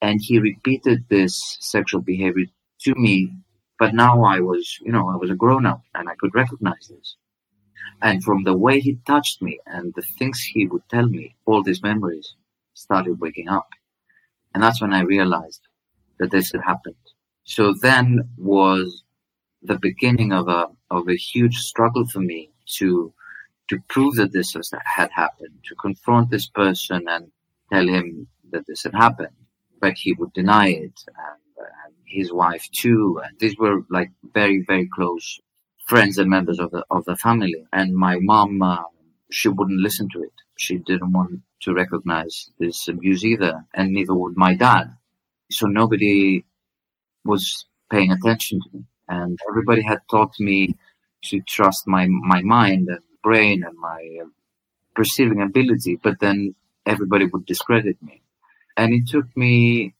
and 0.00 0.20
he 0.20 0.38
repeated 0.38 0.98
this 1.08 1.34
sexual 1.60 2.00
behavior 2.00 2.46
to 2.84 2.94
me 2.94 3.16
but 3.78 3.94
now 3.94 4.22
I 4.24 4.40
was, 4.40 4.78
you 4.82 4.92
know, 4.92 5.08
I 5.08 5.16
was 5.16 5.30
a 5.30 5.34
grown 5.34 5.66
up 5.66 5.82
and 5.94 6.08
I 6.08 6.14
could 6.18 6.34
recognize 6.34 6.88
this. 6.88 7.16
And 8.02 8.22
from 8.22 8.44
the 8.44 8.56
way 8.56 8.80
he 8.80 8.98
touched 9.06 9.42
me 9.42 9.58
and 9.66 9.92
the 9.94 10.02
things 10.18 10.40
he 10.40 10.66
would 10.66 10.88
tell 10.88 11.06
me, 11.06 11.34
all 11.44 11.62
these 11.62 11.82
memories 11.82 12.34
started 12.74 13.20
waking 13.20 13.48
up. 13.48 13.68
And 14.52 14.62
that's 14.62 14.80
when 14.80 14.92
I 14.92 15.00
realized 15.00 15.62
that 16.18 16.30
this 16.30 16.52
had 16.52 16.62
happened. 16.62 16.94
So 17.44 17.74
then 17.74 18.28
was 18.38 19.02
the 19.62 19.78
beginning 19.78 20.32
of 20.32 20.48
a, 20.48 20.68
of 20.90 21.08
a 21.08 21.16
huge 21.16 21.58
struggle 21.58 22.06
for 22.06 22.20
me 22.20 22.50
to, 22.76 23.12
to 23.68 23.78
prove 23.88 24.16
that 24.16 24.32
this 24.32 24.54
was, 24.54 24.72
had 24.84 25.10
happened, 25.10 25.58
to 25.64 25.74
confront 25.76 26.30
this 26.30 26.48
person 26.48 27.06
and 27.08 27.30
tell 27.72 27.86
him 27.86 28.28
that 28.50 28.66
this 28.66 28.82
had 28.84 28.94
happened. 28.94 29.36
But 29.80 29.94
he 29.94 30.12
would 30.12 30.32
deny 30.32 30.68
it. 30.68 31.00
And 31.06 31.44
his 32.14 32.32
wife 32.32 32.68
too. 32.72 33.20
And 33.24 33.38
these 33.38 33.56
were 33.58 33.80
like 33.90 34.10
very, 34.32 34.64
very 34.66 34.88
close 34.94 35.40
friends 35.86 36.16
and 36.16 36.30
members 36.30 36.58
of 36.58 36.70
the 36.70 36.84
of 36.90 37.04
the 37.04 37.16
family. 37.16 37.66
And 37.72 37.94
my 37.94 38.16
mom, 38.20 38.62
uh, 38.62 38.84
she 39.30 39.48
wouldn't 39.48 39.80
listen 39.80 40.08
to 40.12 40.22
it. 40.22 40.32
She 40.56 40.78
didn't 40.78 41.12
want 41.12 41.40
to 41.62 41.74
recognize 41.74 42.50
this 42.58 42.88
abuse 42.88 43.24
either, 43.24 43.64
and 43.74 43.92
neither 43.92 44.14
would 44.14 44.36
my 44.36 44.54
dad. 44.54 44.96
So 45.50 45.66
nobody 45.66 46.44
was 47.24 47.66
paying 47.90 48.12
attention 48.12 48.60
to 48.60 48.68
me, 48.76 48.84
and 49.08 49.38
everybody 49.48 49.82
had 49.82 50.00
taught 50.10 50.38
me 50.38 50.76
to 51.24 51.40
trust 51.40 51.88
my 51.88 52.06
my 52.08 52.42
mind 52.42 52.88
and 52.88 53.00
brain 53.24 53.64
and 53.68 53.76
my 53.78 54.02
uh, 54.22 54.28
perceiving 54.94 55.42
ability. 55.42 55.96
But 56.06 56.20
then 56.20 56.54
everybody 56.86 57.26
would 57.26 57.46
discredit 57.46 57.98
me, 58.02 58.22
and 58.76 58.94
it 58.94 59.08
took 59.08 59.28
me 59.36 59.94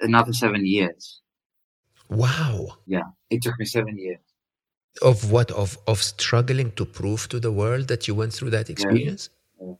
another 0.00 0.34
seven 0.34 0.66
years 0.66 1.20
Wow. 2.08 2.78
Yeah, 2.86 3.04
it 3.30 3.42
took 3.42 3.58
me 3.58 3.66
seven 3.66 3.98
years. 3.98 4.20
Of 5.02 5.30
what? 5.30 5.50
Of 5.52 5.78
of 5.86 6.02
struggling 6.02 6.72
to 6.72 6.84
prove 6.84 7.28
to 7.28 7.38
the 7.38 7.52
world 7.52 7.88
that 7.88 8.08
you 8.08 8.14
went 8.14 8.32
through 8.32 8.50
that 8.50 8.70
experience. 8.70 9.30
Yeah. 9.60 9.68
Yeah. 9.68 9.74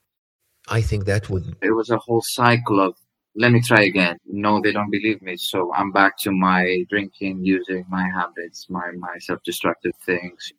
I 0.68 0.82
think 0.82 1.06
that 1.06 1.30
would. 1.30 1.56
It 1.62 1.72
was 1.72 1.90
a 1.90 1.98
whole 1.98 2.22
cycle 2.22 2.80
of 2.80 2.94
let 3.34 3.52
me 3.52 3.60
try 3.62 3.82
again. 3.84 4.18
No, 4.26 4.60
they 4.60 4.72
don't 4.72 4.90
believe 4.90 5.22
me, 5.22 5.36
so 5.36 5.72
I'm 5.74 5.92
back 5.92 6.18
to 6.20 6.30
my 6.32 6.84
drinking, 6.90 7.44
using, 7.44 7.84
my 7.88 8.08
habits, 8.14 8.66
my 8.68 8.90
my 8.98 9.16
self-destructive 9.18 9.94
things, 10.04 10.52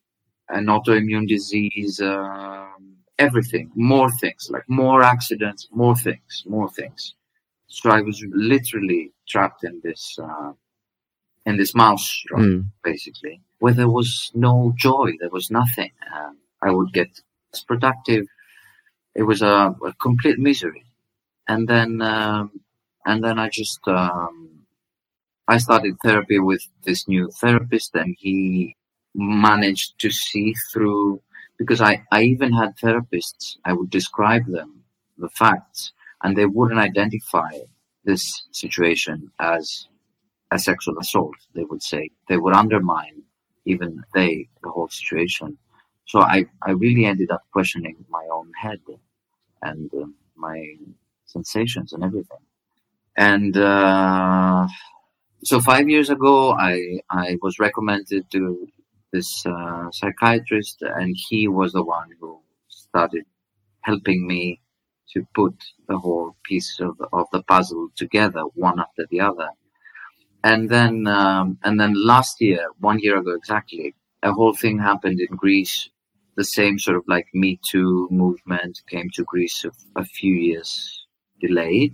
an 0.49 0.65
autoimmune 0.65 1.27
disease, 1.27 2.01
um, 2.01 2.97
everything, 3.17 3.71
more 3.75 4.09
things, 4.11 4.49
like 4.49 4.63
more 4.67 5.03
accidents, 5.03 5.67
more 5.71 5.95
things, 5.95 6.43
more 6.45 6.69
things. 6.69 7.15
So 7.67 7.89
I 7.91 8.01
was 8.01 8.23
literally 8.31 9.11
trapped 9.27 9.63
in 9.63 9.81
this. 9.83 10.17
Uh, 10.21 10.53
in 11.45 11.57
this 11.57 11.73
mouse 11.73 12.23
mm. 12.31 12.65
basically, 12.83 13.41
where 13.59 13.73
there 13.73 13.89
was 13.89 14.31
no 14.33 14.73
joy, 14.77 15.11
there 15.19 15.29
was 15.29 15.49
nothing. 15.49 15.91
Um, 16.15 16.37
I 16.61 16.71
would 16.71 16.93
get 16.93 17.09
less 17.53 17.63
productive. 17.63 18.25
It 19.15 19.23
was 19.23 19.41
a, 19.41 19.75
a 19.85 19.93
complete 20.01 20.37
misery. 20.37 20.85
And 21.47 21.67
then, 21.67 22.01
um, 22.01 22.51
and 23.05 23.23
then 23.23 23.39
I 23.39 23.49
just, 23.49 23.79
um, 23.87 24.65
I 25.47 25.57
started 25.57 25.97
therapy 26.03 26.39
with 26.39 26.61
this 26.83 27.07
new 27.07 27.31
therapist 27.31 27.95
and 27.95 28.15
he 28.19 28.75
managed 29.15 29.99
to 29.99 30.09
see 30.09 30.53
through, 30.71 31.21
because 31.57 31.81
I, 31.81 32.03
I 32.11 32.23
even 32.23 32.53
had 32.53 32.77
therapists, 32.77 33.57
I 33.65 33.73
would 33.73 33.89
describe 33.89 34.45
them, 34.45 34.83
the 35.17 35.29
facts, 35.29 35.91
and 36.23 36.37
they 36.37 36.45
wouldn't 36.45 36.79
identify 36.79 37.51
this 38.05 38.43
situation 38.51 39.31
as 39.39 39.87
a 40.51 40.59
sexual 40.59 40.97
assault, 40.99 41.35
they 41.53 41.63
would 41.63 41.83
say. 41.83 42.11
They 42.27 42.37
would 42.37 42.55
undermine 42.55 43.23
even 43.65 44.03
they, 44.13 44.47
the 44.63 44.69
whole 44.69 44.89
situation. 44.89 45.57
So 46.05 46.21
I, 46.21 46.45
I 46.65 46.71
really 46.71 47.05
ended 47.05 47.29
up 47.29 47.43
questioning 47.51 48.03
my 48.09 48.25
own 48.31 48.51
head 48.59 48.79
and 49.61 49.93
uh, 49.93 50.05
my 50.35 50.75
sensations 51.25 51.93
and 51.93 52.03
everything. 52.03 52.39
And 53.15 53.55
uh, 53.57 54.67
so 55.43 55.61
five 55.61 55.87
years 55.89 56.09
ago, 56.09 56.53
I, 56.53 57.01
I 57.11 57.37
was 57.41 57.59
recommended 57.59 58.31
to 58.31 58.67
this 59.11 59.45
uh, 59.45 59.89
psychiatrist, 59.91 60.81
and 60.81 61.15
he 61.29 61.47
was 61.47 61.73
the 61.73 61.83
one 61.83 62.09
who 62.19 62.39
started 62.67 63.25
helping 63.81 64.27
me 64.27 64.61
to 65.13 65.25
put 65.33 65.55
the 65.87 65.97
whole 65.97 66.35
piece 66.43 66.79
of, 66.79 66.95
of 67.11 67.25
the 67.31 67.41
puzzle 67.43 67.89
together, 67.95 68.41
one 68.55 68.79
after 68.79 69.05
the 69.09 69.19
other 69.19 69.49
and 70.43 70.69
then 70.69 71.07
um, 71.07 71.57
and 71.63 71.79
then 71.79 71.93
last 71.95 72.39
year, 72.41 72.67
one 72.79 72.99
year 72.99 73.17
ago 73.17 73.31
exactly, 73.31 73.93
a 74.23 74.31
whole 74.31 74.53
thing 74.53 74.79
happened 74.79 75.19
in 75.19 75.35
Greece. 75.35 75.89
The 76.35 76.43
same 76.45 76.79
sort 76.79 76.95
of 76.95 77.03
like 77.07 77.27
Me 77.33 77.59
Too 77.69 78.07
movement 78.09 78.81
came 78.89 79.09
to 79.15 79.25
Greece 79.25 79.65
a, 79.65 79.99
a 79.99 80.05
few 80.05 80.33
years 80.33 81.05
delayed, 81.41 81.93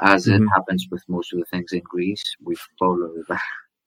as 0.00 0.26
mm-hmm. 0.26 0.44
it 0.44 0.48
happens 0.54 0.86
with 0.90 1.02
most 1.08 1.32
of 1.32 1.40
the 1.40 1.44
things 1.46 1.72
in 1.72 1.82
Greece. 1.84 2.24
We 2.42 2.56
follow 2.78 3.10
the, 3.28 3.38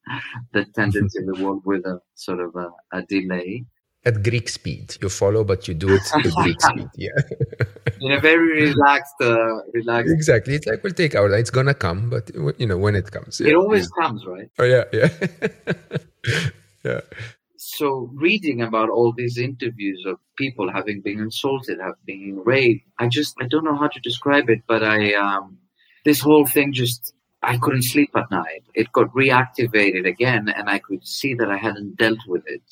the 0.53 0.65
tendency 0.75 1.19
in 1.19 1.25
the 1.25 1.43
world 1.43 1.61
with 1.65 1.85
a 1.85 1.99
sort 2.15 2.39
of 2.39 2.55
a, 2.55 2.69
a 2.91 3.01
delay. 3.03 3.65
at 4.05 4.23
Greek 4.23 4.49
speed. 4.49 4.95
You 5.01 5.09
follow, 5.09 5.43
but 5.43 5.67
you 5.67 5.73
do 5.73 5.89
it 5.93 6.01
at 6.15 6.23
Greek 6.41 6.61
speed. 6.61 6.89
Yeah. 6.95 7.09
In 8.01 8.13
a 8.13 8.19
very 8.19 8.63
relaxed, 8.69 9.15
uh, 9.21 9.59
relaxed. 9.73 10.13
Exactly. 10.13 10.55
It's 10.55 10.65
like 10.65 10.81
we'll 10.83 10.93
take 10.93 11.15
our. 11.15 11.29
It's 11.33 11.49
gonna 11.49 11.73
come, 11.73 12.09
but 12.09 12.31
you 12.59 12.65
know 12.65 12.77
when 12.77 12.95
it 12.95 13.11
comes. 13.11 13.39
Yeah. 13.39 13.49
It 13.49 13.55
always 13.55 13.89
yeah. 13.89 14.03
comes, 14.03 14.25
right? 14.25 14.49
Oh 14.57 14.63
yeah, 14.63 14.85
yeah, 14.93 15.09
yeah. 16.85 17.01
So 17.57 18.09
reading 18.13 18.61
about 18.61 18.89
all 18.89 19.11
these 19.11 19.37
interviews 19.37 20.05
of 20.07 20.17
people 20.37 20.71
having 20.71 21.01
been 21.01 21.19
insulted, 21.19 21.77
having 21.79 22.05
been 22.05 22.41
raped, 22.45 22.87
I 22.99 23.09
just 23.09 23.35
I 23.41 23.47
don't 23.47 23.65
know 23.65 23.75
how 23.75 23.89
to 23.89 23.99
describe 23.99 24.49
it, 24.49 24.61
but 24.65 24.81
I 24.81 25.13
um, 25.15 25.57
this 26.05 26.21
whole 26.21 26.45
thing 26.45 26.71
just 26.71 27.13
I 27.41 27.57
couldn't 27.57 27.83
sleep 27.83 28.11
at 28.15 28.29
night. 28.31 28.63
It 28.73 28.91
got 28.91 29.13
reactivated 29.13 30.05
again, 30.05 30.49
and 30.49 30.69
I 30.69 30.79
could 30.79 31.05
see 31.07 31.33
that 31.35 31.49
I 31.49 31.57
hadn't 31.57 31.97
dealt 31.97 32.19
with 32.27 32.43
it 32.47 32.63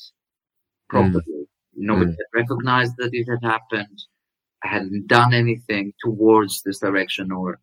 properly. 0.88 1.22
Mm. 1.26 1.46
Nobody 1.76 2.12
mm. 2.12 2.16
had 2.16 2.40
recognized 2.40 2.94
that 2.98 3.10
it 3.12 3.26
had 3.28 3.42
happened. 3.42 3.98
I 4.64 4.68
hadn't 4.68 5.06
done 5.06 5.32
anything 5.32 5.94
towards 6.04 6.62
this 6.62 6.80
direction 6.80 7.30
or 7.32 7.60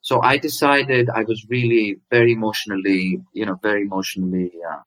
so 0.00 0.22
I 0.22 0.38
decided 0.38 1.10
I 1.10 1.24
was 1.24 1.44
really 1.48 1.98
very 2.10 2.32
emotionally, 2.32 3.20
you 3.32 3.46
know, 3.46 3.58
very 3.62 3.82
emotionally 3.82 4.52
uh, 4.70 4.80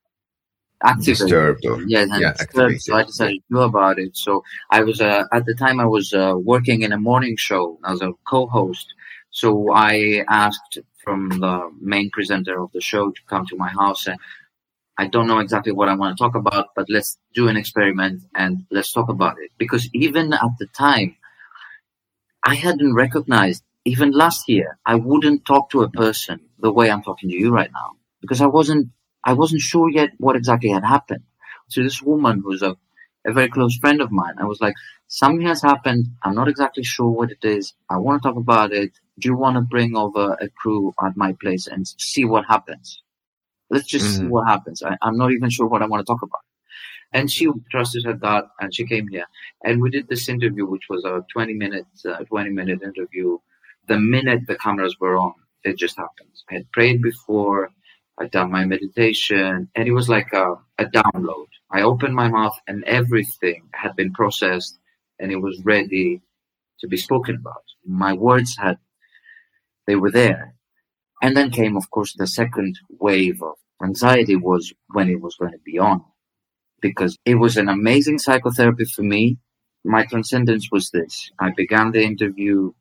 activated. 0.84 1.28
Disturbed. 1.28 1.66
Or, 1.66 1.82
yes, 1.84 2.10
yeah, 2.18 2.34
disturbed. 2.34 2.82
So 2.82 2.96
I 2.96 3.04
decided 3.04 3.34
to 3.34 3.44
do 3.52 3.60
about 3.62 4.00
it. 4.00 4.16
So 4.16 4.44
I 4.70 4.84
was, 4.84 5.02
uh, 5.02 5.26
at 5.32 5.46
the 5.46 5.54
time 5.54 5.80
I 5.80 5.86
was 5.86 6.14
uh, 6.14 6.36
working 6.38 6.82
in 6.82 6.92
a 6.92 6.98
morning 6.98 7.36
show 7.38 7.78
as 7.86 8.02
a 8.02 8.14
co-host. 8.28 8.94
So 9.32 9.72
I 9.74 10.24
asked 10.30 10.80
from 11.04 11.30
the 11.30 11.72
main 11.80 12.10
presenter 12.12 12.62
of 12.62 12.72
the 12.74 12.82
show 12.82 13.12
to 13.12 13.22
come 13.28 13.46
to 13.48 13.56
my 13.58 13.70
house 13.70 14.08
and 14.08 14.20
I 14.98 15.08
don't 15.08 15.28
know 15.28 15.40
exactly 15.40 15.72
what 15.74 15.90
I 15.90 15.96
want 15.96 16.18
to 16.18 16.24
talk 16.24 16.36
about, 16.36 16.70
but 16.76 16.88
let's 16.90 17.18
do 17.34 17.48
an 17.50 17.58
experiment 17.58 18.24
and 18.36 18.66
let's 18.72 18.94
talk 18.94 19.10
about 19.10 19.38
it. 19.40 19.52
Because 19.58 19.90
even 19.94 20.34
at 20.34 20.42
the 20.60 20.68
time, 20.68 21.18
I 22.44 22.54
hadn't 22.56 22.94
recognized, 22.94 23.64
even 23.86 24.12
last 24.12 24.48
year, 24.48 24.78
I 24.86 24.96
wouldn't 24.96 25.46
talk 25.46 25.70
to 25.72 25.82
a 25.82 25.90
person 25.90 26.40
the 26.60 26.72
way 26.72 26.90
I'm 26.92 27.02
talking 27.04 27.30
to 27.30 27.36
you 27.36 27.52
right 27.52 27.72
now 27.74 27.94
because 28.22 28.42
I 28.42 28.46
wasn't, 28.48 28.90
I 29.26 29.34
wasn't 29.34 29.62
sure 29.62 29.90
yet 29.90 30.12
what 30.20 30.36
exactly 30.36 30.70
had 30.70 30.84
happened. 30.84 31.24
So 31.70 31.82
this 31.82 32.02
woman 32.02 32.42
who's 32.44 32.62
a, 32.62 32.78
a 33.26 33.34
very 33.34 33.50
close 33.50 33.76
friend 33.78 34.02
of 34.02 34.12
mine, 34.12 34.36
I 34.40 34.46
was 34.46 34.62
like, 34.62 34.76
something 35.08 35.48
has 35.48 35.62
happened. 35.64 36.08
I'm 36.24 36.36
not 36.36 36.48
exactly 36.48 36.84
sure 36.84 37.10
what 37.10 37.32
it 37.32 37.44
is. 37.44 37.74
I 37.90 37.98
want 37.98 38.22
to 38.22 38.30
talk 38.30 38.38
about 38.38 38.72
it. 38.72 38.92
Do 39.22 39.30
you 39.30 39.36
want 39.36 39.56
to 39.56 39.62
bring 39.62 39.96
over 39.96 40.34
a 40.42 40.50
crew 40.50 40.94
at 41.04 41.16
my 41.16 41.34
place 41.34 41.68
and 41.68 41.88
see 41.88 42.26
what 42.26 42.46
happens? 42.46 43.02
Let's 43.70 43.88
just 43.88 44.06
mm-hmm. 44.06 44.26
see 44.26 44.28
what 44.28 44.48
happens. 44.48 44.84
I, 44.84 44.98
I'm 45.02 45.18
not 45.18 45.32
even 45.32 45.50
sure 45.50 45.68
what 45.68 45.82
I 45.82 45.86
want 45.86 46.06
to 46.06 46.12
talk 46.12 46.24
about. 46.24 46.42
And 47.14 47.30
she 47.32 47.48
trusted 47.70 48.06
her 48.06 48.14
gut 48.14 48.50
and 48.60 48.74
she 48.74 48.86
came 48.86 49.08
here. 49.08 49.26
And 49.64 49.82
we 49.82 49.90
did 49.90 50.08
this 50.08 50.28
interview, 50.28 50.66
which 50.66 50.88
was 50.90 51.06
a 51.06 51.24
20 51.32 51.54
minute, 51.54 51.86
uh, 52.06 52.24
20 52.24 52.50
minute 52.50 52.82
interview. 52.82 53.38
The 53.88 54.00
minute 54.00 54.48
the 54.48 54.56
cameras 54.56 54.96
were 55.00 55.18
on, 55.18 55.34
it 55.64 55.78
just 55.78 55.98
happened. 55.98 56.30
I 56.50 56.56
had 56.56 56.72
prayed 56.72 57.02
before. 57.02 57.70
I'd 58.20 58.32
done 58.32 58.52
my 58.52 58.66
meditation 58.66 59.70
and 59.76 59.88
it 59.88 59.94
was 59.94 60.10
like 60.10 60.32
a, 60.34 60.56
a 60.78 60.86
download. 60.86 61.48
I 61.72 61.82
opened 61.82 62.14
my 62.16 62.28
mouth 62.28 62.58
and 62.68 62.84
everything 62.84 63.70
had 63.74 63.96
been 63.96 64.14
processed 64.14 64.78
and 65.20 65.32
it 65.32 65.38
was 65.38 65.62
ready 65.64 66.22
to 66.82 66.88
be 66.88 66.98
spoken 66.98 67.36
about. 67.36 67.64
My 67.86 68.14
words 68.14 68.58
had, 68.58 68.78
they 69.92 69.98
were 69.98 70.12
there. 70.12 70.56
And 71.22 71.38
then 71.38 71.52
came, 71.52 71.78
of 71.78 71.92
course, 71.92 72.14
the 72.14 72.28
second 72.28 72.80
wave 73.08 73.44
of 73.44 73.56
anxiety 73.84 74.38
was 74.38 74.74
when 74.96 75.10
it 75.10 75.22
was 75.22 75.36
going 75.36 75.52
to 75.52 75.60
be 75.72 75.78
on 75.80 76.06
because 76.82 77.18
it 77.26 77.36
was 77.36 77.58
an 77.58 77.70
amazing 77.70 78.20
psychotherapy 78.20 78.86
for 78.86 79.04
me. 79.04 79.38
My 79.84 80.06
transcendence 80.06 80.70
was 80.72 80.92
this. 80.92 81.32
I 81.40 81.52
began 81.52 81.92
the 81.92 82.04
interview, 82.04 82.74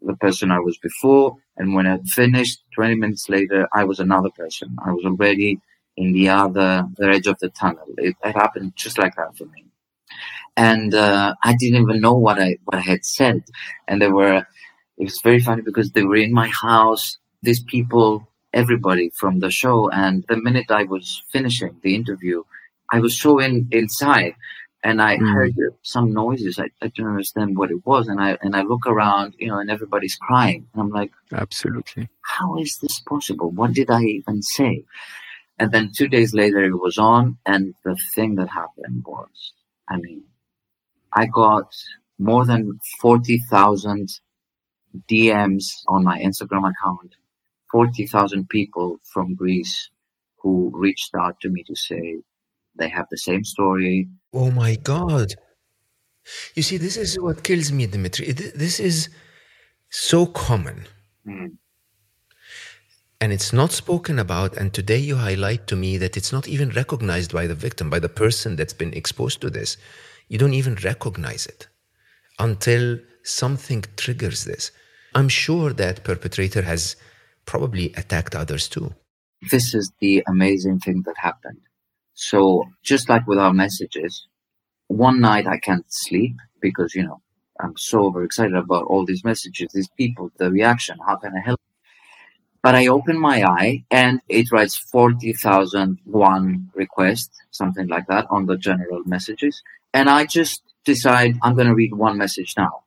the 0.00 0.16
person 0.16 0.50
I 0.50 0.60
was 0.60 0.78
before, 0.78 1.36
and 1.58 1.74
when 1.74 1.86
I 1.86 1.98
finished 2.06 2.64
20 2.74 2.96
minutes 2.96 3.28
later, 3.28 3.68
I 3.74 3.84
was 3.84 4.00
another 4.00 4.30
person. 4.30 4.76
I 4.84 4.92
was 4.92 5.04
already 5.04 5.60
in 5.96 6.12
the 6.12 6.30
other, 6.30 6.86
the 6.96 7.08
edge 7.10 7.28
of 7.28 7.38
the 7.40 7.50
tunnel. 7.50 7.86
It, 7.98 8.16
it 8.24 8.36
happened 8.36 8.74
just 8.76 8.98
like 8.98 9.16
that 9.16 9.36
for 9.36 9.46
me. 9.46 9.66
And, 10.56 10.94
uh, 10.94 11.34
I 11.44 11.54
didn't 11.58 11.82
even 11.82 12.00
know 12.00 12.14
what 12.14 12.40
I, 12.40 12.58
what 12.64 12.78
I 12.78 12.82
had 12.82 13.04
said. 13.04 13.44
And 13.88 14.02
there 14.02 14.14
were, 14.14 14.46
it 15.00 15.04
was 15.04 15.20
very 15.22 15.40
funny 15.40 15.62
because 15.62 15.90
they 15.92 16.04
were 16.04 16.16
in 16.16 16.32
my 16.32 16.48
house. 16.48 17.18
These 17.42 17.62
people 17.64 18.28
everybody 18.52 19.10
from 19.10 19.40
the 19.40 19.50
show. 19.50 19.90
And 19.90 20.24
the 20.28 20.36
minute 20.36 20.70
I 20.70 20.84
was 20.84 21.22
finishing 21.30 21.76
the 21.82 21.94
interview, 21.94 22.42
I 22.92 23.00
was 23.00 23.20
so 23.20 23.38
in, 23.38 23.68
inside 23.70 24.34
and 24.82 25.00
I 25.00 25.18
mm. 25.18 25.32
heard 25.32 25.54
some 25.82 26.12
noises. 26.12 26.58
I, 26.58 26.70
I 26.82 26.88
didn't 26.88 27.10
understand 27.10 27.56
what 27.56 27.70
it 27.70 27.84
was. 27.86 28.08
And 28.08 28.20
I, 28.20 28.38
and 28.42 28.56
I 28.56 28.62
look 28.62 28.86
around, 28.86 29.34
you 29.38 29.48
know, 29.48 29.58
and 29.58 29.70
everybody's 29.70 30.16
crying. 30.16 30.66
And 30.72 30.82
I'm 30.82 30.90
like, 30.90 31.12
absolutely. 31.32 32.08
How 32.22 32.58
is 32.58 32.78
this 32.80 33.00
possible? 33.00 33.50
What 33.50 33.72
did 33.72 33.90
I 33.90 34.02
even 34.02 34.42
say? 34.42 34.84
And 35.58 35.72
then 35.72 35.92
two 35.94 36.08
days 36.08 36.32
later 36.32 36.64
it 36.64 36.80
was 36.80 36.96
on. 36.98 37.38
And 37.44 37.74
the 37.84 37.96
thing 38.14 38.36
that 38.36 38.48
happened 38.48 39.04
was, 39.06 39.52
I 39.88 39.98
mean, 39.98 40.22
I 41.12 41.26
got 41.26 41.74
more 42.18 42.46
than 42.46 42.78
40,000 43.00 44.20
DMs 45.10 45.64
on 45.88 46.04
my 46.04 46.18
Instagram 46.18 46.70
account 46.70 47.14
40,000 47.70 48.48
people 48.48 48.98
from 49.04 49.34
Greece 49.34 49.90
who 50.42 50.70
reached 50.74 51.14
out 51.14 51.40
to 51.40 51.48
me 51.48 51.62
to 51.66 51.76
say 51.76 52.18
they 52.78 52.88
have 52.88 53.06
the 53.10 53.18
same 53.18 53.44
story. 53.44 54.08
Oh 54.32 54.50
my 54.50 54.76
God. 54.76 55.34
You 56.54 56.62
see, 56.62 56.76
this 56.76 56.96
is 56.96 57.18
what 57.20 57.42
kills 57.42 57.72
me, 57.72 57.86
Dimitri. 57.86 58.32
This 58.32 58.80
is 58.80 59.08
so 59.90 60.26
common. 60.26 60.86
Mm. 61.26 61.56
And 63.20 63.32
it's 63.32 63.52
not 63.52 63.72
spoken 63.72 64.18
about. 64.18 64.56
And 64.56 64.72
today 64.72 64.96
you 64.98 65.16
highlight 65.16 65.66
to 65.68 65.76
me 65.76 65.98
that 65.98 66.16
it's 66.16 66.32
not 66.32 66.48
even 66.48 66.70
recognized 66.70 67.32
by 67.32 67.46
the 67.46 67.54
victim, 67.54 67.90
by 67.90 67.98
the 67.98 68.08
person 68.08 68.56
that's 68.56 68.72
been 68.72 68.94
exposed 68.94 69.40
to 69.42 69.50
this. 69.50 69.76
You 70.28 70.38
don't 70.38 70.54
even 70.54 70.76
recognize 70.76 71.46
it 71.46 71.68
until 72.38 72.98
something 73.24 73.84
triggers 73.96 74.44
this. 74.44 74.70
I'm 75.14 75.28
sure 75.28 75.72
that 75.72 76.04
perpetrator 76.04 76.62
has 76.62 76.96
probably 77.44 77.92
attacked 77.94 78.34
others 78.34 78.68
too. 78.68 78.94
This 79.50 79.74
is 79.74 79.92
the 80.00 80.22
amazing 80.28 80.80
thing 80.80 81.02
that 81.06 81.16
happened. 81.16 81.60
So 82.14 82.64
just 82.82 83.08
like 83.08 83.26
with 83.26 83.38
our 83.38 83.52
messages, 83.52 84.26
one 84.88 85.20
night 85.20 85.46
I 85.46 85.58
can't 85.58 85.86
sleep 85.88 86.36
because, 86.60 86.94
you 86.94 87.02
know, 87.02 87.22
I'm 87.58 87.76
so 87.76 88.04
overexcited 88.04 88.54
about 88.54 88.84
all 88.84 89.04
these 89.04 89.24
messages, 89.24 89.70
these 89.72 89.88
people, 89.96 90.30
the 90.36 90.50
reaction. 90.50 90.98
How 91.06 91.16
can 91.16 91.32
I 91.36 91.40
help? 91.40 91.60
But 92.62 92.74
I 92.74 92.88
open 92.88 93.18
my 93.18 93.42
eye 93.42 93.84
and 93.90 94.20
it 94.28 94.52
writes 94.52 94.76
40,001 94.76 96.70
requests, 96.74 97.38
something 97.50 97.88
like 97.88 98.06
that 98.08 98.26
on 98.30 98.46
the 98.46 98.56
general 98.56 99.02
messages. 99.06 99.62
And 99.94 100.10
I 100.10 100.26
just 100.26 100.62
decide 100.84 101.38
I'm 101.42 101.54
going 101.54 101.68
to 101.68 101.74
read 101.74 101.94
one 101.94 102.18
message 102.18 102.54
now. 102.56 102.82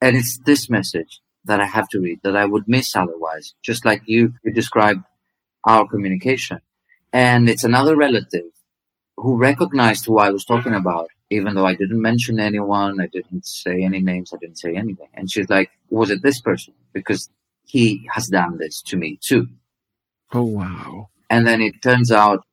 And 0.00 0.16
it's 0.16 0.38
this 0.44 0.70
message 0.70 1.20
that 1.44 1.60
I 1.60 1.66
have 1.66 1.88
to 1.90 2.00
read 2.00 2.20
that 2.22 2.36
I 2.36 2.44
would 2.44 2.68
miss 2.68 2.94
otherwise, 2.94 3.54
just 3.62 3.84
like 3.84 4.02
you, 4.06 4.34
you 4.44 4.52
described 4.52 5.00
our 5.64 5.88
communication. 5.88 6.60
And 7.12 7.48
it's 7.48 7.64
another 7.64 7.96
relative 7.96 8.50
who 9.16 9.36
recognized 9.36 10.06
who 10.06 10.18
I 10.18 10.30
was 10.30 10.44
talking 10.44 10.74
about, 10.74 11.08
even 11.30 11.54
though 11.54 11.66
I 11.66 11.74
didn't 11.74 12.00
mention 12.00 12.38
anyone, 12.38 13.00
I 13.00 13.06
didn't 13.06 13.46
say 13.46 13.82
any 13.82 14.00
names, 14.00 14.32
I 14.32 14.36
didn't 14.36 14.58
say 14.58 14.76
anything. 14.76 15.08
And 15.14 15.30
she's 15.30 15.48
like, 15.48 15.70
was 15.90 16.10
it 16.10 16.22
this 16.22 16.40
person? 16.40 16.74
Because 16.92 17.28
he 17.64 18.08
has 18.12 18.28
done 18.28 18.58
this 18.58 18.80
to 18.82 18.96
me 18.96 19.18
too. 19.20 19.48
Oh, 20.32 20.42
wow. 20.42 21.08
And 21.30 21.46
then 21.46 21.60
it 21.60 21.82
turns 21.82 22.12
out 22.12 22.44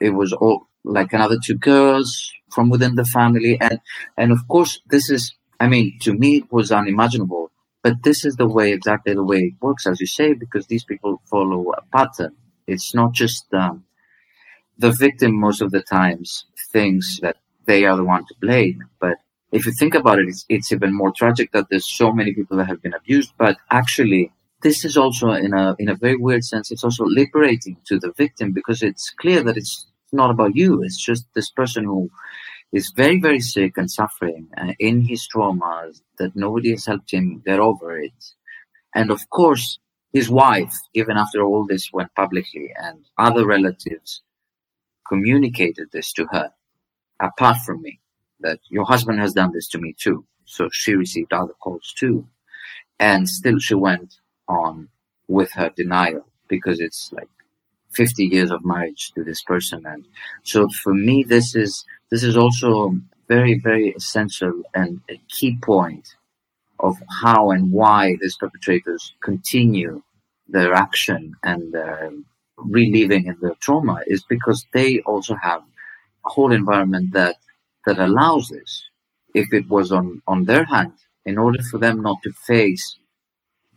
it 0.00 0.10
was 0.10 0.32
all 0.32 0.68
like 0.84 1.12
another 1.12 1.38
two 1.42 1.56
girls 1.56 2.30
from 2.50 2.70
within 2.70 2.94
the 2.94 3.04
family. 3.04 3.58
And, 3.60 3.80
and 4.16 4.32
of 4.32 4.46
course, 4.48 4.80
this 4.86 5.10
is, 5.10 5.34
I 5.62 5.68
mean, 5.68 5.98
to 6.00 6.12
me, 6.14 6.38
it 6.38 6.52
was 6.52 6.72
unimaginable 6.72 7.50
but 7.82 8.02
this 8.04 8.24
is 8.24 8.36
the 8.36 8.46
way, 8.46 8.72
exactly 8.72 9.14
the 9.14 9.24
way 9.24 9.38
it 9.38 9.54
works, 9.60 9.86
as 9.86 10.00
you 10.00 10.06
say, 10.06 10.34
because 10.34 10.66
these 10.66 10.84
people 10.84 11.20
follow 11.28 11.72
a 11.72 11.82
pattern. 11.96 12.36
It's 12.66 12.94
not 12.94 13.12
just 13.12 13.52
um, 13.52 13.84
the 14.78 14.92
victim 14.92 15.38
most 15.38 15.62
of 15.62 15.72
the 15.72 15.82
times 15.82 16.46
thinks 16.72 17.20
that 17.22 17.38
they 17.66 17.84
are 17.84 17.96
the 17.96 18.04
one 18.04 18.24
to 18.26 18.34
blame. 18.40 18.84
But 19.00 19.18
if 19.52 19.66
you 19.66 19.72
think 19.72 19.94
about 19.94 20.18
it, 20.20 20.28
it's, 20.28 20.46
it's 20.48 20.72
even 20.72 20.94
more 20.94 21.12
tragic 21.12 21.52
that 21.52 21.66
there's 21.70 21.86
so 21.86 22.12
many 22.12 22.34
people 22.34 22.56
that 22.58 22.68
have 22.68 22.82
been 22.82 22.94
abused. 22.94 23.32
But 23.38 23.58
actually, 23.70 24.32
this 24.62 24.84
is 24.84 24.96
also 24.96 25.30
in 25.32 25.54
a 25.54 25.76
in 25.78 25.88
a 25.88 25.96
very 25.96 26.16
weird 26.16 26.44
sense. 26.44 26.70
It's 26.70 26.84
also 26.84 27.04
liberating 27.04 27.76
to 27.86 27.98
the 27.98 28.12
victim 28.12 28.52
because 28.52 28.82
it's 28.82 29.10
clear 29.20 29.42
that 29.42 29.56
it's 29.56 29.86
not 30.12 30.30
about 30.30 30.56
you. 30.56 30.82
It's 30.82 31.02
just 31.04 31.26
this 31.34 31.50
person 31.50 31.84
who 31.84 32.10
is 32.72 32.90
very, 32.96 33.20
very 33.20 33.40
sick 33.40 33.76
and 33.78 33.90
suffering 33.90 34.48
uh, 34.58 34.72
in 34.78 35.02
his 35.02 35.28
traumas 35.28 36.02
that 36.18 36.36
nobody 36.36 36.70
has 36.70 36.86
helped 36.86 37.12
him 37.12 37.42
get 37.44 37.60
over 37.60 37.98
it. 37.98 38.24
And 38.94 39.10
of 39.10 39.28
course, 39.30 39.78
his 40.12 40.30
wife, 40.30 40.74
even 40.94 41.16
after 41.18 41.42
all 41.44 41.66
this 41.66 41.90
went 41.92 42.14
publicly 42.14 42.72
and 42.76 43.04
other 43.18 43.46
relatives 43.46 44.22
communicated 45.08 45.88
this 45.92 46.12
to 46.14 46.26
her, 46.32 46.52
apart 47.20 47.58
from 47.66 47.82
me. 47.82 48.00
that 48.40 48.60
your 48.70 48.84
husband 48.84 49.20
has 49.20 49.34
done 49.34 49.52
this 49.52 49.68
to 49.68 49.78
me 49.78 49.94
too. 49.98 50.26
So 50.46 50.68
she 50.72 50.94
received 50.94 51.32
other 51.32 51.54
calls 51.54 51.94
too. 51.98 52.26
And 53.00 53.28
still 53.28 53.58
she 53.58 53.74
went 53.74 54.16
on 54.48 54.88
with 55.28 55.52
her 55.52 55.70
denial 55.76 56.26
because 56.48 56.80
it's 56.80 57.12
like 57.12 57.28
50 57.94 58.24
years 58.26 58.50
of 58.50 58.64
marriage 58.64 59.12
to 59.14 59.24
this 59.24 59.42
person. 59.42 59.84
And 59.86 60.06
so 60.42 60.68
for 60.82 60.94
me, 60.94 61.24
this 61.24 61.54
is, 61.54 61.84
this 62.10 62.22
is 62.22 62.36
also 62.36 62.96
very, 63.28 63.58
very 63.58 63.90
essential 63.90 64.62
and 64.74 65.00
a 65.10 65.20
key 65.28 65.58
point 65.62 66.08
of 66.80 66.96
how 67.22 67.50
and 67.50 67.72
why 67.72 68.16
these 68.20 68.36
perpetrators 68.36 69.14
continue 69.22 70.02
their 70.48 70.74
action 70.74 71.34
and 71.42 71.74
uh, 71.74 72.10
reliving 72.58 73.26
in 73.26 73.36
their 73.40 73.54
trauma 73.60 74.00
is 74.06 74.24
because 74.28 74.66
they 74.72 75.00
also 75.00 75.34
have 75.36 75.62
a 76.24 76.28
whole 76.30 76.52
environment 76.52 77.12
that 77.12 77.36
that 77.86 77.98
allows 77.98 78.48
this. 78.48 78.84
If 79.34 79.52
it 79.52 79.68
was 79.68 79.92
on 79.92 80.22
on 80.26 80.44
their 80.44 80.64
hand, 80.64 80.92
in 81.24 81.38
order 81.38 81.62
for 81.62 81.78
them 81.78 82.02
not 82.02 82.18
to 82.24 82.32
face 82.32 82.96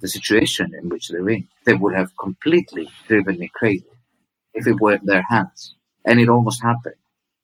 the 0.02 0.08
situation 0.08 0.74
in 0.80 0.90
which 0.90 1.10
they're 1.10 1.30
in, 1.30 1.48
they 1.66 1.74
would 1.74 1.96
have 1.96 2.12
completely 2.18 2.90
driven 3.08 3.40
me 3.40 3.50
crazy 3.54 3.95
if 4.56 4.68
it 4.68 4.80
were 4.82 4.96
in 4.96 5.06
their 5.06 5.26
hands, 5.30 5.76
and 6.06 6.20
it 6.20 6.30
almost 6.30 6.62
happened. 6.64 6.96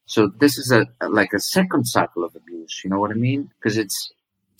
So 0.05 0.27
this 0.27 0.57
is 0.57 0.71
a 0.71 0.87
like 1.07 1.33
a 1.33 1.39
second 1.39 1.85
cycle 1.85 2.23
of 2.23 2.35
abuse. 2.35 2.81
You 2.83 2.89
know 2.89 2.99
what 2.99 3.11
I 3.11 3.19
mean? 3.29 3.51
Because 3.55 3.77
it's 3.77 4.11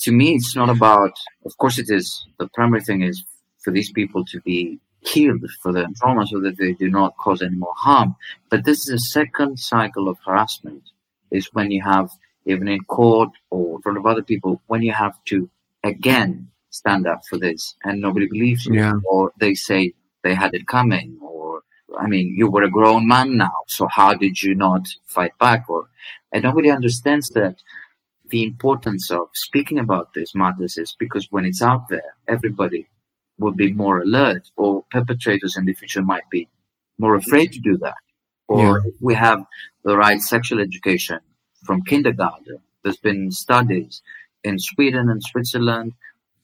to 0.02 0.12
me, 0.12 0.36
it's 0.36 0.56
not 0.56 0.70
about. 0.70 1.14
Of 1.46 1.58
course, 1.58 1.78
it 1.78 1.90
is. 1.90 2.26
The 2.40 2.48
primary 2.50 2.84
thing 2.84 3.02
is 3.02 3.24
for 3.64 3.72
these 3.72 3.92
people 3.92 4.26
to 4.26 4.40
be 4.42 4.80
healed 5.02 5.44
for 5.62 5.72
their 5.72 5.88
trauma 5.98 6.28
so 6.28 6.40
that 6.42 6.58
they 6.58 6.74
do 6.74 6.90
not 6.90 7.18
cause 7.18 7.42
any 7.42 7.56
more 7.56 7.74
harm. 7.76 8.16
But 8.50 8.66
this 8.66 8.88
is 8.88 8.94
a 8.94 9.00
second 9.00 9.58
cycle 9.60 10.08
of 10.08 10.18
harassment 10.26 10.84
is 11.32 11.50
when 11.54 11.72
you 11.72 11.82
have, 11.84 12.10
even 12.46 12.68
in 12.68 12.84
court 12.84 13.30
or 13.50 13.78
in 13.78 13.82
front 13.82 13.98
of 13.98 14.06
other 14.06 14.22
people, 14.22 14.62
when 14.68 14.82
you 14.82 14.94
have 14.94 15.16
to 15.26 15.50
again 15.84 16.50
stand 16.70 17.08
up 17.08 17.22
for 17.30 17.38
this 17.38 17.76
and 17.84 18.00
nobody 18.00 18.28
believes 18.28 18.66
you 18.66 18.76
yeah. 18.76 18.94
or 19.06 19.32
they 19.40 19.54
say 19.54 19.94
they 20.24 20.34
had 20.34 20.54
it 20.54 20.68
coming 20.68 21.18
or, 21.22 21.62
I 22.00 22.08
mean, 22.08 22.36
you 22.36 22.50
were 22.50 22.64
a 22.64 22.70
grown 22.70 23.08
man 23.08 23.38
now. 23.38 23.54
So 23.68 23.88
how 23.88 24.14
did 24.14 24.42
you 24.42 24.56
not 24.56 24.88
fight 25.06 25.38
back? 25.40 25.70
Or, 25.70 25.90
and 26.32 26.44
nobody 26.44 26.70
understands 26.70 27.30
that 27.30 27.58
the 28.30 28.44
importance 28.44 29.12
of 29.12 29.28
speaking 29.34 29.78
about 29.78 30.14
these 30.14 30.34
matters 30.34 30.78
is 30.78 30.96
because 30.98 31.28
when 31.32 31.46
it's 31.46 31.62
out 31.62 31.90
there, 31.90 32.16
everybody 32.28 32.88
will 33.38 33.52
be 33.52 33.74
more 33.74 34.00
alert, 34.00 34.50
or 34.56 34.86
perpetrators 34.92 35.58
in 35.58 35.66
the 35.66 35.74
future 35.74 36.02
might 36.02 36.30
be 36.30 36.48
more 36.98 37.16
afraid 37.16 37.52
to 37.52 37.60
do 37.60 37.78
that. 37.78 37.96
Or 38.48 38.82
yeah. 38.84 38.92
we 39.02 39.16
have 39.16 39.44
the 39.84 39.98
right 39.98 40.22
sexual 40.22 40.60
education 40.62 41.20
from 41.66 41.84
kindergarten. 41.84 42.60
There's 42.84 42.98
been 42.98 43.32
studies 43.32 44.02
in 44.44 44.60
Sweden 44.60 45.10
and 45.10 45.22
Switzerland 45.24 45.94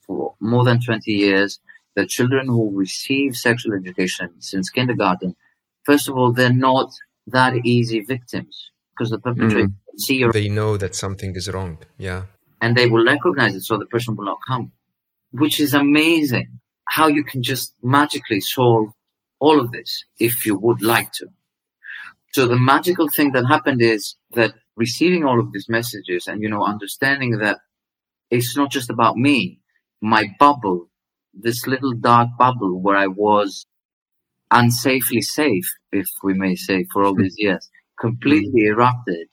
for 0.05 0.35
more 0.39 0.63
than 0.63 0.81
20 0.81 1.11
years 1.11 1.59
that 1.97 2.07
children 2.07 2.47
who 2.47 2.63
receive 2.73 3.35
sexual 3.35 3.73
education 3.73 4.29
since 4.39 4.69
kindergarten, 4.69 5.35
first 5.83 6.07
of 6.07 6.15
all, 6.15 6.31
they're 6.31 6.61
not 6.71 6.89
that 7.27 7.53
easy 7.65 7.99
victims 7.99 8.71
because 8.91 9.09
the 9.09 9.19
perpetrator 9.19 9.67
mm. 9.67 9.73
see 9.97 10.17
your 10.21 10.31
they 10.31 10.47
know 10.47 10.77
that 10.77 10.95
something 10.95 11.35
is 11.35 11.51
wrong 11.51 11.77
yeah 11.97 12.23
and 12.61 12.77
they 12.77 12.87
will 12.87 13.03
recognize 13.03 13.53
it 13.53 13.63
so 13.63 13.77
the 13.77 13.85
person 13.87 14.15
will 14.15 14.23
not 14.23 14.37
come 14.47 14.71
which 15.31 15.59
is 15.59 15.73
amazing 15.73 16.59
how 16.87 17.07
you 17.07 17.23
can 17.23 17.43
just 17.43 17.75
magically 17.83 18.39
solve 18.39 18.89
all 19.39 19.59
of 19.59 19.71
this 19.71 20.03
if 20.19 20.45
you 20.45 20.57
would 20.57 20.81
like 20.81 21.11
to. 21.13 21.27
So 22.33 22.47
the 22.47 22.57
magical 22.57 23.09
thing 23.09 23.31
that 23.33 23.45
happened 23.45 23.81
is 23.81 24.15
that 24.31 24.53
receiving 24.75 25.25
all 25.25 25.39
of 25.39 25.51
these 25.51 25.67
messages 25.69 26.27
and, 26.27 26.41
you 26.41 26.49
know, 26.49 26.63
understanding 26.63 27.37
that 27.39 27.59
it's 28.29 28.55
not 28.55 28.71
just 28.71 28.89
about 28.89 29.17
me, 29.17 29.59
my 30.01 30.35
bubble, 30.39 30.89
this 31.39 31.67
little 31.67 31.93
dark 31.93 32.29
bubble 32.37 32.79
where 32.81 32.97
I 32.97 33.07
was 33.07 33.65
unsafely 34.51 35.21
safe, 35.21 35.69
if 35.91 36.07
we 36.23 36.33
may 36.33 36.55
say, 36.55 36.85
for 36.91 37.03
all 37.03 37.15
these 37.15 37.35
years, 37.37 37.69
completely 37.99 38.65
erupted. 38.65 39.27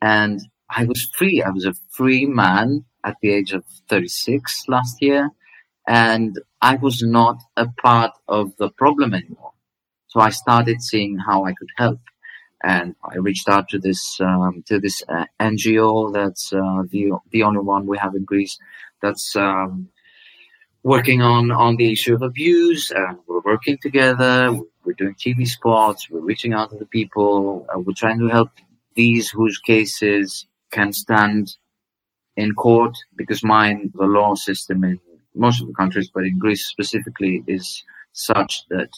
And 0.00 0.40
I 0.70 0.84
was 0.84 1.08
free. 1.16 1.42
I 1.42 1.50
was 1.50 1.64
a 1.64 1.74
free 1.90 2.26
man 2.26 2.84
at 3.04 3.16
the 3.22 3.30
age 3.30 3.52
of 3.52 3.64
36 3.88 4.64
last 4.68 4.96
year 5.00 5.30
and 5.86 6.38
I 6.60 6.76
was 6.76 7.02
not 7.02 7.38
a 7.56 7.68
part 7.68 8.12
of 8.28 8.56
the 8.56 8.70
problem 8.70 9.14
anymore. 9.14 9.52
So 10.08 10.20
I 10.20 10.30
started 10.30 10.82
seeing 10.82 11.18
how 11.18 11.44
I 11.44 11.52
could 11.52 11.68
help, 11.76 12.00
and 12.62 12.94
I 13.04 13.16
reached 13.18 13.48
out 13.48 13.68
to 13.70 13.78
this 13.78 14.18
um, 14.20 14.64
to 14.66 14.80
this 14.80 15.02
uh, 15.08 15.26
NGO 15.40 16.12
that's 16.12 16.52
uh, 16.52 16.82
the 16.90 17.12
the 17.30 17.42
only 17.42 17.60
one 17.60 17.86
we 17.86 17.98
have 17.98 18.14
in 18.14 18.24
Greece 18.24 18.58
that's 19.02 19.36
um, 19.36 19.88
working 20.86 21.20
on 21.20 21.50
on 21.50 21.74
the 21.74 21.90
issue 21.92 22.14
of 22.14 22.22
abuse. 22.22 22.92
And 22.92 23.18
we're 23.26 23.40
working 23.44 23.76
together. 23.82 24.56
We're 24.84 25.00
doing 25.02 25.16
TV 25.16 25.44
spots. 25.44 26.08
We're 26.08 26.20
reaching 26.20 26.52
out 26.52 26.70
to 26.70 26.76
the 26.76 26.86
people. 26.86 27.66
Uh, 27.68 27.80
we're 27.80 28.02
trying 28.04 28.20
to 28.20 28.28
help 28.28 28.50
these 28.94 29.28
whose 29.28 29.58
cases 29.58 30.46
can 30.70 30.92
stand 30.92 31.56
in 32.36 32.54
court 32.54 32.96
because 33.16 33.42
mine 33.42 33.90
the 33.94 34.06
law 34.06 34.36
system 34.36 34.84
in 34.84 35.00
most 35.34 35.60
of 35.60 35.66
the 35.66 35.74
countries, 35.74 36.08
but 36.14 36.24
in 36.24 36.38
Greece 36.38 36.64
specifically, 36.66 37.42
is 37.48 37.82
such 38.12 38.62
that 38.70 38.90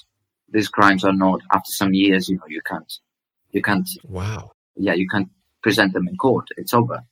these 0.51 0.69
crimes 0.69 1.05
are 1.05 1.19
not 1.27 1.41
after 1.53 1.73
some 1.73 1.95
years. 1.95 2.29
You 2.29 2.37
know, 2.37 2.49
you 2.49 2.61
can't, 2.71 2.93
you 3.51 3.63
can't. 3.63 3.89
Wow. 4.05 4.53
Yeah, 4.77 4.93
you 4.93 5.09
can't 5.09 5.31
present 5.63 5.95
them 5.95 6.07
in 6.07 6.17
court. 6.17 6.49
It's 6.59 6.75
over. 6.75 7.03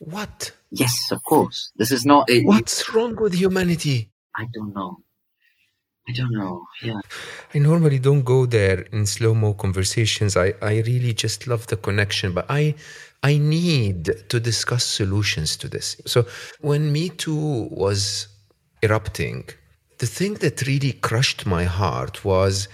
What? 0.00 0.52
Yes, 0.70 1.10
of 1.10 1.22
course. 1.24 1.72
This 1.76 1.92
is 1.92 2.04
not. 2.04 2.28
A, 2.30 2.42
What's 2.42 2.92
wrong 2.92 3.16
with 3.16 3.34
humanity? 3.34 4.10
I 4.36 4.46
don't 4.52 4.74
know. 4.74 4.98
I 6.08 6.12
don't 6.12 6.32
know. 6.32 6.66
Yeah. 6.82 7.00
I 7.54 7.58
normally 7.58 7.98
don't 7.98 8.22
go 8.22 8.46
there 8.46 8.80
in 8.92 9.04
Slo 9.04 9.34
Mo 9.34 9.52
conversations. 9.52 10.36
I, 10.36 10.54
I 10.62 10.80
really 10.80 11.12
just 11.12 11.46
love 11.46 11.66
the 11.66 11.76
connection, 11.76 12.32
but 12.32 12.46
I 12.48 12.74
I 13.22 13.36
need 13.36 14.28
to 14.28 14.40
discuss 14.40 14.84
solutions 14.84 15.56
to 15.58 15.68
this. 15.68 16.00
So 16.06 16.26
when 16.60 16.92
Me 16.92 17.10
Too 17.10 17.68
was 17.70 18.28
erupting, 18.82 19.48
the 19.98 20.06
thing 20.06 20.34
that 20.34 20.66
really 20.66 20.92
crushed 20.92 21.44
my 21.44 21.64
heart 21.64 22.24
was 22.24 22.68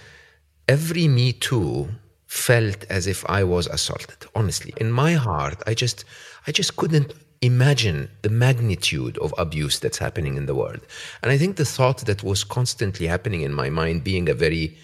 every 0.68 1.09
Me 1.09 1.33
Too 1.33 1.88
felt 2.26 2.85
as 2.90 3.07
if 3.07 3.24
I 3.28 3.42
was 3.44 3.66
assaulted. 3.66 4.26
Honestly, 4.35 4.74
in 4.76 4.92
my 4.92 5.14
heart, 5.14 5.62
I 5.66 5.74
just, 5.74 6.04
I 6.46 6.52
just 6.52 6.76
couldn't 6.76 7.14
imagine 7.44 8.09
the 8.22 8.30
magnitude 8.30 9.18
of 9.18 9.35
abuse 9.38 9.78
that's 9.78 9.98
happening 9.98 10.37
in 10.37 10.46
the 10.46 10.54
world. 10.54 10.80
And 11.22 11.30
I 11.30 11.38
think 11.38 11.57
the 11.57 11.64
thought 11.64 11.98
that 12.07 12.22
was 12.22 12.44
constantly 12.44 13.07
happening 13.07 13.42
in 13.42 13.52
my 13.52 13.70
mind, 13.70 14.04
being 14.04 14.28
a 14.28 14.35
very 14.35 14.76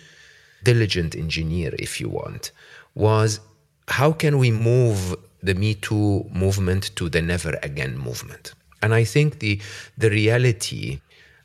diligent 0.62 1.14
engineer, 1.14 1.74
if 1.78 2.00
you 2.00 2.08
want, 2.08 2.52
was 2.94 3.40
how 3.88 4.12
can 4.12 4.38
we 4.38 4.50
move 4.50 5.16
the 5.42 5.54
Me 5.54 5.74
Too 5.74 6.28
movement 6.32 6.94
to 6.96 7.08
the 7.08 7.22
Never 7.22 7.58
Again 7.62 7.96
movement? 7.96 8.52
And 8.82 8.94
I 8.94 9.04
think 9.04 9.40
the 9.40 9.60
the 9.96 10.10
reality 10.10 11.00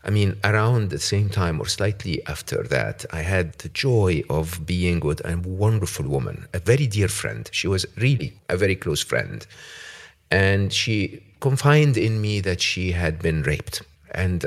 I 0.07 0.11
mean, 0.11 0.37
around 0.43 0.91
the 0.91 0.99
same 0.99 1.29
time 1.29 1.59
or 1.59 1.65
slightly 1.65 2.23
after 2.27 2.61
that, 2.75 3.05
I 3.11 3.21
had 3.23 3.53
the 3.53 3.69
joy 3.69 4.21
of 4.29 4.63
being 4.63 4.99
with 4.99 5.19
a 5.25 5.35
wonderful 5.35 6.07
woman, 6.07 6.47
a 6.53 6.59
very 6.59 6.85
dear 6.85 7.07
friend. 7.07 7.49
She 7.51 7.67
was 7.67 7.87
really 7.97 8.33
a 8.47 8.55
very 8.55 8.75
close 8.75 9.01
friend. 9.01 9.47
And 10.35 10.73
she 10.73 11.23
confided 11.39 11.95
in 11.97 12.19
me 12.19 12.41
that 12.41 12.59
she 12.59 12.91
had 12.91 13.21
been 13.27 13.41
raped. 13.43 13.81
And 14.11 14.39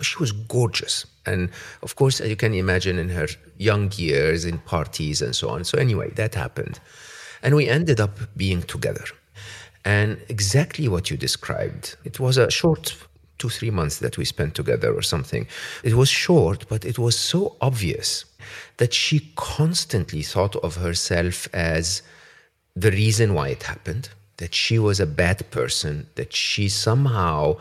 she 0.00 0.16
was 0.18 0.32
gorgeous. 0.32 1.04
And 1.26 1.50
of 1.82 1.96
course, 1.96 2.20
you 2.20 2.36
can 2.36 2.54
imagine 2.54 2.98
in 2.98 3.10
her 3.10 3.28
young 3.58 3.92
years, 3.92 4.46
in 4.46 4.56
parties 4.58 5.20
and 5.20 5.36
so 5.36 5.50
on. 5.50 5.64
So, 5.64 5.76
anyway, 5.76 6.08
that 6.20 6.34
happened. 6.34 6.80
And 7.42 7.54
we 7.54 7.68
ended 7.68 8.00
up 8.00 8.14
being 8.36 8.62
together. 8.62 9.04
And 9.84 10.10
exactly 10.30 10.88
what 10.88 11.10
you 11.10 11.16
described. 11.18 11.96
It 12.04 12.18
was 12.18 12.38
a 12.38 12.50
short 12.50 12.96
two, 13.36 13.50
three 13.50 13.70
months 13.70 13.98
that 13.98 14.16
we 14.16 14.24
spent 14.24 14.54
together 14.54 14.90
or 14.94 15.02
something. 15.02 15.46
It 15.82 15.94
was 15.94 16.08
short, 16.08 16.66
but 16.70 16.86
it 16.86 16.98
was 16.98 17.18
so 17.18 17.56
obvious 17.60 18.24
that 18.78 18.94
she 18.94 19.32
constantly 19.36 20.22
thought 20.22 20.56
of 20.56 20.76
herself 20.76 21.48
as 21.52 22.00
the 22.74 22.92
reason 22.92 23.34
why 23.34 23.48
it 23.48 23.64
happened, 23.64 24.08
that 24.38 24.54
she 24.54 24.78
was 24.78 25.00
a 25.00 25.06
bad 25.06 25.50
person, 25.50 26.08
that 26.14 26.32
she 26.34 26.68
somehow 26.68 27.56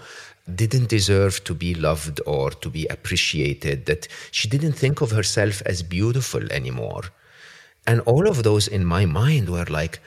didn't 0.54 0.90
deserve 0.90 1.44
to 1.46 1.54
be 1.54 1.74
loved 1.74 2.20
or 2.26 2.52
to 2.52 2.70
be 2.70 2.86
appreciated, 2.88 3.86
that 3.86 4.08
she 4.32 4.48
didn't 4.48 4.74
think 4.74 5.02
of 5.02 5.12
herself 5.12 5.62
as 5.66 5.84
beautiful 5.84 6.52
anymore. 6.52 7.04
And 7.88 8.02
all 8.02 8.28
of 8.28 8.44
those 8.44 8.68
in 8.68 8.86
my 8.86 9.06
mind 9.06 9.50
were 9.50 9.66
like, 9.66 10.00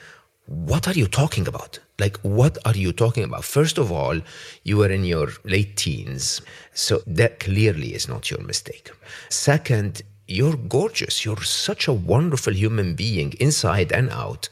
what 0.45 0.87
are 0.87 0.93
you 0.93 1.07
talking 1.07 1.47
about? 1.47 1.79
Like, 1.99 2.17
what 2.21 2.57
are 2.65 2.77
you 2.77 2.93
talking 2.93 3.23
about? 3.23 3.43
First 3.43 3.77
of 3.77 3.91
all, 3.91 4.19
you 4.63 4.77
were 4.77 4.89
in 4.89 5.03
your 5.03 5.29
late 5.43 5.75
teens, 5.75 6.41
so 6.73 7.01
that 7.07 7.39
clearly 7.39 7.93
is 7.93 8.07
not 8.07 8.31
your 8.31 8.41
mistake. 8.41 8.91
Second, 9.29 10.03
you're 10.27 10.55
gorgeous. 10.55 11.25
You're 11.25 11.43
such 11.43 11.87
a 11.87 11.93
wonderful 11.93 12.53
human 12.53 12.95
being, 12.95 13.33
inside 13.39 13.91
and 13.91 14.09
out. 14.11 14.49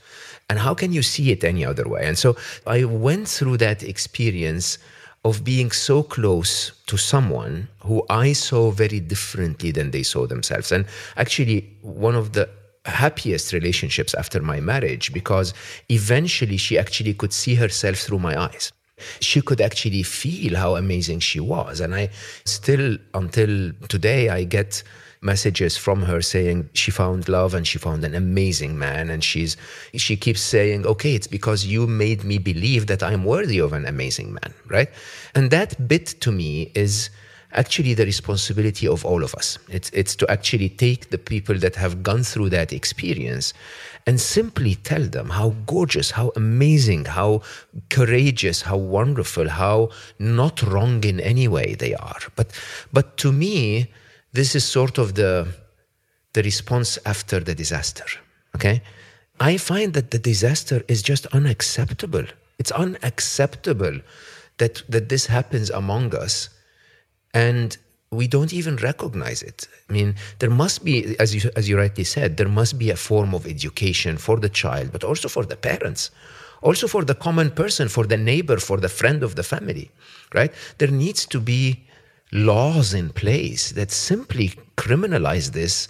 And 0.50 0.60
how 0.60 0.74
can 0.74 0.94
you 0.94 1.02
see 1.02 1.32
it 1.32 1.44
any 1.44 1.66
other 1.66 1.88
way? 1.88 2.06
And 2.06 2.18
so 2.18 2.36
I 2.68 2.84
went 2.84 3.28
through 3.28 3.58
that 3.58 3.84
experience 3.84 4.78
of 5.24 5.44
being 5.44 5.72
so 5.72 6.04
close 6.04 6.72
to 6.86 6.98
someone 6.98 7.68
who 7.80 8.06
I 8.10 8.34
saw 8.34 8.70
very 8.70 9.00
differently 9.00 9.72
than 9.72 9.90
they 9.90 10.04
saw 10.04 10.28
themselves. 10.28 10.72
And 10.72 10.86
actually, 11.18 11.76
one 11.82 12.14
of 12.14 12.34
the 12.34 12.48
happiest 12.86 13.52
relationships 13.52 14.14
after 14.14 14.40
my 14.42 14.60
marriage 14.60 15.12
because 15.12 15.56
eventually 15.90 16.58
she 16.58 16.78
actually 16.78 17.16
could 17.16 17.34
see 17.34 17.56
herself 17.56 17.98
through 17.98 18.20
my 18.20 18.40
eyes. 18.40 18.72
She 19.20 19.42
could 19.42 19.60
actually 19.60 20.04
feel 20.04 20.56
how 20.56 20.76
amazing 20.76 21.20
she 21.20 21.40
was. 21.40 21.80
And 21.80 21.96
I 21.96 22.10
still, 22.46 22.98
until 23.16 23.72
today, 23.90 24.30
I 24.30 24.44
get 24.44 24.84
messages 25.26 25.76
from 25.76 26.04
her 26.04 26.22
saying 26.22 26.70
she 26.74 26.92
found 26.92 27.28
love 27.28 27.54
and 27.54 27.66
she 27.68 27.78
found 27.78 28.04
an 28.06 28.16
amazing 28.16 28.78
man. 28.78 29.10
And 29.10 29.24
she's 29.24 29.58
she 29.96 30.16
keeps 30.16 30.42
saying 30.42 30.86
okay 30.86 31.16
it's 31.16 31.28
because 31.28 31.66
you 31.66 31.88
made 31.88 32.24
me 32.24 32.38
believe 32.38 32.88
that 32.88 33.02
i'm 33.02 33.24
worthy 33.24 33.60
of 33.60 33.74
an 33.74 33.86
amazing 33.86 34.34
man 34.34 34.54
right? 34.68 34.90
And 35.34 35.52
that 35.52 35.88
bit 35.88 36.08
to 36.22 36.32
me 36.32 36.72
is 36.76 37.10
actually 37.52 37.94
the 37.94 38.06
responsibility 38.06 38.88
of 38.88 39.06
all 39.06 39.24
of 39.24 39.34
us. 39.36 39.58
It's 39.70 39.90
it's 39.92 40.16
to 40.18 40.30
actually 40.30 40.70
take 40.70 41.10
the 41.10 41.18
people 41.18 41.56
that 41.56 41.76
have 41.76 42.04
gone 42.04 42.24
through 42.24 42.50
that 42.50 42.74
experience 42.74 43.54
and 44.08 44.20
simply 44.20 44.76
tell 44.76 45.04
them 45.04 45.30
how 45.30 45.50
gorgeous 45.66 46.12
how 46.12 46.32
amazing 46.36 47.06
how 47.06 47.42
courageous 47.90 48.62
how 48.62 48.78
wonderful 48.78 49.50
how 49.50 49.90
not 50.20 50.62
wrong 50.62 51.04
in 51.04 51.20
any 51.20 51.48
way 51.48 51.76
they 51.76 51.94
are. 51.96 52.20
But 52.36 52.48
but 52.92 53.18
to 53.18 53.32
me 53.32 53.92
this 54.40 54.56
is 54.56 54.64
sort 54.80 54.98
of 54.98 55.08
the 55.16 55.32
the 56.36 56.44
response 56.44 56.90
after 57.06 57.40
the 57.40 57.56
disaster 57.56 58.08
okay? 58.56 58.82
I 59.40 59.58
find 59.58 59.94
that 59.94 60.12
the 60.12 60.20
disaster 60.20 60.84
is 60.88 61.02
just 61.02 61.26
unacceptable. 61.28 62.26
It's 62.58 62.72
unacceptable 62.72 64.00
that 64.58 64.84
that 64.90 65.10
this 65.10 65.26
happens 65.28 65.70
among 65.70 66.16
us 66.16 66.50
and 67.34 67.78
we 68.12 68.28
don't 68.28 68.54
even 68.54 68.78
recognize 68.78 69.42
it. 69.44 69.68
I 69.90 69.94
mean 69.94 70.16
there 70.40 70.50
must 70.64 70.86
be 70.86 70.96
as 71.20 71.36
you 71.36 71.42
as 71.60 71.68
you 71.68 71.78
rightly 71.78 72.06
said 72.06 72.38
there 72.38 72.54
must 72.62 72.80
be 72.80 72.90
a 72.90 72.96
form 73.10 73.34
of 73.36 73.46
education 73.46 74.18
for 74.18 74.38
the 74.40 74.54
child 74.62 74.88
but 74.94 75.04
also 75.04 75.28
for 75.28 75.46
the 75.46 75.58
parents 75.58 76.12
also 76.62 76.88
for 76.88 77.04
the 77.04 77.18
common 77.28 77.50
person 77.52 77.90
for 77.90 78.06
the 78.08 78.18
neighbor 78.32 78.58
for 78.58 78.78
the 78.78 78.94
friend 79.00 79.22
of 79.22 79.36
the 79.36 79.44
family 79.44 79.92
right? 80.34 80.54
There 80.78 80.94
needs 81.04 81.26
to 81.34 81.40
be 81.40 81.85
laws 82.36 82.94
in 82.94 83.10
place 83.10 83.72
that 83.72 83.92
simply 83.92 84.50
criminalize 84.78 85.54
this 85.54 85.88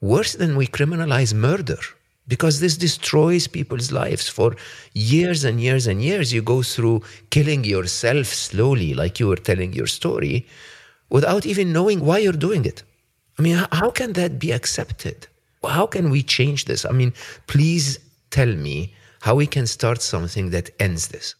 worse 0.00 0.34
than 0.34 0.56
we 0.56 0.66
criminalize 0.66 1.34
murder. 1.34 1.78
Because 2.28 2.60
this 2.60 2.76
destroys 2.76 3.48
people's 3.48 3.90
lives 3.90 4.28
for 4.28 4.54
years 4.92 5.42
and 5.42 5.60
years 5.60 5.86
and 5.86 6.00
years. 6.00 6.32
You 6.32 6.42
go 6.42 6.62
through 6.62 7.02
killing 7.30 7.64
yourself 7.64 8.26
slowly 8.26 8.94
like 8.94 9.18
you 9.18 9.26
were 9.26 9.36
telling 9.36 9.72
your 9.72 9.88
story 9.88 10.46
without 11.08 11.44
even 11.44 11.72
knowing 11.72 12.04
why 12.04 12.18
you're 12.18 12.32
doing 12.32 12.64
it. 12.64 12.84
I 13.38 13.42
mean 13.42 13.56
how 13.72 13.90
can 13.90 14.12
that 14.12 14.38
be 14.38 14.52
accepted? 14.52 15.26
How 15.64 15.86
can 15.86 16.10
we 16.10 16.22
change 16.22 16.66
this? 16.66 16.84
I 16.84 16.92
mean 16.92 17.12
please 17.48 17.98
tell 18.30 18.52
me 18.54 18.94
how 19.22 19.34
we 19.34 19.46
can 19.46 19.66
start 19.66 20.00
something 20.00 20.50
that 20.50 20.70
ends 20.78 21.08
this. 21.08 21.34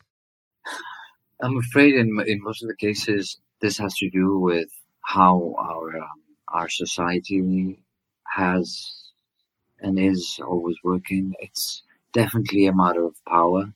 I'm 1.42 1.56
afraid 1.58 1.94
in, 1.94 2.20
in 2.26 2.42
most 2.42 2.62
of 2.62 2.68
the 2.68 2.76
cases 2.76 3.38
this 3.60 3.78
has 3.78 3.94
to 3.96 4.10
do 4.10 4.38
with 4.38 4.68
how 5.02 5.54
our 5.58 5.96
um, 5.96 6.20
our 6.48 6.68
society 6.68 7.78
has 8.26 8.92
and 9.80 9.98
is 9.98 10.40
always 10.46 10.76
working. 10.84 11.34
It's 11.40 11.82
definitely 12.12 12.66
a 12.66 12.74
matter 12.74 13.04
of 13.04 13.14
power. 13.26 13.72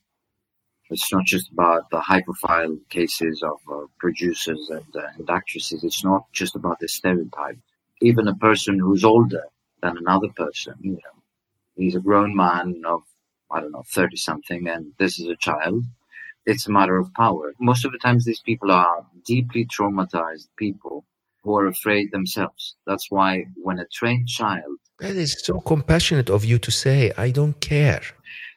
It's 0.91 1.12
not 1.12 1.24
just 1.24 1.51
about 1.51 1.91
the 1.91 2.01
high 2.01 2.22
profile 2.22 2.76
cases 2.91 3.43
of 3.43 3.59
uh, 3.72 3.87
producers 3.99 4.68
and, 4.70 4.97
uh, 4.97 5.09
and 5.18 5.28
actresses. 5.30 5.82
It's 5.82 6.05
not 6.05 6.30
just 6.32 6.55
about 6.55 6.78
the 6.78 6.89
stereotype. 6.89 7.59
Even 8.03 8.28
a 8.28 8.35
person 8.35 8.78
who's 8.78 9.05
older 9.05 9.45
than 9.82 9.97
another 9.97 10.28
person, 10.37 10.74
you 10.80 10.93
know, 10.93 11.22
he's 11.76 11.95
a 11.95 12.01
grown 12.01 12.37
man 12.37 12.82
of, 12.87 13.03
I 13.51 13.61
don't 13.61 13.72
know, 13.72 13.85
30 13.89 14.16
something, 14.16 14.68
and 14.68 14.93
this 14.99 15.18
is 15.18 15.26
a 15.26 15.37
child 15.37 15.85
it's 16.47 16.66
a 16.66 16.72
matter 16.72 16.99
of 16.99 17.12
power. 17.14 17.55
Most 17.61 17.84
of 17.84 17.92
the 17.92 17.99
times, 17.99 18.24
these 18.24 18.40
people 18.40 18.70
are 18.70 19.07
deeply 19.24 19.66
traumatized 19.66 20.49
people 20.57 21.05
who 21.42 21.57
are 21.57 21.66
afraid 21.66 22.11
themselves. 22.11 22.76
That's 22.86 23.11
why 23.11 23.47
when 23.57 23.78
a 23.78 23.86
trained 23.86 24.28
child. 24.28 24.78
That 25.01 25.16
is 25.16 25.45
so 25.45 25.61
compassionate 25.61 26.30
of 26.30 26.45
you 26.45 26.59
to 26.59 26.70
say, 26.70 27.12
I 27.16 27.30
don't 27.30 27.61
care. 27.61 28.03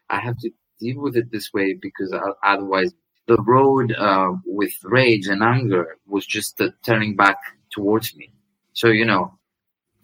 I 0.09 0.19
have 0.19 0.38
to 0.39 0.49
deal 0.79 1.01
with 1.01 1.17
it 1.17 1.31
this 1.31 1.51
way 1.53 1.73
because 1.73 2.13
otherwise, 2.43 2.93
the 3.27 3.41
road 3.41 3.93
uh, 3.93 4.31
with 4.45 4.73
rage 4.83 5.27
and 5.27 5.43
anger 5.43 5.97
was 6.07 6.25
just 6.25 6.61
uh, 6.61 6.69
turning 6.85 7.15
back 7.15 7.38
towards 7.71 8.15
me. 8.15 8.31
So, 8.71 8.88
you 8.88 9.03
know, 9.03 9.38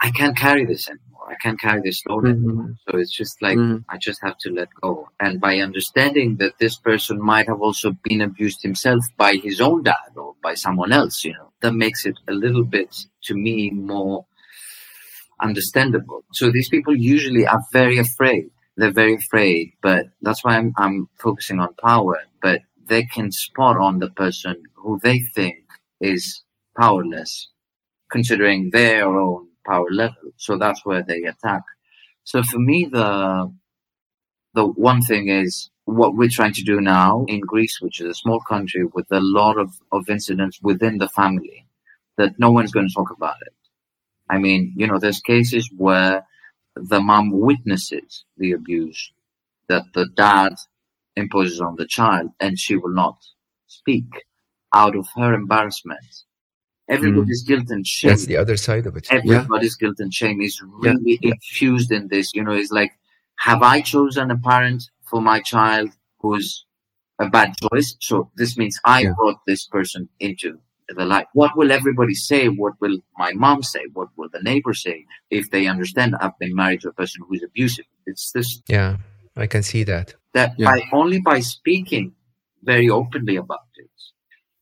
I 0.02 0.12
can't 0.12 0.36
carry 0.36 0.66
this 0.66 0.90
anymore. 0.90 1.13
I 1.28 1.36
can't 1.36 1.60
carry 1.60 1.82
this 1.82 2.06
load 2.06 2.26
mm-hmm. 2.26 2.50
anymore. 2.50 2.76
So 2.90 2.98
it's 2.98 3.12
just 3.12 3.42
like 3.42 3.58
mm-hmm. 3.58 3.78
I 3.90 3.98
just 3.98 4.22
have 4.24 4.38
to 4.40 4.50
let 4.50 4.70
go. 4.82 5.10
And 5.20 5.40
by 5.40 5.60
understanding 5.60 6.38
that 6.38 6.58
this 6.60 6.78
person 6.78 7.22
might 7.22 7.48
have 7.48 7.62
also 7.62 7.92
been 8.04 8.22
abused 8.22 8.62
himself 8.62 9.04
by 9.18 9.36
his 9.36 9.62
own 9.62 9.84
dad 9.84 10.12
or 10.16 10.36
by 10.42 10.54
someone 10.54 10.92
else, 10.92 11.24
you 11.24 11.34
know, 11.34 11.52
that 11.62 11.74
makes 11.74 12.06
it 12.06 12.18
a 12.28 12.34
little 12.34 12.64
bit 12.64 12.96
to 13.24 13.36
me 13.36 13.70
more 13.70 14.26
understandable. 15.40 16.24
So 16.34 16.52
these 16.52 16.70
people 16.70 16.96
usually 16.96 17.48
are 17.48 17.62
very 17.72 17.98
afraid. 17.98 18.50
They're 18.76 18.92
very 18.92 19.16
afraid, 19.16 19.74
but 19.82 20.08
that's 20.22 20.44
why 20.44 20.58
I'm, 20.58 20.74
I'm 20.78 21.08
focusing 21.20 21.60
on 21.60 21.76
power. 21.76 22.20
But 22.42 22.62
they 22.86 23.04
can 23.04 23.32
spot 23.32 23.78
on 23.78 24.00
the 24.00 24.10
person 24.10 24.64
who 24.76 25.00
they 25.04 25.20
think 25.20 25.58
is 26.02 26.42
powerless, 26.78 27.50
considering 28.12 28.72
their 28.72 29.08
own 29.08 29.48
power 29.66 29.88
level. 29.92 30.32
So 30.38 30.58
that's 30.58 30.86
where 30.86 31.04
they 31.04 31.24
attack. 31.24 31.64
So 32.24 32.44
for 32.44 32.60
me, 32.60 32.86
the 32.92 33.54
the 34.54 34.66
one 34.66 35.02
thing 35.02 35.30
is 35.30 35.70
what 35.86 36.16
we're 36.16 36.30
trying 36.30 36.54
to 36.54 36.64
do 36.64 36.80
now 36.80 37.26
in 37.28 37.42
Greece, 37.42 37.80
which 37.82 38.00
is 38.00 38.08
a 38.08 38.14
small 38.14 38.40
country 38.40 38.86
with 38.86 39.08
a 39.12 39.20
lot 39.20 39.58
of, 39.58 39.72
of 39.92 40.10
incidents 40.10 40.60
within 40.62 40.98
the 40.98 41.10
family, 41.10 41.66
that 42.18 42.40
no 42.40 42.52
one's 42.52 42.72
going 42.72 42.88
to 42.88 42.94
talk 42.94 43.12
about 43.12 43.36
it. 43.42 43.54
I 44.30 44.38
mean, 44.38 44.74
you 44.78 44.88
know, 44.88 45.00
there's 45.00 45.22
cases 45.22 45.70
where 45.76 46.26
the 46.76 47.00
mom 47.02 47.32
witnesses 47.32 48.26
the 48.38 48.54
abuse 48.54 49.12
that 49.70 49.84
the 49.94 50.08
dad 50.08 50.54
imposes 51.16 51.62
on 51.62 51.76
the 51.76 51.88
child 51.88 52.32
and 52.40 52.58
she 52.60 52.76
will 52.76 52.94
not 52.94 53.18
speak 53.68 54.26
out 54.74 54.96
of 54.96 55.08
her 55.16 55.34
embarrassment 55.34 56.24
Everybody's 56.90 57.44
mm. 57.44 57.48
guilt 57.48 57.70
and 57.70 57.88
shame. 57.88 58.10
That's 58.10 58.26
the 58.26 58.38
other 58.38 58.58
side 58.58 58.86
of 58.86 58.98
it. 58.98 59.08
Everybody's 59.10 59.78
yeah. 59.80 59.88
guilt 59.88 60.00
and 60.00 60.14
shame 60.14 60.42
is 60.42 60.62
really 60.62 61.20
yeah. 61.22 61.32
infused 61.32 61.92
in 61.92 62.10
this. 62.10 62.34
You 62.34 62.44
know, 62.44 62.52
it's 62.52 62.72
like, 62.72 62.92
have 63.40 63.64
I 63.64 63.82
chosen 63.82 64.32
a 64.32 64.38
parent 64.38 64.84
for 65.10 65.22
my 65.22 65.40
child 65.42 65.90
who's 66.20 66.66
a 67.20 67.30
bad 67.30 67.54
choice? 67.58 67.96
So 68.00 68.32
this 68.36 68.58
means 68.58 68.80
I 68.86 69.02
yeah. 69.02 69.14
brought 69.18 69.40
this 69.48 69.66
person 69.66 70.10
into 70.20 70.60
the 70.90 71.06
life. 71.06 71.28
What 71.34 71.56
will 71.56 71.72
everybody 71.72 72.14
say? 72.14 72.50
What 72.50 72.74
will 72.82 72.98
my 73.18 73.32
mom 73.34 73.64
say? 73.64 73.86
What 73.94 74.10
will 74.18 74.30
the 74.32 74.42
neighbor 74.42 74.74
say 74.74 75.06
if 75.30 75.50
they 75.52 75.68
understand 75.68 76.16
I've 76.20 76.38
been 76.38 76.56
married 76.56 76.82
to 76.82 76.90
a 76.90 76.94
person 76.94 77.24
who's 77.28 77.44
abusive? 77.44 77.86
It's 78.06 78.32
this. 78.34 78.62
Yeah, 78.68 78.98
I 79.38 79.48
can 79.48 79.64
see 79.64 79.84
that. 79.84 80.16
That 80.34 80.58
by 80.58 80.82
only 80.92 81.22
by 81.22 81.40
speaking 81.40 82.14
very 82.64 82.90
openly 82.90 83.36
about 83.36 83.68
it 83.76 83.90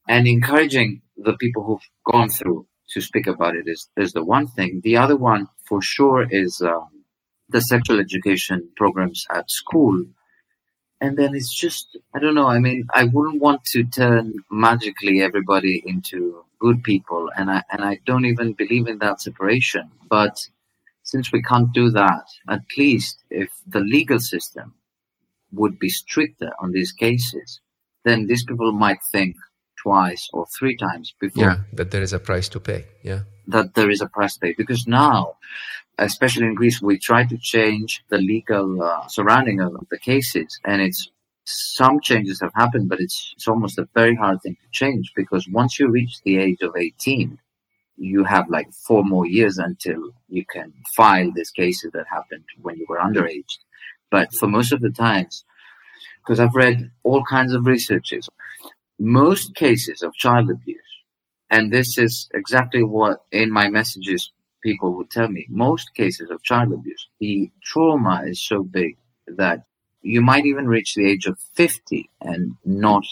and 0.08 0.28
encouraging 0.28 1.02
the 1.24 1.38
people 1.38 1.64
who've 1.64 1.90
gone 2.12 2.30
through 2.30 2.68
to 2.94 3.02
speak 3.02 3.28
about 3.28 3.56
it 3.56 3.66
is, 3.68 3.90
is 3.98 4.14
the 4.14 4.24
one 4.24 4.48
thing. 4.48 4.82
The 4.84 4.98
other 4.98 5.16
one, 5.16 5.48
for 5.68 5.82
sure, 5.82 6.28
is 6.30 6.62
um, 6.62 6.90
the 7.50 7.62
sexual 7.62 8.00
education 8.00 8.70
programs 8.76 9.26
at 9.34 9.50
school. 9.50 10.06
And 11.00 11.18
then 11.18 11.34
it's 11.34 11.54
just, 11.54 11.98
I 12.14 12.20
don't 12.20 12.36
know. 12.36 12.48
I 12.48 12.60
mean, 12.60 12.86
I 12.94 13.06
wouldn't 13.06 13.42
want 13.42 13.64
to 13.74 13.84
turn 13.84 14.34
magically 14.52 15.22
everybody 15.22 15.82
into 15.86 16.44
good 16.60 16.84
people. 16.84 17.30
And 17.36 17.50
I, 17.50 17.64
and 17.72 17.84
I 17.84 18.00
don't 18.06 18.26
even 18.26 18.54
believe 18.54 18.88
in 18.88 19.00
that 19.00 19.22
separation. 19.22 19.90
But 20.10 20.48
since 21.04 21.32
we 21.32 21.42
can't 21.42 21.74
do 21.74 21.90
that, 21.92 22.26
at 22.50 22.62
least 22.78 23.24
if 23.30 23.50
the 23.68 23.80
legal 23.80 24.20
system 24.20 24.76
would 25.52 25.80
be 25.80 25.90
stricter 25.90 26.52
on 26.60 26.72
these 26.72 26.92
cases, 26.92 27.62
then 28.06 28.28
these 28.28 28.46
people 28.46 28.72
might 28.72 29.00
think, 29.12 29.36
twice 29.82 30.30
or 30.34 30.46
three 30.58 30.76
times 30.76 31.14
before. 31.20 31.44
Yeah, 31.44 31.58
that 31.74 31.92
there 31.92 32.02
is 32.02 32.14
a 32.14 32.20
price 32.20 32.50
to 32.50 32.60
pay. 32.60 32.86
Yeah. 33.04 33.22
That 33.48 33.74
there 33.74 33.90
is 33.90 34.02
a 34.02 34.08
price 34.08 34.36
to 34.36 34.40
pay. 34.40 34.54
Because 34.58 34.88
now, 34.88 35.38
especially 35.98 36.48
in 36.48 36.56
Greece, 36.56 36.82
we 36.82 36.98
try 36.98 37.26
to 37.26 37.38
change 37.38 38.04
the 38.10 38.18
legal 38.18 38.82
uh, 38.82 39.08
surrounding 39.08 39.60
of 39.62 39.74
the 39.90 40.00
cases. 40.00 40.60
And 40.66 40.82
it's 40.82 41.10
some 41.46 42.00
changes 42.02 42.40
have 42.42 42.54
happened, 42.56 42.90
but 42.90 43.00
it's, 43.00 43.34
it's 43.36 43.48
almost 43.48 43.80
a 43.80 43.88
very 43.94 44.16
hard 44.16 44.42
thing 44.42 44.56
to 44.56 44.70
change 44.72 45.12
because 45.16 45.48
once 45.50 45.80
you 45.80 45.90
reach 45.90 46.22
the 46.24 46.38
age 46.38 46.62
of 46.62 46.76
18, 46.78 47.40
you 47.98 48.24
have 48.24 48.50
like 48.50 48.72
four 48.74 49.04
more 49.04 49.28
years 49.28 49.58
until 49.58 50.12
you 50.28 50.46
can 50.46 50.74
file 50.96 51.32
these 51.32 51.52
cases 51.52 51.92
that 51.94 52.06
happened 52.08 52.46
when 52.62 52.78
you 52.78 52.86
were 52.88 52.98
underage. 52.98 53.58
But 54.10 54.34
for 54.34 54.48
most 54.48 54.72
of 54.72 54.82
the 54.82 54.92
times, 54.92 55.44
because 56.20 56.40
I've 56.40 56.56
read 56.56 56.92
all 57.04 57.24
kinds 57.24 57.54
of 57.54 57.66
researches, 57.66 58.30
most 59.02 59.56
cases 59.56 60.04
of 60.04 60.14
child 60.14 60.52
abuse, 60.52 60.78
and 61.50 61.74
this 61.74 61.98
is 61.98 62.30
exactly 62.34 62.84
what 62.84 63.26
in 63.32 63.52
my 63.52 63.68
messages 63.68 64.32
people 64.62 64.94
would 64.94 65.10
tell 65.10 65.28
me, 65.28 65.48
most 65.50 65.96
cases 65.96 66.30
of 66.30 66.44
child 66.44 66.72
abuse, 66.72 67.08
the 67.20 67.50
trauma 67.64 68.24
is 68.28 68.40
so 68.40 68.62
big 68.62 68.98
that 69.28 69.66
you 70.04 70.22
might 70.22 70.46
even 70.46 70.68
reach 70.68 70.94
the 70.94 71.10
age 71.10 71.26
of 71.26 71.40
50 71.56 72.10
and 72.22 72.56
not 72.64 73.04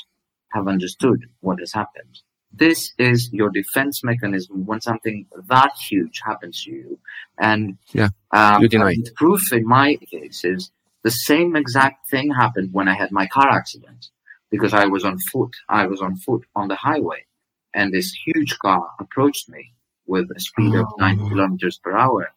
have 0.50 0.68
understood 0.68 1.26
what 1.42 1.60
has 1.60 1.74
happened. 1.74 2.20
This 2.54 2.94
is 3.00 3.30
your 3.32 3.50
defense 3.50 4.04
mechanism 4.04 4.66
when 4.68 4.82
something 4.82 5.26
that 5.48 5.72
huge 5.78 6.22
happens 6.24 6.64
to 6.66 6.72
you. 6.72 7.00
And 7.38 7.78
yeah, 7.94 8.10
um, 8.32 8.62
you 8.62 8.68
deny 8.68 8.94
the 8.94 9.12
proof 9.16 9.52
in 9.54 9.68
my 9.68 9.96
case 9.96 10.46
is 10.46 10.72
the 11.04 11.12
same 11.12 11.56
exact 11.56 12.10
thing 12.10 12.32
happened 12.32 12.74
when 12.74 12.88
I 12.88 12.96
had 12.96 13.12
my 13.12 13.28
car 13.28 13.50
accident 13.50 14.10
because 14.52 14.74
I 14.74 14.86
was 14.86 15.04
on 15.06 15.20
foot. 15.20 15.56
I 15.68 15.88
was 15.88 16.02
on 16.02 16.18
foot 16.18 16.46
on 16.56 16.68
the 16.68 16.76
highway 16.76 17.26
and 17.74 17.94
this 17.94 18.14
huge 18.26 18.58
car 18.60 18.90
approached 19.00 19.50
me 19.50 19.74
with 20.06 20.30
a 20.36 20.40
speed 20.40 20.76
oh. 20.76 20.82
of 20.82 20.88
90 20.98 21.30
kilometers 21.30 21.78
per 21.78 21.96
hour. 21.96 22.32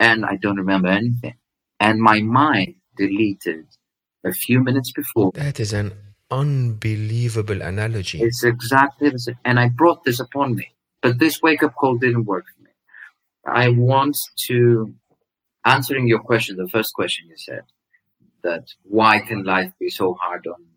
And 0.00 0.24
I 0.24 0.36
don't 0.36 0.56
remember 0.56 0.88
anything. 0.88 1.34
And 1.80 2.00
my 2.00 2.20
mind 2.20 2.76
deleted 2.96 3.66
a 4.24 4.32
few 4.32 4.62
minutes 4.62 4.92
before. 4.92 5.32
That 5.34 5.58
is 5.58 5.72
an 5.72 5.92
unbelievable 6.30 7.62
analogy. 7.62 8.20
It's 8.20 8.44
exactly 8.44 9.10
the 9.10 9.18
same. 9.18 9.38
And 9.44 9.58
I 9.58 9.68
brought 9.68 10.04
this 10.04 10.20
upon 10.20 10.54
me. 10.54 10.68
But 11.02 11.18
this 11.18 11.40
wake 11.42 11.62
up 11.62 11.74
call 11.74 11.96
didn't 11.96 12.24
work 12.24 12.44
for 12.56 12.62
me. 12.62 12.70
I 13.46 13.68
want 13.70 14.16
to, 14.46 14.94
answering 15.64 16.06
your 16.06 16.18
question, 16.18 16.56
the 16.56 16.68
first 16.68 16.92
question 16.94 17.28
you 17.28 17.36
said, 17.36 17.62
that 18.42 18.68
why 18.82 19.20
can 19.20 19.44
life 19.44 19.72
be 19.80 19.90
so 19.90 20.14
hard 20.14 20.46
on 20.46 20.67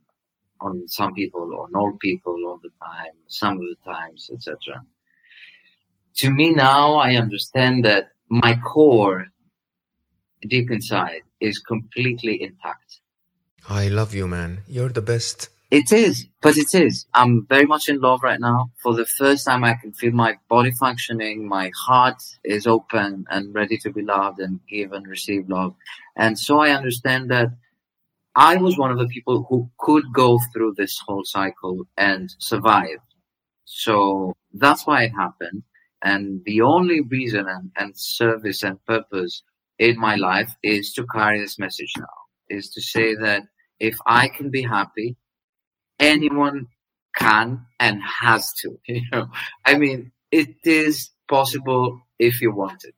on 0.62 0.88
some 0.88 1.14
people, 1.14 1.42
on 1.42 1.76
all 1.76 1.94
people 2.00 2.36
all 2.48 2.60
the 2.62 2.70
time, 2.84 3.14
some 3.28 3.54
of 3.54 3.64
the 3.64 3.76
times, 3.86 4.30
etc. 4.34 4.84
To 6.18 6.30
me 6.30 6.52
now, 6.52 6.96
I 6.96 7.16
understand 7.16 7.86
that 7.86 8.10
my 8.30 8.56
core 8.64 9.28
deep 10.48 10.72
inside 10.72 11.22
is 11.40 11.60
completely 11.60 12.42
intact. 12.42 13.00
I 13.70 13.88
love 13.88 14.14
you, 14.14 14.28
man. 14.28 14.60
You're 14.68 14.90
the 14.90 15.02
best. 15.02 15.50
It 15.70 15.94
is, 15.94 16.28
but 16.42 16.58
it 16.58 16.76
is. 16.76 17.06
I'm 17.14 17.46
very 17.48 17.66
much 17.66 17.88
in 17.88 18.02
love 18.02 18.24
right 18.24 18.42
now. 18.42 18.72
For 18.84 18.94
the 18.94 19.06
first 19.06 19.46
time, 19.46 19.64
I 19.64 19.76
can 19.76 19.94
feel 19.94 20.12
my 20.12 20.38
body 20.50 20.72
functioning. 20.72 21.48
My 21.48 21.72
heart 21.86 22.22
is 22.44 22.68
open 22.68 23.26
and 23.30 23.56
ready 23.56 23.78
to 23.78 23.90
be 23.90 24.02
loved 24.02 24.40
and 24.40 24.60
give 24.68 24.92
and 24.92 25.08
receive 25.08 25.48
love. 25.48 25.74
And 26.18 26.38
so 26.38 26.60
I 26.60 26.72
understand 26.72 27.32
that 27.32 27.52
I 28.36 28.58
was 28.58 28.78
one 28.78 28.92
of 28.92 29.00
the 29.00 29.08
people 29.08 29.46
who 29.50 29.70
could 29.80 30.06
go 30.14 30.40
through 30.54 30.76
this 30.78 31.00
whole 31.06 31.24
cycle 31.26 31.86
and 31.98 32.30
survive. 32.40 33.00
So 33.66 34.34
that's 34.54 34.88
why 34.88 35.04
it 35.04 35.12
happened. 35.12 35.64
And 36.04 36.42
the 36.46 36.62
only 36.62 37.02
reason 37.02 37.46
and, 37.48 37.72
and 37.78 37.94
service 37.98 38.64
and 38.64 38.84
purpose 38.86 39.44
in 39.80 40.00
my 40.00 40.16
life 40.16 40.54
is 40.64 40.94
to 40.94 41.06
carry 41.08 41.40
this 41.40 41.60
message 41.60 41.92
now, 41.98 42.18
is 42.50 42.70
to 42.72 42.82
say 42.82 43.16
that 43.16 43.44
if 43.80 43.96
I 44.06 44.30
can 44.30 44.50
be 44.50 44.64
happy, 44.64 45.18
anyone 46.00 46.68
can 47.16 47.66
and 47.80 48.02
has 48.22 48.54
to. 48.62 48.80
You 48.88 49.02
know, 49.12 49.28
I 49.66 49.78
mean, 49.78 50.12
it 50.32 50.56
is 50.64 51.12
possible 51.30 52.00
if 52.20 52.42
you 52.42 52.54
want 52.54 52.84
it. 52.86 52.96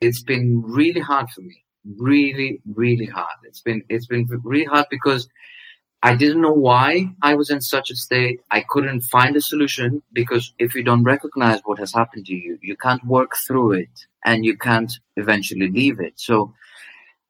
It's 0.00 0.22
been 0.22 0.62
really 0.64 1.00
hard 1.00 1.30
for 1.30 1.42
me, 1.42 1.64
really, 1.98 2.60
really 2.74 3.06
hard. 3.06 3.36
It's 3.44 3.60
been 3.60 3.82
it's 3.88 4.06
been 4.06 4.26
really 4.44 4.64
hard 4.64 4.86
because 4.90 5.28
I 6.02 6.14
didn't 6.14 6.42
know 6.42 6.52
why 6.52 7.08
I 7.22 7.34
was 7.34 7.50
in 7.50 7.60
such 7.60 7.90
a 7.90 7.96
state. 7.96 8.40
I 8.50 8.64
couldn't 8.68 9.00
find 9.02 9.34
a 9.36 9.40
solution 9.40 10.02
because 10.12 10.52
if 10.58 10.74
you 10.74 10.82
don't 10.82 11.02
recognize 11.02 11.60
what 11.64 11.78
has 11.78 11.92
happened 11.92 12.26
to 12.26 12.34
you, 12.34 12.58
you 12.62 12.76
can't 12.76 13.04
work 13.04 13.32
through 13.46 13.72
it 13.72 14.06
and 14.24 14.44
you 14.44 14.56
can't 14.56 14.92
eventually 15.16 15.70
leave 15.70 16.00
it. 16.00 16.14
So 16.16 16.54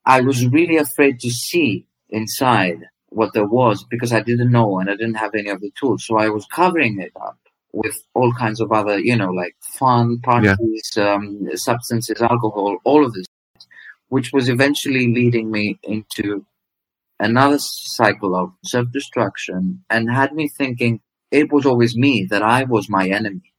I 0.05 0.21
was 0.21 0.47
really 0.47 0.77
afraid 0.77 1.21
to 1.21 1.31
see 1.31 1.87
inside 2.11 2.81
what 3.11 3.33
there 3.35 3.47
was 3.47 3.85
because 3.85 4.13
I 4.13 4.21
didn't 4.21 4.51
know 4.51 4.79
and 4.79 4.91
I 4.91 4.97
didn't 4.97 5.15
have 5.15 5.35
any 5.35 5.49
of 5.49 5.61
the 5.61 5.73
tools. 5.79 6.05
So 6.05 6.19
I 6.19 6.29
was 6.29 6.47
covering 6.47 7.01
it 7.01 7.13
up 7.21 7.39
with 7.73 7.97
all 8.15 8.33
kinds 8.33 8.61
of 8.61 8.73
other, 8.73 8.99
you 8.99 9.17
know, 9.17 9.31
like 9.31 9.57
fun 9.79 10.19
parties, 10.21 10.91
yeah. 10.97 11.15
um, 11.15 11.49
substances, 11.55 12.21
alcohol, 12.21 12.79
all 12.85 13.05
of 13.05 13.13
this, 13.13 13.27
which 14.09 14.33
was 14.33 14.49
eventually 14.49 15.13
leading 15.13 15.51
me 15.51 15.79
into 15.83 16.45
another 17.21 17.59
cycle 17.59 18.35
of 18.37 18.53
self 18.65 18.91
destruction 18.93 19.85
and 19.91 20.11
had 20.11 20.35
me 20.35 20.49
thinking 20.49 21.01
it 21.31 21.53
was 21.53 21.67
always 21.67 21.97
me 21.97 22.27
that 22.31 22.43
I 22.43 22.65
was 22.65 22.89
my 22.89 23.09
enemy 23.09 23.53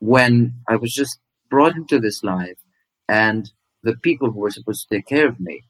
when 0.00 0.54
I 0.68 0.76
was 0.76 0.94
just 0.94 1.18
brought 1.50 1.76
into 1.76 2.00
this 2.00 2.24
life 2.24 2.58
and 3.08 3.50
the 3.82 3.96
people 3.96 4.30
who 4.30 4.40
were 4.40 4.50
supposed 4.50 4.88
to 4.88 4.96
take 4.96 5.06
care 5.06 5.28
of 5.28 5.40
me 5.40 5.62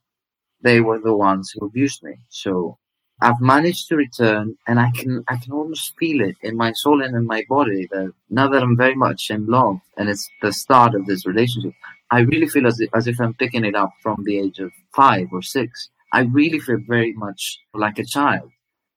they 0.63 0.81
were 0.81 1.01
the 1.01 1.17
ones 1.17 1.53
who 1.53 1.67
abused 1.67 2.03
me. 2.03 2.17
So 2.31 2.79
I've 3.23 3.41
managed 3.41 3.89
to 3.89 3.97
return 3.97 4.57
and 4.67 4.81
I 4.81 4.91
can 4.93 5.25
I 5.29 5.37
can 5.37 5.53
almost 5.53 5.95
feel 5.99 6.21
it 6.23 6.37
in 6.43 6.57
my 6.57 6.73
soul 6.73 7.03
and 7.03 7.17
in 7.17 7.27
my 7.27 7.45
body 7.49 7.89
that 7.93 8.13
now 8.31 8.49
that 8.49 8.63
I'm 8.63 8.77
very 8.77 8.95
much 8.97 9.31
in 9.31 9.47
love 9.47 9.79
and 9.97 10.09
it's 10.09 10.29
the 10.43 10.53
start 10.53 10.95
of 10.95 11.07
this 11.07 11.27
relationship, 11.27 11.75
I 12.11 12.21
really 12.21 12.49
feel 12.49 12.67
as 12.67 12.81
if, 12.81 12.91
as 12.95 13.07
if 13.07 13.21
I'm 13.21 13.35
picking 13.35 13.65
it 13.65 13.75
up 13.75 13.91
from 14.03 14.23
the 14.25 14.39
age 14.39 14.59
of 14.59 14.73
five 14.95 15.29
or 15.33 15.43
six. 15.43 15.91
I 16.13 16.21
really 16.23 16.61
feel 16.61 16.79
very 16.87 17.13
much 17.15 17.59
like 17.73 17.99
a 17.99 18.05
child 18.05 18.51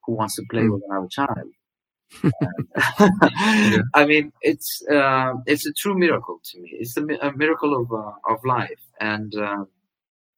who 0.05 0.13
wants 0.13 0.35
to 0.35 0.43
play 0.49 0.63
mm. 0.63 0.73
with 0.73 0.83
another 0.87 1.07
child. 1.09 1.49
yeah. 2.99 3.81
I 3.93 4.05
mean, 4.05 4.31
it's 4.41 4.81
uh, 4.89 5.33
it's 5.45 5.65
a 5.65 5.73
true 5.73 5.97
miracle 5.97 6.39
to 6.45 6.61
me. 6.61 6.69
It's 6.79 6.95
a, 6.95 7.03
a 7.21 7.35
miracle 7.35 7.73
of 7.81 7.91
uh, 7.91 8.33
of 8.33 8.39
life, 8.45 8.79
and 9.01 9.35
uh, 9.35 9.65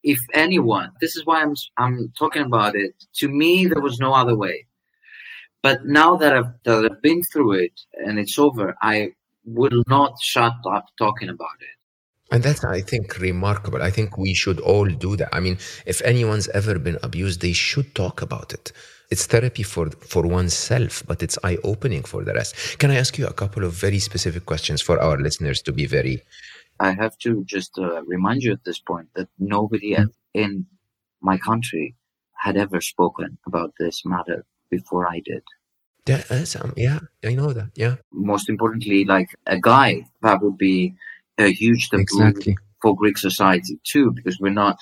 if 0.01 0.19
anyone, 0.33 0.91
this 0.99 1.15
is 1.15 1.25
why 1.25 1.43
I'm 1.43 1.53
I'm 1.77 2.11
talking 2.17 2.41
about 2.41 2.75
it. 2.75 2.95
To 3.17 3.27
me, 3.27 3.67
there 3.67 3.81
was 3.81 3.99
no 3.99 4.13
other 4.13 4.35
way. 4.35 4.65
But 5.61 5.85
now 5.85 6.15
that 6.15 6.35
I've, 6.35 6.53
that 6.63 6.85
I've 6.85 7.01
been 7.01 7.21
through 7.21 7.53
it 7.53 7.81
and 7.93 8.17
it's 8.17 8.39
over, 8.39 8.75
I 8.81 9.11
will 9.43 9.83
not 9.87 10.13
shut 10.21 10.53
up 10.65 10.85
talking 10.97 11.29
about 11.29 11.59
it. 11.59 11.78
And 12.31 12.43
that's, 12.43 12.63
I 12.63 12.81
think, 12.81 13.17
remarkable. 13.17 13.81
I 13.81 13.89
think 13.89 14.17
we 14.17 14.33
should 14.33 14.59
all 14.59 14.85
do 14.85 15.15
that. 15.17 15.29
I 15.33 15.39
mean, 15.39 15.57
if 15.85 16.01
anyone's 16.03 16.47
ever 16.49 16.77
been 16.77 16.97
abused, 17.01 17.41
they 17.41 17.53
should 17.53 17.95
talk 17.95 18.21
about 18.21 18.53
it. 18.53 18.71
It's 19.09 19.25
therapy 19.25 19.63
for, 19.63 19.89
for 19.89 20.27
oneself, 20.27 21.03
but 21.07 21.23
it's 21.23 21.39
eye 21.43 21.57
opening 21.63 22.03
for 22.03 22.23
the 22.23 22.33
rest. 22.33 22.77
Can 22.77 22.91
I 22.91 22.97
ask 22.97 23.17
you 23.17 23.25
a 23.25 23.33
couple 23.33 23.63
of 23.63 23.73
very 23.73 23.97
specific 23.97 24.45
questions 24.45 24.81
for 24.81 24.99
our 24.99 25.17
listeners 25.17 25.63
to 25.63 25.71
be 25.71 25.87
very 25.87 26.21
I 26.79 26.91
have 26.91 27.17
to 27.19 27.43
just 27.45 27.77
uh, 27.77 28.03
remind 28.05 28.43
you 28.43 28.53
at 28.53 28.63
this 28.63 28.79
point 28.79 29.09
that 29.15 29.27
nobody 29.37 29.95
mm-hmm. 29.95 30.05
in 30.33 30.65
my 31.21 31.37
country 31.37 31.95
had 32.37 32.55
ever 32.55 32.79
spoken 32.79 33.37
about 33.45 33.73
this 33.79 34.03
matter 34.05 34.45
before 34.71 35.07
I 35.07 35.21
did. 35.25 35.43
Yeah, 36.07 36.23
um, 36.61 36.73
yeah, 36.77 36.99
I 37.23 37.33
know 37.35 37.53
that. 37.53 37.71
Yeah. 37.75 37.97
Most 38.11 38.49
importantly, 38.49 39.05
like 39.05 39.27
a 39.45 39.59
guy, 39.59 40.05
that 40.21 40.41
would 40.41 40.57
be 40.57 40.95
a 41.39 41.51
huge 41.51 41.89
taboo 41.89 42.01
exactly. 42.01 42.57
for 42.81 42.95
Greek 42.95 43.17
society 43.17 43.79
too, 43.83 44.11
because 44.11 44.39
we're 44.39 44.61
not 44.65 44.77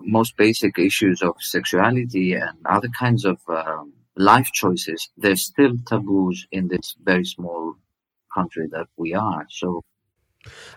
most 0.00 0.36
basic 0.36 0.78
issues 0.78 1.22
of 1.22 1.34
sexuality 1.38 2.34
and 2.34 2.58
other 2.66 2.88
kinds 2.98 3.24
of 3.24 3.38
um, 3.48 3.92
life 4.16 4.50
choices. 4.52 5.08
There's 5.16 5.42
still 5.42 5.74
taboos 5.86 6.46
in 6.50 6.68
this 6.68 6.96
very 7.02 7.24
small 7.24 7.74
country 8.34 8.66
that 8.72 8.88
we 8.96 9.14
are. 9.14 9.46
So 9.50 9.82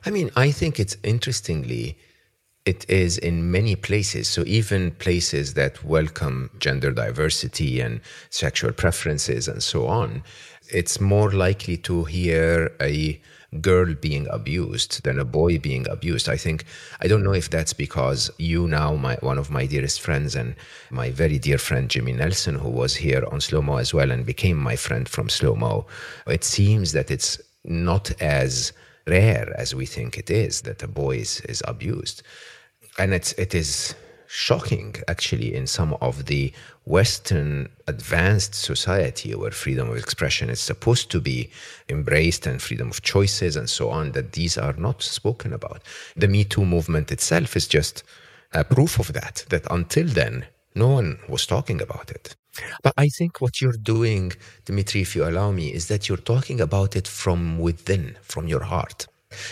I 0.06 0.12
mean, 0.12 0.30
I 0.36 0.52
think 0.52 0.80
it's 0.80 0.98
interestingly, 1.04 1.98
it 2.66 2.88
is 2.90 3.18
in 3.18 3.52
many 3.52 3.76
places. 3.76 4.28
So 4.28 4.44
even 4.46 4.92
places 4.92 5.56
that 5.56 5.84
welcome 5.84 6.52
gender 6.60 6.92
diversity 6.92 7.80
and 7.80 8.02
sexual 8.30 8.72
preferences 8.72 9.48
and 9.48 9.64
so 9.64 9.88
on, 9.88 10.24
it's 10.72 11.00
more 11.00 11.32
likely 11.32 11.78
to 11.78 12.04
hear 12.04 12.72
a 12.82 13.22
girl 13.62 13.94
being 13.94 14.28
abused 14.30 15.04
than 15.04 15.20
a 15.20 15.26
boy 15.26 15.58
being 15.60 15.88
abused. 15.90 16.30
I 16.30 16.38
think 16.38 16.66
I 17.02 17.08
don't 17.08 17.24
know 17.24 17.34
if 17.34 17.50
that's 17.50 17.74
because 17.74 18.32
you 18.38 18.68
now, 18.68 18.96
my 18.96 19.16
one 19.22 19.38
of 19.38 19.52
my 19.52 19.66
dearest 19.66 20.02
friends 20.02 20.36
and 20.36 20.56
my 20.90 21.12
very 21.12 21.40
dear 21.40 21.58
friend 21.58 21.90
Jimmy 21.90 22.14
Nelson, 22.14 22.56
who 22.56 22.70
was 22.70 22.96
here 22.96 23.24
on 23.32 23.42
Slo 23.42 23.62
Mo 23.62 23.78
as 23.78 23.94
well 23.94 24.12
and 24.12 24.26
became 24.26 24.58
my 24.58 24.76
friend 24.76 25.08
from 25.08 25.30
Slo 25.30 25.56
Mo. 25.56 25.86
It 26.28 26.44
seems 26.44 26.92
that 26.94 27.12
it's 27.12 27.40
not 27.64 28.12
as 28.22 28.74
rare 29.08 29.54
as 29.58 29.76
we 29.76 29.86
think 29.86 30.18
it 30.18 30.30
is 30.30 30.62
that 30.62 30.84
a 30.84 30.88
boy 30.88 31.18
is, 31.18 31.42
is 31.42 31.62
abused. 31.68 32.24
And 32.98 33.14
it's, 33.14 33.34
it 33.34 33.54
is 33.54 33.96
shocking 34.28 34.96
actually 35.08 35.54
in 35.56 35.68
some 35.68 35.96
of 36.02 36.26
the 36.26 36.52
Western 36.86 37.70
advanced 37.88 38.54
society 38.56 39.34
where 39.34 39.52
freedom 39.52 39.90
of 39.90 39.98
expression 39.98 40.50
is 40.50 40.60
supposed 40.60 41.10
to 41.12 41.20
be 41.22 41.50
embraced 41.90 42.46
and 42.46 42.62
freedom 42.62 42.90
of 42.90 43.02
choices 43.02 43.56
and 43.56 43.70
so 43.70 43.90
on, 43.90 44.12
that 44.12 44.34
these 44.34 44.58
are 44.58 44.74
not 44.74 45.02
spoken 45.02 45.54
about. 45.54 45.82
The 46.16 46.28
Me 46.28 46.44
Too 46.44 46.66
movement 46.66 47.12
itself 47.12 47.56
is 47.56 47.68
just 47.68 48.04
a 48.54 48.64
proof 48.64 49.00
of 49.00 49.14
that, 49.14 49.46
that 49.50 49.66
until 49.72 50.08
then, 50.08 50.46
no 50.76 50.90
one 50.90 51.20
was 51.28 51.46
talking 51.46 51.82
about 51.82 52.12
it. 52.12 52.36
But 52.84 52.94
I 52.98 53.08
think 53.08 53.42
what 53.42 53.60
you're 53.60 53.74
doing, 53.74 54.32
Dimitri, 54.66 55.02
if 55.02 55.16
you 55.16 55.28
allow 55.28 55.52
me, 55.52 55.74
is 55.74 55.88
that 55.88 56.08
you're 56.08 56.18
talking 56.18 56.62
about 56.62 56.96
it 56.96 57.08
from 57.08 57.60
within, 57.60 58.18
from 58.22 58.48
your 58.48 58.64
heart. 58.64 59.08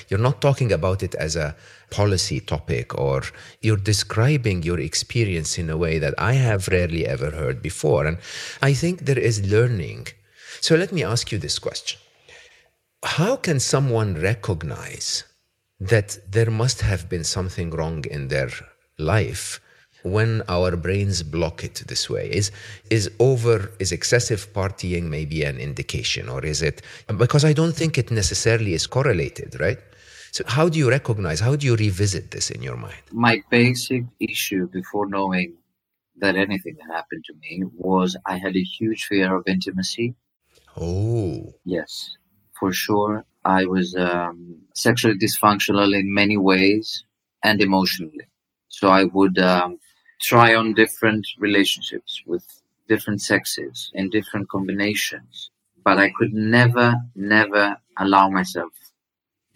You're 0.08 0.20
not 0.20 0.42
talking 0.42 0.72
about 0.72 1.04
it 1.04 1.16
as 1.16 1.36
a 1.36 1.56
policy 1.90 2.40
topic 2.40 2.98
or 2.98 3.24
you're 3.62 3.78
describing 3.78 4.64
your 4.64 4.80
experience 4.80 5.58
in 5.58 5.70
a 5.70 5.78
way 5.78 6.00
that 6.00 6.16
I 6.18 6.34
have 6.34 6.68
rarely 6.68 7.06
ever 7.06 7.32
heard 7.32 7.62
before. 7.62 8.06
And 8.06 8.18
I 8.62 8.74
think 8.74 9.02
there 9.02 9.20
is 9.20 9.52
learning. 9.52 10.08
So 10.62 10.76
let 10.76 10.92
me 10.92 11.04
ask 11.04 11.32
you 11.32 11.38
this 11.38 11.60
question 11.60 12.00
How 13.04 13.36
can 13.36 13.60
someone 13.60 14.16
recognize 14.16 15.24
that 15.80 16.18
there 16.30 16.52
must 16.52 16.82
have 16.82 17.10
been 17.10 17.24
something 17.24 17.70
wrong 17.72 18.06
in 18.06 18.30
their 18.30 18.50
life 18.98 19.60
when 20.04 20.42
our 20.48 20.76
brains 20.76 21.24
block 21.24 21.64
it 21.64 21.84
this 21.88 22.10
way 22.10 22.30
is 22.30 22.52
is 22.90 23.10
over 23.20 23.72
is 23.80 23.92
excessive 23.92 24.52
partying 24.54 25.04
maybe 25.04 25.44
an 25.44 25.58
indication 25.58 26.30
or 26.30 26.44
is 26.46 26.62
it 26.62 26.82
because 27.18 27.44
i 27.46 27.54
don't 27.54 27.76
think 27.76 27.98
it 27.98 28.12
necessarily 28.12 28.74
is 28.74 28.88
correlated 28.88 29.60
right? 29.60 29.80
So 30.32 30.44
how 30.48 30.68
do 30.68 30.80
you 30.80 30.90
recognize 30.90 31.40
how 31.40 31.56
do 31.56 31.68
you 31.68 31.76
revisit 31.76 32.32
this 32.32 32.50
in 32.50 32.64
your 32.64 32.76
mind? 32.76 33.04
My 33.12 33.44
basic 33.52 34.04
issue 34.20 34.68
before 34.68 35.08
knowing 35.08 35.54
that 36.18 36.36
anything 36.36 36.76
had 36.82 36.92
happened 36.92 37.24
to 37.26 37.34
me 37.44 37.64
was 37.76 38.18
i 38.26 38.38
had 38.38 38.56
a 38.56 38.64
huge 38.64 39.06
fear 39.06 39.36
of 39.36 39.44
intimacy. 39.48 40.16
Oh. 40.76 41.54
Yes 41.66 42.18
for 42.64 42.72
sure. 42.72 43.26
I 43.44 43.66
was 43.66 43.94
um, 43.96 44.38
sexually 44.74 45.18
dysfunctional 45.20 45.90
in 46.00 46.14
many 46.14 46.38
ways 46.38 47.04
and 47.44 47.62
emotionally. 47.62 48.28
So 48.70 48.88
I 48.88 49.04
would 49.04 49.38
um, 49.38 49.80
try 50.24 50.56
on 50.56 50.74
different 50.74 51.28
relationships 51.38 52.22
with 52.26 52.46
different 52.88 53.22
sexes 53.22 53.92
in 53.94 54.10
different 54.10 54.50
combinations. 54.50 55.52
But 55.84 55.98
I 55.98 56.12
could 56.18 56.34
never, 56.34 56.96
never 57.16 57.78
allow 57.98 58.30
myself 58.30 58.72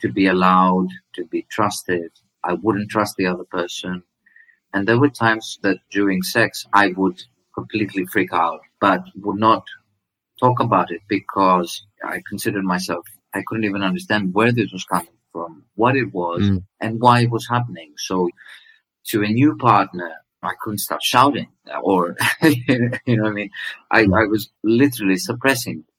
to 0.02 0.12
be 0.12 0.28
allowed, 0.28 0.90
to 1.16 1.26
be 1.26 1.48
trusted. 1.50 2.12
I 2.44 2.54
wouldn't 2.54 2.92
trust 2.92 3.16
the 3.16 3.28
other 3.28 3.46
person. 3.46 4.04
And 4.74 4.88
there 4.88 5.00
were 5.00 5.10
times 5.10 5.58
that 5.64 5.80
during 5.90 6.22
sex, 6.22 6.66
I 6.74 6.90
would 6.98 7.24
completely 7.56 8.06
freak 8.06 8.34
out, 8.34 8.62
but 8.82 9.04
would 9.16 9.40
not 9.40 9.64
talk 10.40 10.60
about 10.60 10.92
it 10.92 11.02
because 11.08 11.86
I 12.04 12.22
considered 12.28 12.64
myself, 12.64 13.06
I 13.34 13.42
couldn't 13.48 13.64
even 13.64 13.84
understand 13.84 14.34
where 14.34 14.52
this 14.52 14.72
was 14.72 14.84
coming 14.84 15.08
from, 15.32 15.64
what 15.76 15.96
it 15.96 16.14
was, 16.14 16.42
mm. 16.42 16.64
and 16.82 17.00
why 17.00 17.22
it 17.22 17.32
was 17.32 17.48
happening. 17.48 17.94
So 17.98 18.30
to 19.08 19.24
a 19.24 19.28
new 19.28 19.56
partner, 19.58 20.12
I 20.48 20.54
couldn't 20.62 20.80
stop 20.80 21.02
shouting 21.02 21.50
or, 21.84 22.16
you 22.42 22.90
know 23.08 23.24
what 23.24 23.30
I 23.30 23.34
mean? 23.34 23.50
I, 23.92 24.02
I 24.02 24.26
was 24.26 24.50
literally 24.64 25.18
suppressing 25.18 25.84
it. 25.88 25.94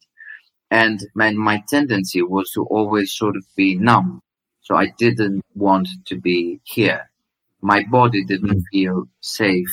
And 0.70 1.00
my, 1.14 1.30
my 1.32 1.62
tendency 1.68 2.22
was 2.22 2.50
to 2.52 2.64
always 2.64 3.12
sort 3.12 3.36
of 3.36 3.44
be 3.56 3.74
numb. 3.76 4.22
So 4.60 4.74
I 4.74 4.92
didn't 4.98 5.42
want 5.54 5.88
to 6.06 6.16
be 6.16 6.60
here. 6.64 7.10
My 7.62 7.84
body 7.90 8.24
didn't 8.24 8.58
mm. 8.58 8.64
feel 8.70 9.04
safe 9.20 9.70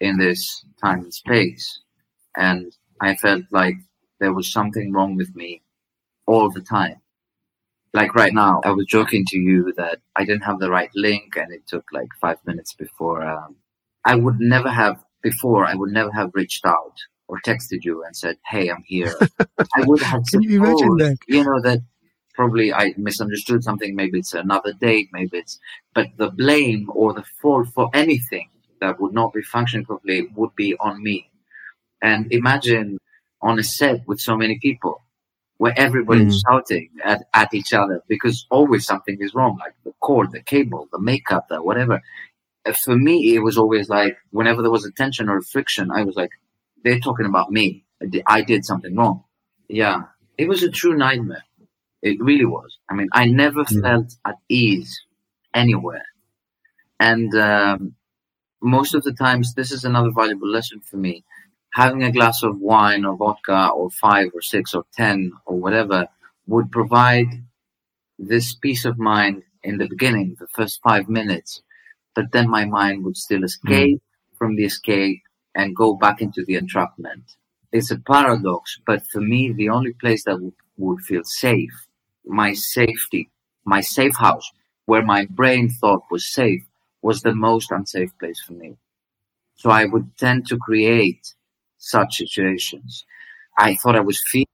in 0.00 0.18
this 0.18 0.64
time 0.82 1.00
and 1.00 1.14
space. 1.14 1.80
And 2.36 2.72
I 3.00 3.14
felt 3.14 3.44
like 3.52 3.76
there 4.18 4.32
was 4.32 4.52
something 4.52 4.92
wrong 4.92 5.16
with 5.16 5.34
me 5.36 5.62
all 6.26 6.50
the 6.50 6.60
time 6.62 7.00
like 7.94 8.14
right 8.16 8.34
now, 8.34 8.60
I 8.64 8.72
was 8.72 8.86
joking 8.86 9.24
to 9.28 9.38
you 9.38 9.72
that 9.76 10.00
I 10.16 10.24
didn't 10.24 10.42
have 10.42 10.58
the 10.58 10.68
right 10.68 10.90
link 10.96 11.36
and 11.36 11.52
it 11.52 11.66
took 11.68 11.84
like 11.92 12.08
five 12.20 12.38
minutes 12.44 12.74
before. 12.74 13.24
Um, 13.24 13.54
I 14.04 14.14
would 14.16 14.40
never 14.40 14.70
have, 14.70 15.02
before, 15.22 15.64
I 15.66 15.74
would 15.74 15.90
never 15.90 16.10
have 16.12 16.30
reached 16.34 16.66
out 16.66 16.96
or 17.28 17.40
texted 17.46 17.84
you 17.84 18.04
and 18.04 18.16
said, 18.16 18.36
Hey, 18.46 18.68
I'm 18.68 18.82
here. 18.86 19.14
I 19.58 19.84
would 19.86 20.02
have 20.02 20.24
Can 20.26 20.42
you 20.42 20.62
imagine 20.62 20.96
that? 20.98 21.18
You 21.26 21.44
know, 21.44 21.60
that 21.62 21.80
probably 22.34 22.72
I 22.72 22.94
misunderstood 22.96 23.64
something. 23.64 23.94
Maybe 23.94 24.18
it's 24.18 24.34
another 24.34 24.72
date. 24.72 25.08
Maybe 25.12 25.38
it's, 25.38 25.58
but 25.94 26.08
the 26.16 26.30
blame 26.30 26.90
or 26.92 27.14
the 27.14 27.24
fault 27.40 27.68
for 27.68 27.90
anything 27.94 28.50
that 28.80 29.00
would 29.00 29.14
not 29.14 29.32
be 29.32 29.42
functioning 29.42 29.86
properly 29.86 30.28
would 30.34 30.54
be 30.56 30.76
on 30.80 31.02
me. 31.02 31.30
And 32.02 32.30
imagine 32.32 32.98
on 33.40 33.58
a 33.58 33.62
set 33.62 34.06
with 34.06 34.20
so 34.20 34.36
many 34.36 34.58
people 34.58 35.00
where 35.58 35.74
everybody's 35.76 36.34
mm. 36.34 36.40
shouting 36.46 36.90
at, 37.04 37.24
at 37.32 37.54
each 37.54 37.72
other 37.72 38.02
because 38.08 38.46
always 38.50 38.84
something 38.84 39.16
is 39.20 39.34
wrong, 39.34 39.56
like 39.58 39.74
the 39.84 39.92
cord, 40.00 40.32
the 40.32 40.42
cable, 40.42 40.88
the 40.92 40.98
makeup, 40.98 41.46
the 41.48 41.62
whatever. 41.62 42.02
For 42.84 42.96
me, 42.96 43.34
it 43.34 43.40
was 43.40 43.58
always 43.58 43.88
like 43.88 44.16
whenever 44.30 44.62
there 44.62 44.70
was 44.70 44.86
a 44.86 44.92
tension 44.92 45.28
or 45.28 45.38
a 45.38 45.42
friction, 45.42 45.90
I 45.90 46.04
was 46.04 46.16
like, 46.16 46.30
they're 46.82 47.00
talking 47.00 47.26
about 47.26 47.50
me. 47.50 47.84
I 48.26 48.42
did 48.42 48.64
something 48.64 48.94
wrong. 48.96 49.24
Yeah, 49.68 50.02
it 50.38 50.48
was 50.48 50.62
a 50.62 50.70
true 50.70 50.96
nightmare. 50.96 51.44
It 52.02 52.20
really 52.20 52.44
was. 52.44 52.78
I 52.90 52.94
mean, 52.94 53.08
I 53.12 53.26
never 53.26 53.64
mm. 53.64 53.82
felt 53.82 54.14
at 54.26 54.36
ease 54.48 55.00
anywhere. 55.54 56.04
And 57.00 57.34
um, 57.34 57.94
most 58.62 58.94
of 58.94 59.02
the 59.02 59.12
times, 59.12 59.54
this 59.54 59.72
is 59.72 59.84
another 59.84 60.10
valuable 60.10 60.48
lesson 60.48 60.80
for 60.80 60.96
me 60.96 61.24
having 61.74 62.04
a 62.04 62.12
glass 62.12 62.42
of 62.42 62.60
wine 62.60 63.04
or 63.04 63.16
vodka 63.16 63.68
or 63.70 63.90
five 63.90 64.28
or 64.32 64.40
six 64.40 64.74
or 64.74 64.84
ten 64.94 65.32
or 65.44 65.58
whatever 65.58 66.06
would 66.46 66.70
provide 66.70 67.26
this 68.18 68.54
peace 68.54 68.84
of 68.84 68.96
mind 68.96 69.42
in 69.62 69.78
the 69.78 69.88
beginning, 69.88 70.36
the 70.38 70.46
first 70.46 70.80
five 70.82 71.08
minutes. 71.08 71.62
But 72.14 72.32
then 72.32 72.48
my 72.48 72.64
mind 72.64 73.04
would 73.04 73.16
still 73.16 73.44
escape 73.44 73.98
mm. 73.98 74.36
from 74.38 74.56
the 74.56 74.64
escape 74.64 75.22
and 75.54 75.76
go 75.76 75.94
back 75.94 76.20
into 76.20 76.44
the 76.44 76.56
entrapment. 76.56 77.24
It's 77.72 77.90
a 77.90 77.98
paradox, 77.98 78.78
but 78.86 79.02
for 79.10 79.20
me, 79.20 79.52
the 79.52 79.68
only 79.68 79.92
place 79.94 80.24
that 80.24 80.32
w- 80.32 80.52
would 80.76 81.00
feel 81.00 81.24
safe, 81.24 81.86
my 82.24 82.52
safety, 82.54 83.30
my 83.64 83.80
safe 83.80 84.16
house, 84.16 84.48
where 84.86 85.02
my 85.02 85.26
brain 85.26 85.68
thought 85.68 86.02
was 86.10 86.32
safe, 86.32 86.64
was 87.02 87.22
the 87.22 87.34
most 87.34 87.70
unsafe 87.70 88.10
place 88.18 88.40
for 88.46 88.52
me. 88.52 88.76
So 89.56 89.70
I 89.70 89.86
would 89.86 90.16
tend 90.18 90.46
to 90.48 90.58
create 90.58 91.34
such 91.78 92.16
situations. 92.16 93.04
I 93.58 93.74
thought 93.74 93.96
I 93.96 94.00
was 94.00 94.22
feeling, 94.30 94.46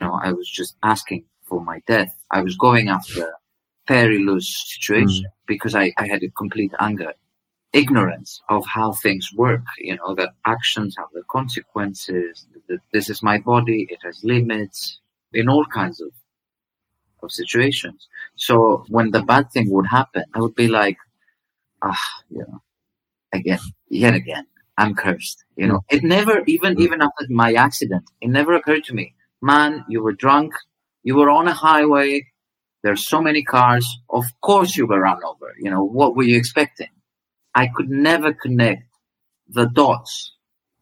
you 0.00 0.06
know, 0.06 0.18
I 0.22 0.32
was 0.32 0.48
just 0.48 0.76
asking 0.82 1.24
for 1.44 1.60
my 1.62 1.80
death. 1.86 2.14
I 2.30 2.42
was 2.42 2.56
going 2.56 2.88
after 2.88 3.32
perilous 3.86 4.48
situation 4.74 5.24
mm. 5.24 5.46
because 5.46 5.74
I, 5.74 5.92
I 5.98 6.06
had 6.06 6.22
a 6.22 6.30
complete 6.30 6.72
anger, 6.80 7.12
ignorance 7.72 8.40
of 8.48 8.64
how 8.66 8.92
things 8.92 9.30
work, 9.34 9.62
you 9.78 9.96
know, 9.96 10.14
that 10.14 10.30
actions 10.44 10.96
have 10.98 11.08
the 11.12 11.22
consequences, 11.30 12.46
that 12.68 12.80
this 12.92 13.08
is 13.08 13.22
my 13.22 13.38
body, 13.38 13.86
it 13.90 13.98
has 14.04 14.22
limits 14.24 15.00
in 15.32 15.48
all 15.48 15.64
kinds 15.66 16.00
of, 16.00 16.10
of 17.22 17.30
situations. 17.30 18.08
So 18.36 18.84
when 18.88 19.10
the 19.10 19.22
bad 19.22 19.50
thing 19.52 19.70
would 19.70 19.86
happen, 19.86 20.24
I 20.34 20.40
would 20.40 20.54
be 20.54 20.68
like, 20.68 20.98
ah, 21.82 21.98
you 22.30 22.40
know, 22.40 22.62
again, 23.32 23.60
yet 23.88 24.14
again, 24.14 24.46
I'm 24.76 24.94
cursed. 24.94 25.44
You 25.56 25.66
know, 25.66 25.80
it 25.90 26.02
never, 26.02 26.42
even, 26.46 26.76
mm. 26.76 26.80
even 26.80 27.02
after 27.02 27.26
my 27.28 27.54
accident, 27.54 28.04
it 28.20 28.28
never 28.28 28.54
occurred 28.54 28.84
to 28.84 28.94
me, 28.94 29.14
man, 29.42 29.84
you 29.88 30.02
were 30.02 30.12
drunk. 30.12 30.52
You 31.02 31.16
were 31.16 31.30
on 31.30 31.48
a 31.48 31.54
highway. 31.54 32.26
There's 32.82 33.06
so 33.06 33.20
many 33.20 33.42
cars. 33.42 33.86
Of 34.08 34.24
course 34.40 34.76
you 34.76 34.86
were 34.86 35.00
run 35.00 35.22
over. 35.24 35.54
You 35.58 35.70
know, 35.70 35.84
what 35.84 36.16
were 36.16 36.22
you 36.22 36.36
expecting? 36.36 36.88
I 37.54 37.68
could 37.74 37.90
never 37.90 38.32
connect 38.32 38.84
the 39.48 39.66
dots 39.66 40.32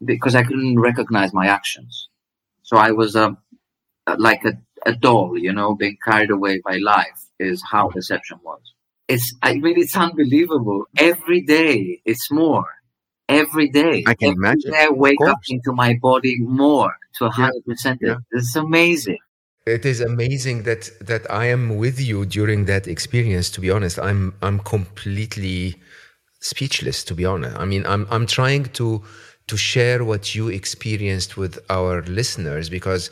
because 0.04 0.34
I 0.34 0.44
couldn't 0.44 0.78
recognize 0.78 1.32
my 1.32 1.46
actions. 1.46 2.08
So 2.62 2.76
I 2.76 2.92
was 2.92 3.16
a, 3.16 3.36
like 4.18 4.44
a, 4.44 4.52
a 4.86 4.94
doll, 4.94 5.36
you 5.36 5.52
know, 5.52 5.74
being 5.74 5.96
carried 6.04 6.30
away 6.30 6.60
by 6.64 6.76
life 6.76 7.20
is 7.38 7.62
how 7.68 7.88
deception 7.88 8.38
was. 8.44 8.60
It's, 9.08 9.34
I 9.42 9.54
mean, 9.54 9.78
it's 9.78 9.96
unbelievable. 9.96 10.84
Every 10.96 11.40
day 11.40 12.02
it's 12.04 12.30
more 12.30 12.68
every 13.28 13.68
day. 13.68 14.04
I 14.06 14.14
can 14.14 14.30
every 14.30 14.36
imagine. 14.36 14.74
I 14.74 14.88
wake 14.90 15.20
up 15.26 15.38
into 15.48 15.72
my 15.72 15.98
body 16.00 16.36
more 16.40 16.96
to 17.16 17.28
hundred 17.28 17.62
yeah. 17.66 17.72
percent. 17.72 18.00
It's 18.30 18.56
amazing. 18.56 19.18
It 19.76 19.84
is 19.86 20.00
amazing 20.00 20.62
that 20.64 20.82
that 21.10 21.30
I 21.30 21.46
am 21.46 21.76
with 21.76 22.00
you 22.00 22.24
during 22.26 22.64
that 22.66 22.86
experience. 22.86 23.50
To 23.50 23.60
be 23.60 23.70
honest, 23.70 23.98
I'm 23.98 24.34
I'm 24.42 24.58
completely 24.60 25.76
speechless. 26.40 27.04
To 27.04 27.14
be 27.14 27.24
honest, 27.24 27.56
I 27.58 27.64
mean, 27.64 27.84
I'm 27.86 28.06
I'm 28.10 28.26
trying 28.26 28.64
to 28.80 29.02
to 29.48 29.56
share 29.56 30.04
what 30.04 30.34
you 30.34 30.48
experienced 30.48 31.36
with 31.36 31.58
our 31.70 32.02
listeners 32.02 32.68
because 32.68 33.10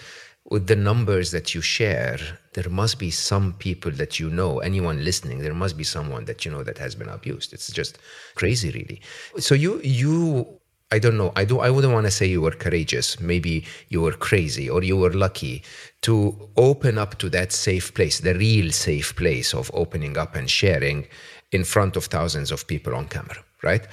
with 0.51 0.67
the 0.69 0.77
numbers 0.77 1.31
that 1.33 1.55
you 1.55 1.61
share, 1.61 2.19
there 2.55 2.69
must 2.71 2.99
be 2.99 3.11
some 3.11 3.53
people 3.55 3.91
that 3.93 4.21
you 4.21 4.31
know, 4.31 4.61
anyone 4.61 5.03
listening, 5.05 5.39
there 5.41 5.55
must 5.55 5.77
be 5.77 5.83
someone 5.85 6.25
that 6.27 6.45
you 6.45 6.51
know 6.53 6.63
that 6.63 6.79
has 6.79 6.95
been 6.95 7.09
abused. 7.09 7.53
It's 7.53 7.71
just 7.73 7.99
crazy, 8.37 8.71
really. 8.71 9.01
So 9.39 9.55
you, 9.55 9.81
you, 9.83 10.47
I 10.93 10.99
don't 11.01 11.17
know. 11.17 11.33
I 11.35 11.45
do. 11.45 11.59
I 11.59 11.71
wouldn't 11.71 11.93
want 11.93 12.07
to 12.07 12.13
say 12.13 12.27
you 12.27 12.41
were 12.41 12.53
courageous. 12.53 13.19
Maybe 13.21 13.65
you 13.89 14.01
were 14.03 14.13
crazy 14.13 14.71
or 14.71 14.85
you 14.85 14.97
were 14.97 15.13
lucky 15.13 15.63
to 16.03 16.49
open 16.57 16.97
up 16.97 17.19
to 17.19 17.29
that 17.31 17.53
safe 17.53 17.93
place, 17.93 18.21
the 18.21 18.35
real 18.35 18.71
safe 18.71 19.17
place 19.17 19.53
of 19.53 19.71
opening 19.75 20.17
up 20.17 20.37
and 20.37 20.49
sharing 20.49 21.09
in 21.51 21.65
front 21.65 21.97
of 21.97 22.05
thousands 22.07 22.53
of 22.53 22.67
people 22.67 22.95
on 22.95 23.09
camera. 23.09 23.43
right? 23.63 23.87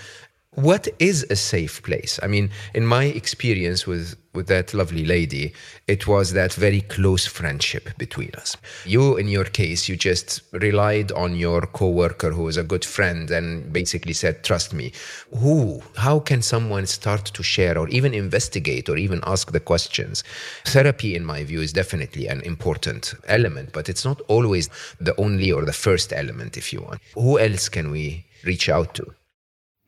What 0.56 0.88
is 1.00 1.26
a 1.32 1.36
safe 1.36 1.82
place? 1.82 2.20
I 2.22 2.28
mean, 2.28 2.52
in 2.76 2.86
my 2.86 3.06
experience 3.06 3.88
with, 3.88 4.16
with 4.34 4.46
that 4.48 4.76
lovely 4.76 5.04
lady, 5.04 5.52
it 5.88 6.06
was 6.06 6.34
that 6.34 6.54
very 6.54 6.82
close 6.82 7.26
friendship 7.26 7.90
between 7.98 8.30
us. 8.36 8.56
You, 8.86 9.18
in 9.18 9.28
your 9.28 9.46
case, 9.46 9.90
you 9.90 9.96
just 9.96 10.42
relied 10.52 11.12
on 11.14 11.36
your 11.36 11.62
coworker 11.62 12.32
who 12.32 12.44
was 12.44 12.58
a 12.58 12.64
good 12.64 12.86
friend 12.86 13.32
and 13.32 13.74
basically 13.74 14.14
said, 14.14 14.44
Trust 14.44 14.76
me. 14.76 14.92
Who? 15.40 15.82
How 15.96 16.20
can 16.20 16.44
someone 16.44 16.86
start 16.86 17.26
to 17.26 17.42
share 17.42 17.76
or 17.76 17.90
even 17.90 18.14
investigate 18.14 18.90
or 18.90 18.98
even 18.98 19.22
ask 19.26 19.52
the 19.52 19.60
questions? 19.60 20.24
Therapy, 20.66 21.16
in 21.16 21.26
my 21.26 21.44
view, 21.44 21.62
is 21.62 21.74
definitely 21.74 22.28
an 22.28 22.42
important 22.42 23.16
element, 23.28 23.72
but 23.74 23.90
it's 23.90 24.06
not 24.06 24.22
always 24.28 24.70
the 25.00 25.20
only 25.20 25.52
or 25.52 25.66
the 25.66 25.74
first 25.74 26.14
element, 26.14 26.58
if 26.58 26.72
you 26.72 26.82
want. 26.82 27.02
Who 27.16 27.40
else 27.40 27.70
can 27.70 27.90
we 27.90 28.28
reach 28.44 28.70
out 28.70 28.94
to? 28.96 29.16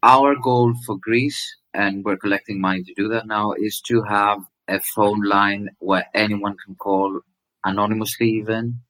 Our 0.05 0.35
goal 0.35 0.73
for 0.85 0.95
Greece, 0.97 1.41
and 1.73 2.05
we're 2.05 2.17
collecting 2.17 2.61
money 2.61 2.83
to 2.83 2.93
do 2.95 3.07
that 3.09 3.25
now, 3.25 3.53
is 3.57 3.81
to 3.87 4.03
have 4.03 4.39
a 4.67 4.79
phone 4.79 5.21
line 5.23 5.69
where 5.79 6.05
anyone 6.13 6.55
can 6.63 6.75
call 6.75 7.21
anonymously 7.63 8.29
even. 8.29 8.81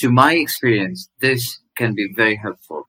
To 0.00 0.10
my 0.10 0.34
experience, 0.34 1.08
this 1.20 1.60
can 1.76 1.94
be 1.94 2.12
very 2.12 2.36
helpful. 2.36 2.88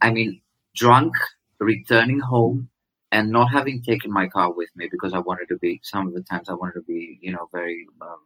I 0.00 0.10
mean, 0.10 0.40
drunk, 0.74 1.12
returning 1.60 2.20
home, 2.20 2.70
and 3.10 3.30
not 3.30 3.52
having 3.52 3.82
taken 3.82 4.10
my 4.10 4.26
car 4.28 4.50
with 4.50 4.70
me 4.74 4.88
because 4.90 5.12
I 5.12 5.18
wanted 5.18 5.48
to 5.50 5.58
be, 5.58 5.80
some 5.82 6.06
of 6.08 6.14
the 6.14 6.22
times 6.22 6.48
I 6.48 6.54
wanted 6.54 6.74
to 6.80 6.82
be, 6.82 7.18
you 7.20 7.32
know, 7.32 7.46
very 7.52 7.86
um, 8.00 8.20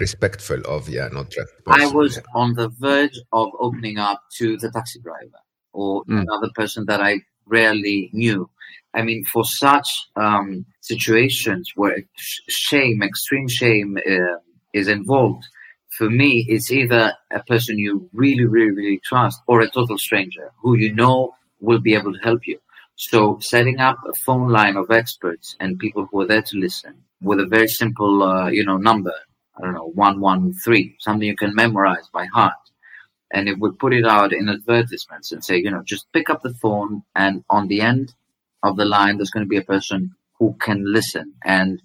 respectful 0.00 0.60
of, 0.66 0.88
yeah, 0.88 1.08
not 1.08 1.30
drunk. 1.30 1.50
I 1.66 1.86
was 1.86 2.18
on 2.34 2.54
the 2.54 2.70
verge 2.70 3.20
of 3.30 3.50
opening 3.60 3.98
up 3.98 4.22
to 4.38 4.56
the 4.56 4.70
taxi 4.70 5.00
driver 5.00 5.42
or 5.72 6.04
Mm. 6.04 6.22
another 6.22 6.50
person 6.54 6.86
that 6.86 7.00
I 7.00 7.20
rarely 7.46 8.10
knew. 8.12 8.48
I 8.94 9.02
mean, 9.02 9.24
for 9.24 9.44
such 9.44 9.88
um, 10.16 10.66
situations 10.80 11.72
where 11.76 11.98
shame, 12.48 13.02
extreme 13.02 13.48
shame, 13.48 13.98
uh, 14.06 14.36
is 14.72 14.88
involved, 14.88 15.44
for 15.90 16.08
me, 16.08 16.46
it's 16.48 16.70
either 16.70 17.12
a 17.30 17.42
person 17.44 17.78
you 17.78 18.08
really, 18.12 18.44
really, 18.44 18.70
really 18.70 19.00
trust 19.04 19.40
or 19.46 19.60
a 19.60 19.70
total 19.70 19.98
stranger 19.98 20.50
who 20.62 20.76
you 20.76 20.92
know 20.94 21.34
will 21.60 21.80
be 21.80 21.94
able 21.94 22.12
to 22.12 22.18
help 22.20 22.46
you. 22.46 22.58
So, 22.96 23.38
setting 23.40 23.78
up 23.80 23.98
a 24.08 24.14
phone 24.14 24.48
line 24.48 24.76
of 24.76 24.90
experts 24.90 25.56
and 25.60 25.78
people 25.78 26.08
who 26.10 26.20
are 26.22 26.26
there 26.26 26.42
to 26.42 26.58
listen 26.58 26.94
with 27.20 27.40
a 27.40 27.46
very 27.46 27.68
simple, 27.68 28.22
uh, 28.22 28.48
you 28.48 28.64
know, 28.64 28.76
number. 28.78 29.14
I 29.56 29.62
don't 29.62 29.74
know, 29.74 29.90
one 29.94 30.20
one 30.20 30.54
three, 30.54 30.96
something 30.98 31.28
you 31.28 31.36
can 31.36 31.54
memorize 31.54 32.08
by 32.12 32.24
heart 32.26 32.54
and 33.32 33.48
it 33.48 33.58
would 33.58 33.78
put 33.78 33.94
it 33.94 34.06
out 34.06 34.32
in 34.32 34.48
advertisements 34.48 35.32
and 35.32 35.42
say, 35.42 35.56
you 35.56 35.70
know, 35.70 35.82
just 35.84 36.12
pick 36.12 36.28
up 36.28 36.42
the 36.42 36.54
phone 36.54 37.02
and 37.16 37.44
on 37.48 37.66
the 37.68 37.80
end 37.80 38.14
of 38.62 38.76
the 38.76 38.84
line, 38.84 39.16
there's 39.16 39.30
going 39.30 39.44
to 39.44 39.48
be 39.48 39.56
a 39.56 39.62
person 39.62 40.14
who 40.38 40.54
can 40.60 40.84
listen. 40.92 41.34
And 41.44 41.82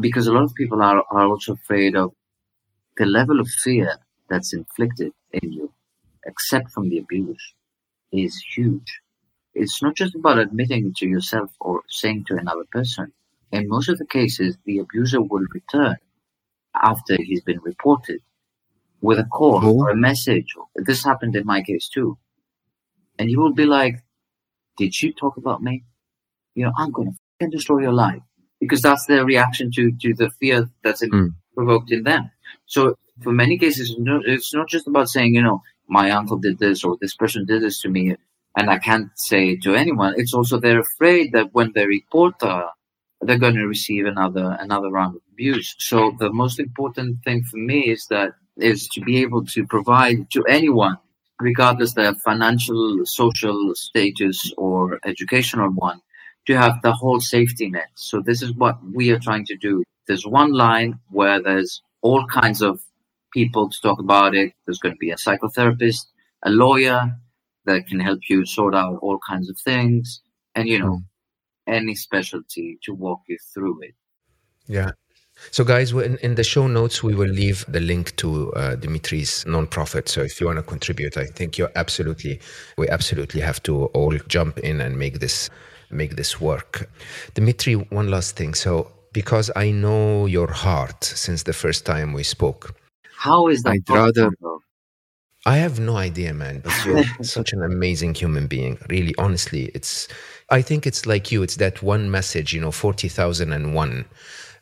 because 0.00 0.28
a 0.28 0.32
lot 0.32 0.44
of 0.44 0.54
people 0.54 0.82
are, 0.82 1.02
are 1.10 1.26
also 1.26 1.54
afraid 1.54 1.96
of 1.96 2.12
the 2.96 3.04
level 3.04 3.40
of 3.40 3.48
fear 3.48 3.98
that's 4.30 4.54
inflicted 4.54 5.12
in 5.32 5.52
you, 5.52 5.72
except 6.24 6.70
from 6.70 6.88
the 6.88 6.98
abuse, 6.98 7.54
is 8.12 8.42
huge. 8.54 9.00
It's 9.54 9.82
not 9.82 9.96
just 9.96 10.14
about 10.14 10.38
admitting 10.38 10.94
to 10.98 11.08
yourself 11.08 11.50
or 11.60 11.82
saying 11.88 12.24
to 12.28 12.36
another 12.36 12.64
person. 12.70 13.12
In 13.52 13.68
most 13.68 13.88
of 13.88 13.98
the 13.98 14.06
cases, 14.06 14.56
the 14.64 14.78
abuser 14.78 15.20
will 15.20 15.46
return 15.52 15.96
after 16.74 17.16
he's 17.16 17.42
been 17.42 17.60
reported 17.60 18.20
with 19.06 19.18
a 19.18 19.28
call 19.36 19.60
Oh. 19.64 19.76
or 19.78 19.90
a 19.90 19.96
message. 20.10 20.48
This 20.88 21.00
happened 21.10 21.34
in 21.36 21.46
my 21.54 21.60
case 21.62 21.86
too. 21.96 22.18
And 23.18 23.30
you 23.30 23.38
will 23.40 23.54
be 23.62 23.66
like, 23.78 23.96
did 24.80 24.92
you 25.00 25.12
talk 25.12 25.34
about 25.42 25.62
me? 25.62 25.74
You 26.56 26.64
know, 26.64 26.72
I'm 26.80 26.90
going 26.96 27.08
to 27.08 27.14
f***ing 27.14 27.50
destroy 27.50 27.80
your 27.86 27.92
life. 28.06 28.22
Because 28.62 28.82
that's 28.82 29.06
their 29.06 29.24
reaction 29.24 29.70
to, 29.76 29.82
to 30.02 30.14
the 30.14 30.30
fear 30.38 30.58
that's 30.84 31.02
Mm. 31.02 31.34
provoked 31.54 31.90
in 31.96 32.02
them. 32.10 32.30
So 32.74 32.80
for 33.22 33.32
many 33.42 33.56
cases, 33.64 33.86
it's 34.32 34.54
not, 34.54 34.68
just 34.74 34.86
about 34.92 35.08
saying, 35.14 35.34
you 35.34 35.42
know, 35.46 35.58
my 35.98 36.06
uncle 36.18 36.38
did 36.46 36.56
this 36.58 36.78
or 36.84 36.96
this 37.00 37.14
person 37.20 37.40
did 37.46 37.62
this 37.62 37.80
to 37.82 37.88
me 37.96 38.04
and 38.58 38.66
I 38.76 38.78
can't 38.88 39.08
say 39.28 39.42
it 39.52 39.62
to 39.64 39.74
anyone. 39.74 40.12
It's 40.16 40.34
also 40.38 40.54
they're 40.58 40.80
afraid 40.90 41.26
that 41.34 41.48
when 41.56 41.68
they 41.74 41.86
report, 41.98 42.34
uh, 42.42 42.68
they're 43.24 43.38
going 43.46 43.54
to 43.62 43.66
receive 43.76 44.04
another, 44.06 44.46
another 44.66 44.90
round 44.98 45.12
of 45.16 45.22
abuse. 45.32 45.68
So 45.78 45.98
the 46.18 46.32
most 46.42 46.56
important 46.66 47.22
thing 47.24 47.38
for 47.50 47.58
me 47.70 47.78
is 47.94 48.06
that 48.14 48.30
is 48.56 48.88
to 48.88 49.00
be 49.00 49.18
able 49.22 49.44
to 49.46 49.66
provide 49.66 50.30
to 50.30 50.44
anyone, 50.44 50.96
regardless 51.40 51.94
their 51.94 52.14
financial, 52.14 53.04
social 53.04 53.74
status 53.74 54.52
or 54.56 54.98
educational 55.04 55.70
one, 55.70 56.00
to 56.46 56.56
have 56.56 56.80
the 56.82 56.92
whole 56.92 57.20
safety 57.20 57.68
net. 57.70 57.88
So 57.94 58.20
this 58.20 58.42
is 58.42 58.52
what 58.54 58.78
we 58.94 59.10
are 59.10 59.18
trying 59.18 59.44
to 59.46 59.56
do. 59.56 59.84
There's 60.06 60.26
one 60.26 60.52
line 60.52 61.00
where 61.10 61.42
there's 61.42 61.82
all 62.02 62.26
kinds 62.26 62.62
of 62.62 62.80
people 63.32 63.68
to 63.68 63.80
talk 63.82 63.98
about 63.98 64.34
it. 64.34 64.52
There's 64.64 64.78
going 64.78 64.94
to 64.94 64.98
be 64.98 65.10
a 65.10 65.16
psychotherapist, 65.16 66.06
a 66.42 66.50
lawyer 66.50 67.16
that 67.64 67.86
can 67.88 68.00
help 68.00 68.20
you 68.28 68.46
sort 68.46 68.74
out 68.74 68.98
all 69.02 69.18
kinds 69.28 69.50
of 69.50 69.58
things, 69.58 70.22
and 70.54 70.68
you 70.68 70.78
know, 70.78 70.92
mm. 70.92 71.04
any 71.66 71.94
specialty 71.94 72.78
to 72.84 72.94
walk 72.94 73.22
you 73.28 73.36
through 73.52 73.82
it. 73.82 73.94
Yeah. 74.66 74.92
So, 75.50 75.64
guys, 75.64 75.92
in, 75.92 76.16
in 76.18 76.34
the 76.34 76.44
show 76.44 76.66
notes, 76.66 77.02
we 77.02 77.14
will 77.14 77.28
leave 77.28 77.64
the 77.68 77.80
link 77.80 78.16
to 78.16 78.52
uh, 78.54 78.74
Dimitri's 78.76 79.44
nonprofit. 79.44 80.08
So, 80.08 80.22
if 80.22 80.40
you 80.40 80.46
want 80.46 80.58
to 80.58 80.62
contribute, 80.62 81.16
I 81.16 81.26
think 81.26 81.58
you're 81.58 81.72
absolutely, 81.76 82.40
we 82.78 82.88
absolutely 82.88 83.40
have 83.42 83.62
to 83.64 83.86
all 83.86 84.16
jump 84.28 84.58
in 84.58 84.80
and 84.80 84.98
make 84.98 85.20
this, 85.20 85.50
make 85.90 86.16
this 86.16 86.40
work. 86.40 86.90
Dimitri, 87.34 87.74
one 87.74 88.10
last 88.10 88.36
thing. 88.36 88.54
So, 88.54 88.90
because 89.12 89.50
I 89.56 89.70
know 89.70 90.26
your 90.26 90.50
heart 90.50 91.04
since 91.04 91.42
the 91.44 91.52
first 91.52 91.86
time 91.86 92.12
we 92.12 92.22
spoke, 92.22 92.74
How 93.16 93.48
is 93.48 93.62
that? 93.62 93.70
I'd 93.70 93.88
rather- 93.88 94.30
I 95.46 95.58
have 95.58 95.78
no 95.78 95.96
idea, 95.96 96.34
man, 96.34 96.58
but 96.58 96.72
you're 96.84 97.04
such 97.22 97.52
an 97.52 97.62
amazing 97.62 98.14
human 98.14 98.48
being. 98.48 98.78
Really, 98.90 99.14
honestly, 99.16 99.70
it's, 99.74 100.08
I 100.50 100.60
think 100.60 100.88
it's 100.88 101.06
like 101.06 101.30
you. 101.30 101.44
It's 101.44 101.54
that 101.56 101.82
one 101.84 102.10
message, 102.10 102.52
you 102.52 102.60
know, 102.60 102.72
40,001, 102.72 104.04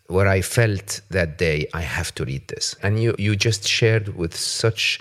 where 0.08 0.28
I 0.28 0.42
felt 0.42 1.00
that 1.10 1.38
day, 1.38 1.66
I 1.72 1.80
have 1.80 2.14
to 2.16 2.24
read 2.24 2.46
this. 2.48 2.76
And 2.82 3.02
you, 3.02 3.14
you 3.18 3.36
just 3.36 3.66
shared 3.66 4.16
with 4.16 4.36
such 4.36 5.00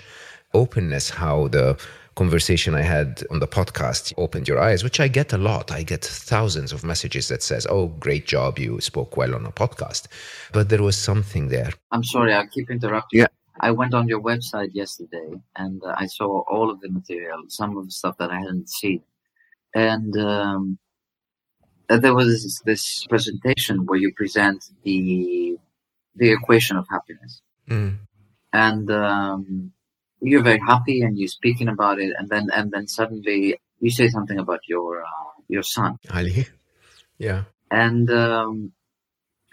openness 0.54 1.10
how 1.10 1.48
the 1.48 1.78
conversation 2.14 2.74
I 2.74 2.82
had 2.82 3.22
on 3.30 3.40
the 3.40 3.46
podcast 3.46 4.14
opened 4.16 4.46
your 4.48 4.60
eyes, 4.60 4.84
which 4.84 5.00
I 5.00 5.08
get 5.08 5.32
a 5.32 5.38
lot. 5.38 5.72
I 5.72 5.82
get 5.82 6.04
thousands 6.04 6.72
of 6.72 6.84
messages 6.84 7.28
that 7.28 7.42
says, 7.42 7.66
oh, 7.68 7.88
great 7.88 8.26
job. 8.26 8.58
You 8.58 8.80
spoke 8.80 9.16
well 9.16 9.34
on 9.34 9.44
a 9.46 9.52
podcast. 9.52 10.06
But 10.52 10.68
there 10.68 10.82
was 10.82 10.96
something 10.96 11.48
there. 11.48 11.72
I'm 11.90 12.04
sorry, 12.04 12.32
I 12.34 12.46
keep 12.46 12.70
interrupting. 12.70 13.20
Yeah. 13.20 13.26
I 13.60 13.70
went 13.70 13.94
on 13.94 14.08
your 14.08 14.20
website 14.20 14.70
yesterday 14.74 15.30
and 15.56 15.82
uh, 15.84 15.94
I 15.96 16.06
saw 16.06 16.42
all 16.48 16.70
of 16.70 16.80
the 16.80 16.90
material, 16.90 17.44
some 17.48 17.76
of 17.76 17.84
the 17.84 17.90
stuff 17.90 18.16
that 18.18 18.30
I 18.30 18.38
hadn't 18.40 18.68
seen. 18.68 19.02
And 19.74 20.16
um, 20.16 20.78
there 21.88 22.14
was 22.14 22.42
this, 22.42 22.60
this 22.60 23.06
presentation 23.06 23.86
where 23.86 23.98
you 23.98 24.12
present 24.14 24.64
the 24.82 25.58
the 26.16 26.30
equation 26.30 26.76
of 26.76 26.86
happiness. 26.88 27.42
Mm. 27.68 27.98
And 28.52 28.90
um, 28.90 29.72
you're 30.20 30.42
very 30.42 30.60
happy 30.60 31.02
and 31.02 31.18
you're 31.18 31.28
speaking 31.28 31.68
about 31.68 31.98
it 31.98 32.14
and 32.16 32.28
then 32.28 32.48
and 32.54 32.70
then 32.70 32.86
suddenly 32.86 33.58
you 33.80 33.90
say 33.90 34.08
something 34.08 34.38
about 34.38 34.60
your 34.68 35.02
uh, 35.02 35.32
your 35.48 35.62
son. 35.62 35.98
Ali? 36.12 36.46
Yeah. 37.18 37.44
and 37.70 38.10
um, 38.10 38.72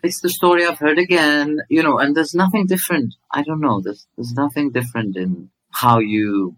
it's 0.04 0.22
the 0.22 0.30
story 0.30 0.66
I've 0.66 0.80
heard 0.80 0.98
again, 0.98 1.60
you 1.70 1.84
know, 1.84 2.00
and 2.00 2.16
there's 2.16 2.34
nothing 2.34 2.66
different. 2.66 3.16
I 3.32 3.44
don't 3.44 3.62
know. 3.62 3.82
There's 3.82 4.08
there's 4.16 4.34
nothing 4.34 4.72
different 4.72 5.16
in 5.16 5.50
how 5.70 6.00
you 6.00 6.56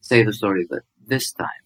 say 0.00 0.22
the 0.22 0.32
story, 0.32 0.66
but 0.68 0.82
this 1.06 1.32
time, 1.32 1.64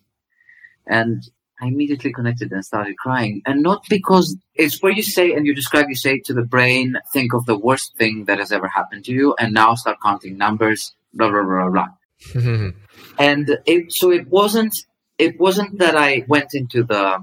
and 0.86 1.22
I 1.60 1.66
immediately 1.66 2.12
connected 2.12 2.52
and 2.52 2.64
started 2.64 2.96
crying, 2.98 3.42
and 3.46 3.62
not 3.62 3.84
because 3.88 4.36
it's 4.54 4.80
where 4.82 4.92
you 4.92 5.02
say 5.02 5.32
and 5.32 5.46
you 5.46 5.54
describe. 5.54 5.86
You 5.88 5.96
say 5.96 6.20
to 6.20 6.34
the 6.34 6.42
brain, 6.42 6.96
think 7.12 7.34
of 7.34 7.46
the 7.46 7.58
worst 7.58 7.96
thing 7.96 8.24
that 8.26 8.38
has 8.38 8.52
ever 8.52 8.68
happened 8.68 9.04
to 9.06 9.12
you, 9.12 9.34
and 9.38 9.52
now 9.52 9.74
start 9.74 9.98
counting 10.02 10.36
numbers. 10.36 10.94
Blah 11.14 11.30
blah 11.30 11.42
blah 11.42 11.70
blah. 11.70 11.86
blah 12.34 12.70
and 13.18 13.58
it, 13.66 13.92
so 13.92 14.10
it 14.10 14.28
wasn't 14.28 14.74
it 15.18 15.38
wasn't 15.38 15.78
that 15.78 15.96
I 15.96 16.24
went 16.28 16.54
into 16.54 16.82
the 16.84 17.18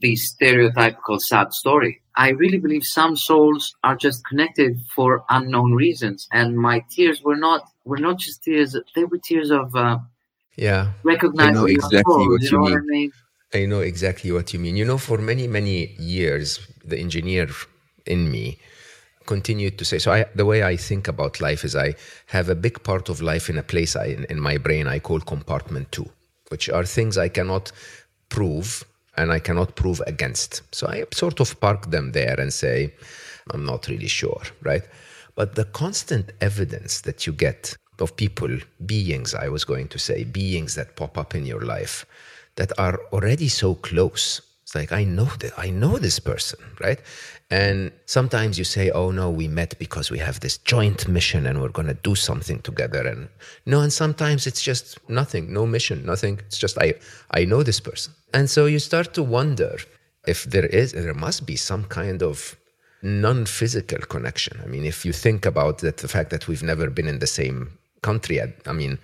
the 0.00 0.16
stereotypical 0.16 1.20
sad 1.20 1.52
story. 1.52 2.02
I 2.16 2.30
really 2.30 2.58
believe 2.58 2.84
some 2.84 3.16
souls 3.16 3.74
are 3.84 3.96
just 3.96 4.26
connected 4.26 4.78
for 4.94 5.24
unknown 5.30 5.72
reasons, 5.72 6.28
and 6.32 6.56
my 6.56 6.84
tears 6.90 7.22
were 7.22 7.36
not 7.36 7.62
were 7.84 7.98
not 7.98 8.18
just 8.18 8.42
tears; 8.42 8.76
they 8.94 9.04
were 9.04 9.18
tears 9.18 9.50
of 9.50 9.74
uh, 9.74 9.98
yeah. 10.56 10.92
recognizing 11.04 11.54
your 11.54 11.70
exactly 11.70 12.02
soul, 12.06 12.30
what 12.30 12.42
you 12.42 12.48
you 12.48 12.56
know 12.56 12.62
what 12.62 12.72
I 12.72 12.80
mean. 12.84 13.12
I 13.54 13.66
know 13.66 13.80
exactly 13.80 14.32
what 14.32 14.52
you 14.52 14.58
mean. 14.58 14.76
You 14.76 14.84
know, 14.84 14.98
for 14.98 15.18
many, 15.18 15.46
many 15.46 15.94
years, 15.98 16.66
the 16.84 16.98
engineer 16.98 17.48
in 18.06 18.30
me 18.30 18.58
continued 19.26 19.78
to 19.78 19.84
say, 19.84 19.98
so 19.98 20.12
I, 20.12 20.24
the 20.34 20.46
way 20.46 20.62
I 20.62 20.76
think 20.76 21.06
about 21.06 21.40
life 21.40 21.64
is 21.64 21.76
I 21.76 21.94
have 22.26 22.48
a 22.48 22.54
big 22.54 22.82
part 22.82 23.08
of 23.08 23.20
life 23.20 23.48
in 23.50 23.58
a 23.58 23.62
place 23.62 23.94
I, 23.94 24.06
in, 24.06 24.24
in 24.24 24.40
my 24.40 24.56
brain 24.56 24.88
I 24.88 24.98
call 24.98 25.20
compartment 25.20 25.92
two, 25.92 26.08
which 26.48 26.68
are 26.70 26.84
things 26.84 27.18
I 27.18 27.28
cannot 27.28 27.72
prove 28.30 28.84
and 29.16 29.30
I 29.30 29.38
cannot 29.38 29.76
prove 29.76 30.00
against. 30.06 30.62
So 30.74 30.86
I 30.88 31.04
sort 31.12 31.38
of 31.40 31.60
park 31.60 31.90
them 31.90 32.12
there 32.12 32.40
and 32.40 32.52
say, 32.52 32.94
I'm 33.50 33.64
not 33.64 33.86
really 33.88 34.08
sure, 34.08 34.42
right? 34.62 34.82
But 35.34 35.54
the 35.54 35.66
constant 35.66 36.32
evidence 36.40 37.02
that 37.02 37.26
you 37.26 37.32
get 37.32 37.76
of 37.98 38.16
people, 38.16 38.58
beings, 38.86 39.34
I 39.34 39.48
was 39.48 39.64
going 39.64 39.88
to 39.88 39.98
say, 39.98 40.24
beings 40.24 40.74
that 40.74 40.96
pop 40.96 41.18
up 41.18 41.34
in 41.34 41.44
your 41.46 41.60
life 41.60 42.06
that 42.56 42.72
are 42.78 42.98
already 43.12 43.48
so 43.48 43.74
close. 43.74 44.40
It's 44.62 44.74
like, 44.74 44.92
I 44.92 45.04
know 45.04 45.30
that 45.40 45.52
I 45.58 45.70
know 45.70 45.98
this 45.98 46.18
person, 46.18 46.58
right? 46.80 47.00
And 47.50 47.92
sometimes 48.06 48.58
you 48.58 48.64
say, 48.64 48.90
oh 48.90 49.10
no, 49.10 49.28
we 49.30 49.46
met 49.46 49.78
because 49.78 50.10
we 50.10 50.18
have 50.18 50.40
this 50.40 50.56
joint 50.56 51.06
mission 51.06 51.46
and 51.46 51.60
we're 51.60 51.68
going 51.68 51.88
to 51.88 51.98
do 52.02 52.14
something 52.14 52.60
together. 52.60 53.06
And 53.06 53.28
no, 53.66 53.80
and 53.80 53.92
sometimes 53.92 54.46
it's 54.46 54.62
just 54.62 54.98
nothing, 55.08 55.52
no 55.52 55.66
mission, 55.66 56.06
nothing. 56.06 56.38
It's 56.46 56.56
just, 56.56 56.78
I, 56.78 56.94
I 57.32 57.44
know 57.44 57.62
this 57.62 57.80
person. 57.80 58.14
And 58.32 58.48
so 58.48 58.64
you 58.64 58.78
start 58.78 59.12
to 59.14 59.22
wonder 59.22 59.76
if 60.26 60.44
there 60.44 60.64
is, 60.64 60.92
there 60.92 61.12
must 61.12 61.44
be 61.44 61.56
some 61.56 61.84
kind 61.84 62.22
of 62.22 62.56
non-physical 63.02 63.98
connection. 63.98 64.58
I 64.62 64.66
mean, 64.66 64.86
if 64.86 65.04
you 65.04 65.12
think 65.12 65.44
about 65.44 65.78
that, 65.78 65.98
the 65.98 66.08
fact 66.08 66.30
that 66.30 66.48
we've 66.48 66.62
never 66.62 66.88
been 66.88 67.08
in 67.08 67.18
the 67.18 67.26
same 67.26 67.76
country, 68.00 68.40
I 68.40 68.72
mean, 68.72 68.98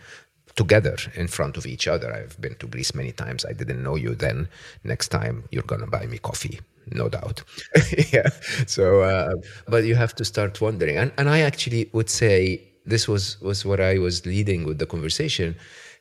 together 0.58 0.96
in 1.14 1.28
front 1.28 1.56
of 1.56 1.64
each 1.66 1.86
other. 1.86 2.12
I've 2.12 2.38
been 2.40 2.56
to 2.56 2.66
Greece 2.66 2.92
many 2.94 3.12
times. 3.12 3.46
I 3.46 3.52
didn't 3.60 3.82
know 3.86 3.94
you 3.94 4.12
then. 4.26 4.48
Next 4.92 5.08
time, 5.08 5.36
you're 5.52 5.70
going 5.72 5.84
to 5.86 5.86
buy 5.86 6.04
me 6.06 6.18
coffee, 6.18 6.58
no 6.90 7.08
doubt. 7.08 7.44
yeah. 8.12 8.28
So, 8.66 8.84
uh, 9.02 9.34
but 9.68 9.84
you 9.84 9.94
have 9.94 10.14
to 10.16 10.24
start 10.24 10.60
wondering. 10.60 10.96
And, 10.96 11.12
and 11.16 11.30
I 11.30 11.40
actually 11.50 11.88
would 11.92 12.10
say 12.10 12.60
this 12.84 13.06
was, 13.06 13.40
was 13.40 13.64
what 13.64 13.80
I 13.80 13.98
was 13.98 14.26
leading 14.26 14.66
with 14.66 14.78
the 14.78 14.86
conversation. 14.94 15.56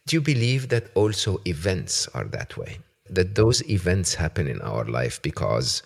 Do 0.08 0.16
you 0.18 0.22
believe 0.22 0.70
that 0.70 0.86
also 0.95 1.39
events 1.45 2.08
are 2.16 2.26
that 2.38 2.58
way? 2.58 2.80
That 3.12 3.36
those 3.36 3.60
events 3.70 4.16
happen 4.16 4.47
in 4.47 4.60
our 4.62 4.86
life 4.86 5.22
because 5.22 5.84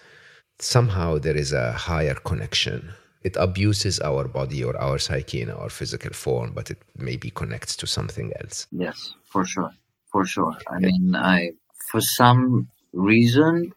somehow 0.60 1.18
there 1.18 1.36
is 1.36 1.52
a 1.52 1.74
higher 1.74 2.16
connection 2.16 2.94
it 3.24 3.36
abuses 3.38 4.00
our 4.00 4.28
body 4.28 4.64
or 4.64 4.76
our 4.78 4.98
psyche 4.98 5.42
in 5.42 5.52
our 5.52 5.70
physical 5.70 6.12
form, 6.12 6.52
but 6.54 6.72
it 6.72 6.82
maybe 6.98 7.30
connects 7.30 7.76
to 7.78 7.88
something 7.88 8.32
else. 8.42 8.68
Yes, 8.72 9.14
for 9.24 9.46
sure, 9.46 9.72
for 10.12 10.26
sure. 10.26 10.56
I 10.68 10.80
yeah. 10.80 10.88
mean, 10.88 11.16
I 11.16 11.52
for 11.92 12.02
some 12.02 12.70
reason, 12.94 13.74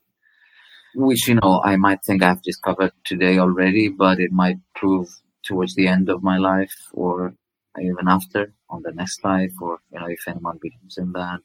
which 0.94 1.28
you 1.28 1.34
know 1.36 1.60
I 1.64 1.76
might 1.76 2.02
think 2.04 2.22
I've 2.22 2.42
discovered 2.42 2.92
today 3.04 3.38
already, 3.38 3.88
but 3.88 4.18
it 4.18 4.32
might 4.32 4.56
prove 4.74 5.08
towards 5.42 5.74
the 5.74 5.88
end 5.88 6.08
of 6.08 6.22
my 6.22 6.38
life 6.38 6.74
or 6.92 7.34
even 7.78 8.08
after 8.08 8.52
on 8.70 8.82
the 8.82 8.92
next 8.92 9.22
life, 9.24 9.52
or 9.60 9.78
you 9.92 10.00
know 10.00 10.06
if 10.06 10.26
anyone 10.26 10.58
believes 10.60 10.96
in 10.96 11.12
that, 11.12 11.40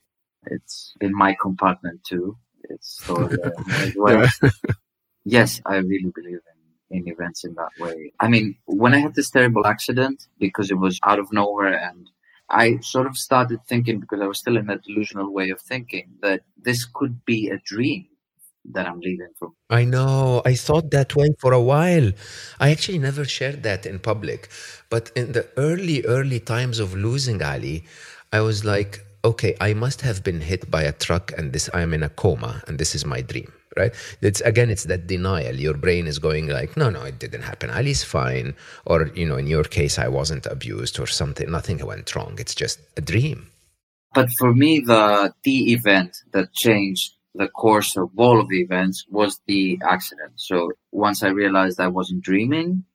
it's 0.45 0.93
in 1.02 1.14
my 1.14 1.36
compartment 1.41 2.02
two. 2.04 2.38
It's 2.70 3.04
sort 3.04 3.34
of, 3.34 3.39
uh, 3.43 3.91
well. 3.95 4.28
yes, 5.26 5.62
I 5.66 5.78
really 5.78 6.12
believe 6.14 6.39
in 6.52 6.59
in 6.92 7.08
events 7.08 7.44
in 7.44 7.54
that 7.56 7.72
way. 7.80 8.12
I 8.20 8.28
mean, 8.28 8.56
when 8.66 8.94
I 8.94 9.00
had 9.00 9.16
this 9.16 9.30
terrible 9.30 9.66
accident, 9.66 10.28
because 10.40 10.72
it 10.72 10.78
was 10.78 11.00
out 11.04 11.20
of 11.20 11.32
nowhere 11.32 11.78
and 11.78 12.10
I 12.50 12.80
sort 12.82 13.06
of 13.08 13.16
started 13.18 13.60
thinking, 13.68 14.00
because 14.00 14.22
I 14.22 14.28
was 14.28 14.40
still 14.40 14.58
in 14.58 14.66
that 14.68 14.84
delusional 14.84 15.32
way 15.32 15.52
of 15.52 15.62
thinking, 15.62 16.10
that 16.22 16.42
this 16.58 16.84
could 16.86 17.24
be 17.26 17.50
a 17.50 17.60
dream 17.60 18.08
that 18.72 18.88
I'm 18.88 19.00
leaving 19.00 19.30
from. 19.38 19.56
I 19.70 19.86
know. 19.86 20.42
I 20.46 20.56
thought 20.56 20.92
that 20.92 21.16
way 21.16 21.30
for 21.40 21.54
a 21.54 21.62
while. 21.62 22.12
I 22.60 22.72
actually 22.72 22.98
never 22.98 23.24
shared 23.24 23.64
that 23.64 23.86
in 23.86 24.00
public. 24.00 24.50
But 24.90 25.12
in 25.16 25.32
the 25.34 25.48
early, 25.58 26.04
early 26.06 26.40
times 26.40 26.80
of 26.80 26.94
losing 26.94 27.42
Ali, 27.44 27.86
I 28.34 28.42
was 28.42 28.66
like, 28.66 29.06
okay, 29.24 29.56
I 29.62 29.74
must 29.74 30.02
have 30.02 30.24
been 30.24 30.42
hit 30.42 30.72
by 30.72 30.84
a 30.84 30.92
truck 30.92 31.32
and 31.38 31.54
this 31.54 31.70
I'm 31.74 31.94
in 31.94 32.04
a 32.04 32.10
coma 32.10 32.64
and 32.68 32.80
this 32.80 32.96
is 32.96 33.06
my 33.06 33.22
dream 33.22 33.52
right? 33.78 33.93
It's 34.22 34.41
again, 34.41 34.70
it's 34.70 34.86
that 34.86 35.07
denial. 35.07 35.55
Your 35.55 35.76
brain 35.76 36.07
is 36.07 36.20
going 36.20 36.47
like, 36.47 36.76
no, 36.78 36.89
no, 36.89 37.03
it 37.03 37.20
didn't 37.20 37.43
happen. 37.43 37.70
Ali's 37.70 38.03
fine. 38.03 38.55
Or, 38.86 39.07
you 39.15 39.26
know, 39.28 39.38
in 39.38 39.47
your 39.47 39.63
case, 39.63 39.99
I 39.99 40.07
wasn't 40.07 40.45
abused 40.45 40.99
or 40.99 41.07
something. 41.07 41.49
Nothing 41.49 41.86
went 41.86 42.15
wrong. 42.15 42.36
It's 42.39 42.55
just 42.55 42.80
a 42.97 43.01
dream. 43.01 43.49
But 44.13 44.30
for 44.39 44.53
me, 44.53 44.80
the 44.80 45.34
the 45.43 45.72
event 45.74 46.17
that 46.32 46.53
changed 46.53 47.13
the 47.36 47.47
course 47.47 47.95
of 47.95 48.09
all 48.17 48.39
of 48.39 48.49
the 48.49 48.61
events 48.61 49.05
was 49.09 49.39
the 49.47 49.80
accident. 49.88 50.34
So 50.36 50.72
once 50.91 51.22
I 51.24 51.30
realized 51.30 51.80
I 51.80 51.88
wasn't 51.88 52.24
dreaming 52.24 52.86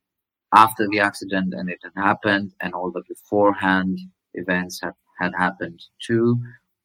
after 0.53 0.89
the 0.89 1.01
accident 1.01 1.55
and 1.55 1.71
it 1.71 1.79
had 1.83 1.93
happened 2.01 2.53
and 2.61 2.75
all 2.75 2.91
the 2.91 3.03
beforehand 3.09 3.99
events 4.35 4.81
had, 4.83 4.95
had 5.21 5.33
happened 5.39 5.81
too, 6.05 6.41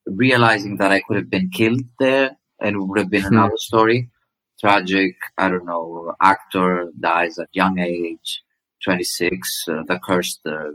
realizing 0.05 0.77
that 0.77 0.91
I 0.91 1.01
could 1.01 1.17
have 1.17 1.29
been 1.29 1.49
killed 1.49 1.81
there 1.99 2.37
it 2.62 2.76
would 2.78 2.99
have 2.99 3.10
been 3.10 3.24
hmm. 3.24 3.34
another 3.34 3.57
story. 3.57 4.10
Tragic, 4.60 5.16
I 5.38 5.49
don't 5.49 5.66
know, 5.66 6.14
actor 6.22 6.91
dies 6.99 7.39
at 7.39 7.47
young 7.53 7.80
age, 7.80 8.43
26, 8.84 9.66
uh, 9.70 9.84
the 9.88 9.99
cursed, 10.03 10.41
uh, 10.45 10.72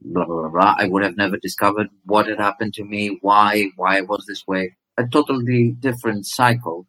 blah, 0.00 0.24
blah, 0.24 0.42
blah, 0.42 0.48
blah. 0.48 0.74
I 0.78 0.88
would 0.88 1.02
have 1.02 1.18
never 1.18 1.36
discovered 1.36 1.88
what 2.04 2.28
had 2.28 2.38
happened 2.38 2.72
to 2.74 2.84
me, 2.84 3.18
why, 3.20 3.66
why 3.76 4.00
was 4.00 4.24
this 4.26 4.46
way. 4.46 4.76
A 4.96 5.06
totally 5.06 5.72
different 5.78 6.24
cycle. 6.24 6.86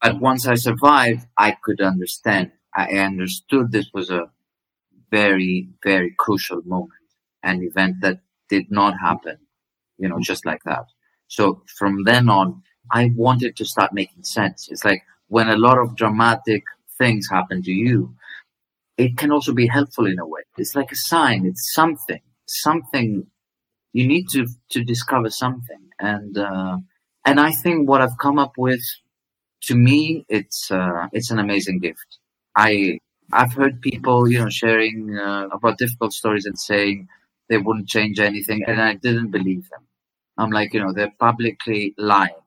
But 0.00 0.20
once 0.20 0.46
I 0.46 0.54
survived, 0.54 1.26
I 1.36 1.54
could 1.62 1.82
understand. 1.82 2.52
I 2.74 2.86
understood 2.86 3.70
this 3.70 3.90
was 3.92 4.08
a 4.08 4.30
very, 5.10 5.68
very 5.84 6.14
crucial 6.18 6.62
moment, 6.64 6.92
an 7.42 7.62
event 7.62 7.96
that 8.00 8.20
did 8.48 8.70
not 8.70 8.94
happen, 8.98 9.36
you 9.98 10.08
know, 10.08 10.18
just 10.20 10.46
like 10.46 10.62
that. 10.64 10.86
So 11.28 11.62
from 11.78 12.04
then 12.04 12.28
on, 12.28 12.62
I 12.90 13.12
wanted 13.14 13.56
to 13.56 13.64
start 13.64 13.92
making 13.92 14.24
sense. 14.24 14.68
It's 14.70 14.84
like 14.84 15.02
when 15.28 15.48
a 15.48 15.56
lot 15.56 15.78
of 15.78 15.96
dramatic 15.96 16.64
things 16.98 17.28
happen 17.30 17.62
to 17.62 17.72
you, 17.72 18.14
it 18.98 19.16
can 19.16 19.32
also 19.32 19.52
be 19.52 19.66
helpful 19.66 20.06
in 20.06 20.18
a 20.18 20.26
way. 20.26 20.42
It's 20.58 20.74
like 20.74 20.92
a 20.92 20.96
sign. 20.96 21.46
It's 21.46 21.72
something, 21.74 22.20
something 22.46 23.26
you 23.92 24.06
need 24.06 24.28
to, 24.30 24.46
to 24.70 24.84
discover 24.84 25.30
something. 25.30 25.80
And, 25.98 26.36
uh, 26.36 26.78
and 27.24 27.40
I 27.40 27.52
think 27.52 27.88
what 27.88 28.00
I've 28.00 28.18
come 28.18 28.38
up 28.38 28.52
with, 28.58 28.82
to 29.62 29.74
me, 29.74 30.24
it's, 30.28 30.70
uh, 30.70 31.06
it's 31.12 31.30
an 31.30 31.38
amazing 31.38 31.78
gift. 31.78 32.18
I, 32.56 32.98
I've 33.32 33.54
heard 33.54 33.80
people, 33.80 34.30
you 34.30 34.40
know, 34.40 34.50
sharing 34.50 35.16
uh, 35.18 35.48
about 35.52 35.78
difficult 35.78 36.12
stories 36.12 36.44
and 36.44 36.58
saying 36.58 37.08
they 37.48 37.58
wouldn't 37.58 37.88
change 37.88 38.20
anything, 38.20 38.62
and 38.66 38.80
I 38.80 38.94
didn't 38.94 39.30
believe 39.30 39.68
them. 39.70 39.86
I'm 40.36 40.50
like, 40.50 40.74
you 40.74 40.80
know, 40.80 40.92
they're 40.92 41.12
publicly 41.18 41.94
lying. 41.96 42.41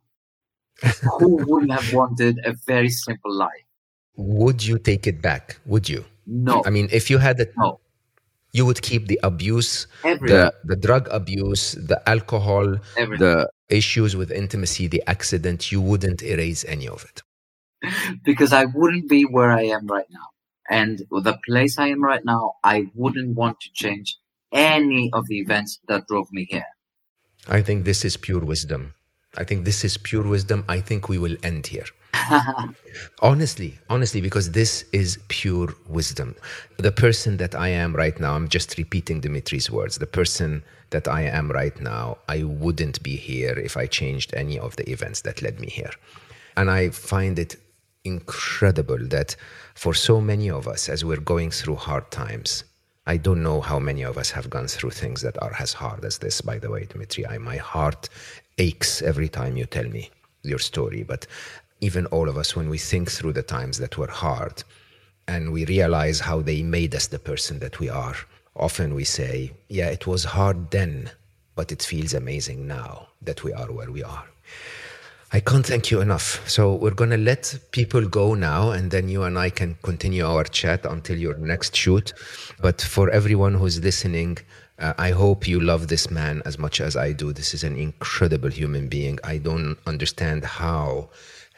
Who 1.19 1.37
wouldn't 1.47 1.71
have 1.71 1.93
wanted 1.93 2.39
a 2.45 2.53
very 2.67 2.89
simple 2.89 3.33
life? 3.33 3.65
Would 4.17 4.65
you 4.65 4.77
take 4.79 5.07
it 5.07 5.21
back? 5.21 5.59
Would 5.65 5.89
you? 5.89 6.05
No. 6.27 6.63
I 6.65 6.69
mean, 6.69 6.87
if 6.91 7.09
you 7.09 7.17
had 7.17 7.39
it, 7.39 7.53
no. 7.57 7.79
you 8.53 8.65
would 8.65 8.81
keep 8.81 9.07
the 9.07 9.19
abuse, 9.23 9.87
Everything. 10.03 10.37
the 10.37 10.53
the 10.63 10.75
drug 10.75 11.07
abuse, 11.11 11.73
the 11.73 12.01
alcohol, 12.09 12.77
Everything. 12.97 13.27
the 13.27 13.49
issues 13.69 14.15
with 14.15 14.31
intimacy, 14.31 14.87
the 14.87 15.03
accident. 15.07 15.71
You 15.71 15.81
wouldn't 15.81 16.21
erase 16.23 16.65
any 16.67 16.87
of 16.87 17.03
it. 17.09 17.21
because 18.23 18.51
I 18.53 18.65
wouldn't 18.65 19.07
be 19.09 19.23
where 19.23 19.51
I 19.51 19.63
am 19.77 19.85
right 19.87 20.09
now, 20.09 20.27
and 20.69 20.99
the 21.11 21.37
place 21.47 21.77
I 21.77 21.87
am 21.89 22.01
right 22.03 22.25
now, 22.25 22.53
I 22.63 22.87
wouldn't 22.95 23.35
want 23.35 23.59
to 23.61 23.69
change 23.73 24.17
any 24.51 25.11
of 25.13 25.27
the 25.27 25.37
events 25.39 25.79
that 25.87 26.07
drove 26.07 26.31
me 26.31 26.47
here. 26.49 26.65
I 27.47 27.61
think 27.61 27.85
this 27.85 28.03
is 28.03 28.17
pure 28.17 28.41
wisdom. 28.43 28.94
I 29.37 29.43
think 29.43 29.65
this 29.65 29.83
is 29.83 29.97
pure 29.97 30.23
wisdom. 30.23 30.65
I 30.67 30.79
think 30.79 31.09
we 31.09 31.17
will 31.17 31.35
end 31.43 31.67
here. 31.67 31.85
honestly, 33.21 33.77
honestly, 33.89 34.21
because 34.21 34.51
this 34.51 34.85
is 34.93 35.19
pure 35.27 35.73
wisdom. 35.87 36.35
The 36.77 36.91
person 36.91 37.37
that 37.37 37.55
I 37.55 37.69
am 37.69 37.95
right 37.95 38.19
now, 38.19 38.33
I'm 38.35 38.47
just 38.47 38.77
repeating 38.77 39.21
Dimitri's 39.21 39.69
words. 39.69 39.97
The 39.97 40.07
person 40.07 40.63
that 40.91 41.07
I 41.07 41.23
am 41.23 41.51
right 41.51 41.79
now, 41.81 42.17
I 42.27 42.43
wouldn't 42.43 43.01
be 43.03 43.15
here 43.15 43.57
if 43.57 43.77
I 43.77 43.85
changed 43.87 44.33
any 44.33 44.57
of 44.59 44.75
the 44.75 44.89
events 44.89 45.21
that 45.21 45.41
led 45.41 45.59
me 45.59 45.67
here. 45.67 45.91
And 46.57 46.69
I 46.71 46.89
find 46.89 47.37
it 47.37 47.57
incredible 48.03 48.99
that 49.07 49.35
for 49.73 49.93
so 49.93 50.21
many 50.21 50.49
of 50.49 50.67
us, 50.67 50.89
as 50.89 51.03
we're 51.03 51.17
going 51.17 51.51
through 51.51 51.75
hard 51.75 52.11
times, 52.11 52.63
I 53.07 53.17
don't 53.17 53.43
know 53.43 53.61
how 53.61 53.77
many 53.77 54.03
of 54.03 54.17
us 54.17 54.31
have 54.31 54.49
gone 54.49 54.67
through 54.67 54.91
things 54.91 55.21
that 55.21 55.41
are 55.41 55.53
as 55.59 55.73
hard 55.73 56.03
as 56.05 56.17
this, 56.17 56.41
by 56.41 56.57
the 56.57 56.71
way, 56.71 56.85
Dimitri. 56.85 57.27
I, 57.27 57.37
my 57.37 57.57
heart 57.57 58.09
aches 58.57 59.01
every 59.01 59.29
time 59.29 59.57
you 59.57 59.65
tell 59.65 59.85
me 59.85 60.09
your 60.43 60.59
story. 60.59 61.03
But 61.03 61.27
even 61.81 62.05
all 62.07 62.29
of 62.29 62.37
us, 62.37 62.55
when 62.55 62.69
we 62.69 62.77
think 62.77 63.11
through 63.11 63.33
the 63.33 63.43
times 63.43 63.77
that 63.79 63.97
were 63.97 64.07
hard 64.07 64.63
and 65.27 65.51
we 65.51 65.65
realize 65.65 66.19
how 66.19 66.41
they 66.41 66.61
made 66.61 66.95
us 66.95 67.07
the 67.07 67.19
person 67.19 67.59
that 67.59 67.79
we 67.79 67.89
are, 67.89 68.15
often 68.55 68.93
we 68.93 69.03
say, 69.03 69.51
yeah, 69.69 69.87
it 69.87 70.07
was 70.07 70.23
hard 70.23 70.71
then, 70.71 71.11
but 71.55 71.71
it 71.71 71.81
feels 71.83 72.13
amazing 72.13 72.67
now 72.67 73.07
that 73.21 73.43
we 73.43 73.51
are 73.53 73.71
where 73.71 73.91
we 73.91 74.03
are. 74.03 74.25
I 75.33 75.41
can't 75.41 75.65
thank 75.65 75.91
you 75.91 75.99
enough. 75.99 76.47
So 76.47 76.75
we're 76.75 76.91
going 76.91 77.09
to 77.09 77.17
let 77.17 77.59
people 77.71 78.07
go 78.07 78.35
now, 78.35 78.71
and 78.71 78.91
then 78.91 79.09
you 79.09 79.23
and 79.23 79.37
I 79.37 79.49
can 79.49 79.75
continue 79.81 80.25
our 80.25 80.45
chat 80.45 80.85
until 80.85 81.17
your 81.17 81.35
next 81.37 81.75
shoot. 81.75 82.13
But 82.61 82.81
for 82.81 83.09
everyone 83.09 83.55
who's 83.55 83.83
listening, 83.83 84.37
uh, 84.79 84.93
I 84.97 85.11
hope 85.11 85.47
you 85.47 85.59
love 85.59 85.87
this 85.87 86.11
man 86.11 86.41
as 86.45 86.57
much 86.57 86.81
as 86.81 86.95
I 86.95 87.13
do. 87.13 87.31
This 87.31 87.53
is 87.53 87.63
an 87.63 87.77
incredible 87.77 88.49
human 88.49 88.87
being. 88.89 89.19
I 89.23 89.37
don't 89.37 89.77
understand 89.85 90.43
how 90.43 91.09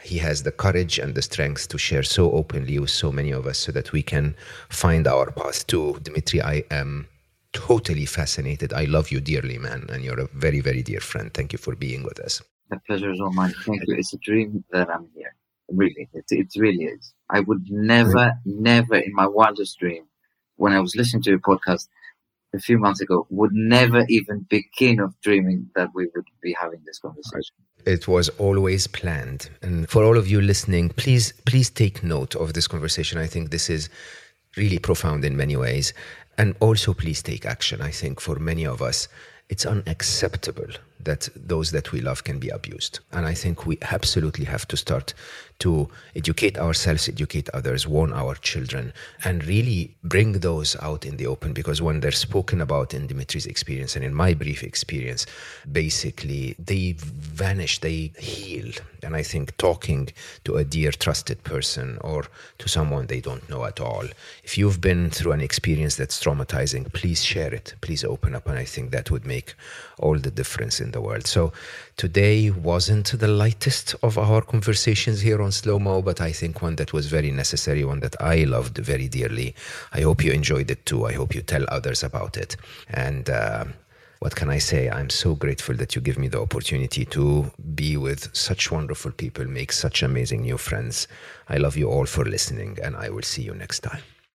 he 0.04 0.20
has 0.20 0.44
the 0.44 0.52
courage 0.52 1.00
and 1.00 1.16
the 1.16 1.22
strength 1.22 1.68
to 1.70 1.78
share 1.78 2.04
so 2.04 2.32
openly 2.32 2.78
with 2.80 2.92
so 2.92 3.12
many 3.12 3.32
of 3.32 3.48
us 3.48 3.58
so 3.58 3.72
that 3.72 3.92
we 3.92 4.04
can 4.04 4.36
find 4.70 5.08
our 5.08 5.32
path 5.32 5.66
too. 5.66 6.00
Dimitri, 6.04 6.42
I 6.42 6.64
am 6.70 7.08
totally 7.54 8.06
fascinated. 8.06 8.72
I 8.74 8.86
love 8.86 9.12
you 9.12 9.20
dearly, 9.20 9.58
man, 9.58 9.88
and 9.90 10.04
you're 10.04 10.20
a 10.20 10.28
very, 10.34 10.60
very 10.60 10.84
dear 10.84 11.00
friend. 11.00 11.34
Thank 11.34 11.54
you 11.54 11.60
for 11.60 11.76
being 11.76 12.04
with 12.04 12.20
us. 12.20 12.42
The 12.70 12.80
pleasure 12.86 13.12
is 13.12 13.20
all 13.20 13.34
mine. 13.34 13.54
Thank 13.66 13.82
you. 13.88 13.96
It's 13.96 14.14
a 14.14 14.18
dream 14.18 14.64
that 14.72 14.90
I'm 14.90 15.08
here. 15.16 15.34
Really, 15.70 16.08
it, 16.14 16.26
it 16.30 16.48
really 16.56 16.86
is. 16.86 17.14
I 17.30 17.40
would 17.40 17.66
never, 17.70 18.34
never 18.46 18.96
in 18.96 19.14
my 19.14 19.28
wildest 19.28 19.80
dream, 19.80 20.06
when 20.56 20.74
I 20.74 20.80
was 20.80 20.96
listening 20.96 21.24
to 21.24 21.32
your 21.32 21.40
podcast 21.40 21.88
a 22.54 22.60
few 22.60 22.78
months 22.78 23.02
ago, 23.02 23.28
would 23.30 23.52
never 23.54 24.06
even 24.10 24.46
begin 24.50 25.00
of 25.00 25.20
dreaming 25.22 25.70
that 25.76 25.90
we 25.94 26.08
would 26.16 26.26
be 26.42 26.56
having 26.60 26.82
this 26.86 27.00
conversation. 27.00 27.56
It 27.86 28.08
was 28.08 28.30
always 28.38 28.88
planned. 28.88 29.50
And 29.62 29.90
for 29.90 30.04
all 30.04 30.18
of 30.18 30.28
you 30.28 30.42
listening, 30.42 30.90
please, 30.90 31.34
please 31.46 31.70
take 31.70 32.04
note 32.04 32.36
of 32.36 32.54
this 32.54 32.68
conversation. 32.68 33.18
I 33.18 33.28
think 33.28 33.50
this 33.50 33.70
is 33.70 33.90
really 34.56 34.80
profound 34.80 35.24
in 35.24 35.38
many 35.38 35.56
ways. 35.56 35.94
And 36.38 36.56
also, 36.60 36.94
please 36.94 37.22
take 37.22 37.46
action. 37.46 37.82
I 37.82 37.92
think 37.92 38.20
for 38.20 38.36
many 38.36 38.66
of 38.66 38.82
us, 38.82 39.08
it's 39.50 39.66
unacceptable 39.66 40.74
that 41.00 41.30
those 41.36 41.72
that 41.72 41.92
we 41.92 42.02
love 42.02 42.24
can 42.24 42.40
be 42.40 42.50
abused. 42.50 43.00
And 43.12 43.26
I 43.26 43.34
think 43.34 43.66
we 43.66 43.78
absolutely 43.82 44.46
have 44.46 44.68
to 44.70 44.78
start 44.78 45.14
to 45.60 45.90
educate 46.16 46.58
ourselves, 46.58 47.10
educate 47.10 47.50
others, 47.50 47.88
warn 47.88 48.14
our 48.14 48.36
children, 48.36 48.94
and 49.24 49.44
really 49.46 49.96
bring 50.04 50.34
those 50.34 50.76
out 50.82 51.06
in 51.06 51.18
the 51.18 51.26
open 51.26 51.54
because 51.54 51.82
when 51.82 52.00
they're 52.00 52.12
spoken 52.12 52.62
about 52.62 52.94
in 52.94 53.08
Dimitri's 53.08 53.48
experience 53.48 53.96
and 53.96 54.06
in 54.06 54.14
my 54.14 54.34
brief 54.34 54.64
experience, 54.64 55.26
basically 55.72 56.56
they 56.60 56.94
vanish, 56.98 57.80
they 57.80 58.12
heal. 58.20 58.72
And 59.02 59.16
I 59.16 59.24
think 59.24 59.58
talking 59.58 60.10
to 60.44 60.58
a 60.58 60.64
dear, 60.64 60.92
trusted 60.92 61.44
person 61.44 61.98
or 62.02 62.26
to 62.60 62.70
someone 62.70 63.08
they 63.08 63.22
don't 63.22 63.48
know 63.50 63.66
at 63.66 63.80
all, 63.80 64.06
if 64.44 64.58
you've 64.58 64.82
been 64.82 65.10
through 65.10 65.32
an 65.32 65.42
experience 65.42 65.96
that's 65.96 66.24
traumatizing, 66.24 66.92
please 66.94 67.24
share 67.24 67.54
it, 67.54 67.74
please 67.82 68.04
open 68.04 68.36
up. 68.36 68.48
And 68.48 68.60
I 68.60 68.66
think 68.66 68.92
that 68.92 69.10
would 69.10 69.26
make 69.26 69.56
all 69.98 70.20
the 70.20 70.32
difference 70.32 70.80
in 70.88 70.92
the 70.92 71.02
world. 71.02 71.28
So 71.28 71.54
today 71.98 72.50
wasn't 72.50 73.08
the 73.20 73.28
lightest 73.28 73.96
of 74.02 74.18
our 74.18 74.42
conversations 74.42 75.22
here 75.22 75.42
on 75.42 75.52
Slo 75.52 75.80
Mo, 75.80 76.02
but 76.02 76.20
I 76.22 76.32
think 76.32 76.62
one 76.62 76.76
that 76.78 76.94
was 76.94 77.08
very 77.08 77.32
necessary, 77.32 77.84
one 77.84 78.00
that 78.00 78.16
I 78.22 78.46
loved 78.46 78.78
very 78.78 79.08
dearly. 79.08 79.54
I 79.94 80.02
hope 80.02 80.24
you 80.24 80.32
enjoyed 80.32 80.72
it 80.72 80.86
too. 80.86 81.06
I 81.06 81.14
hope 81.14 81.36
you 81.36 81.42
tell 81.42 81.66
others 81.68 82.04
about 82.04 82.38
it. 82.38 82.56
And 82.90 83.30
uh, 83.30 83.66
what 84.20 84.36
can 84.36 84.50
I 84.50 84.60
say? 84.60 84.90
I'm 84.90 85.10
so 85.10 85.36
grateful 85.36 85.76
that 85.76 85.96
you 85.96 86.02
give 86.02 86.18
me 86.18 86.28
the 86.28 86.42
opportunity 86.42 87.06
to 87.06 87.52
be 87.76 87.98
with 87.98 88.36
such 88.36 88.72
wonderful 88.72 89.12
people, 89.12 89.46
make 89.46 89.72
such 89.72 90.02
amazing 90.02 90.42
new 90.42 90.58
friends. 90.58 91.08
I 91.50 91.58
love 91.58 91.78
you 91.78 91.90
all 91.90 92.06
for 92.06 92.26
listening, 92.26 92.78
and 92.84 92.96
I 92.96 93.10
will 93.10 93.28
see 93.34 93.44
you 93.44 93.54
next 93.54 93.82
time. 93.82 94.02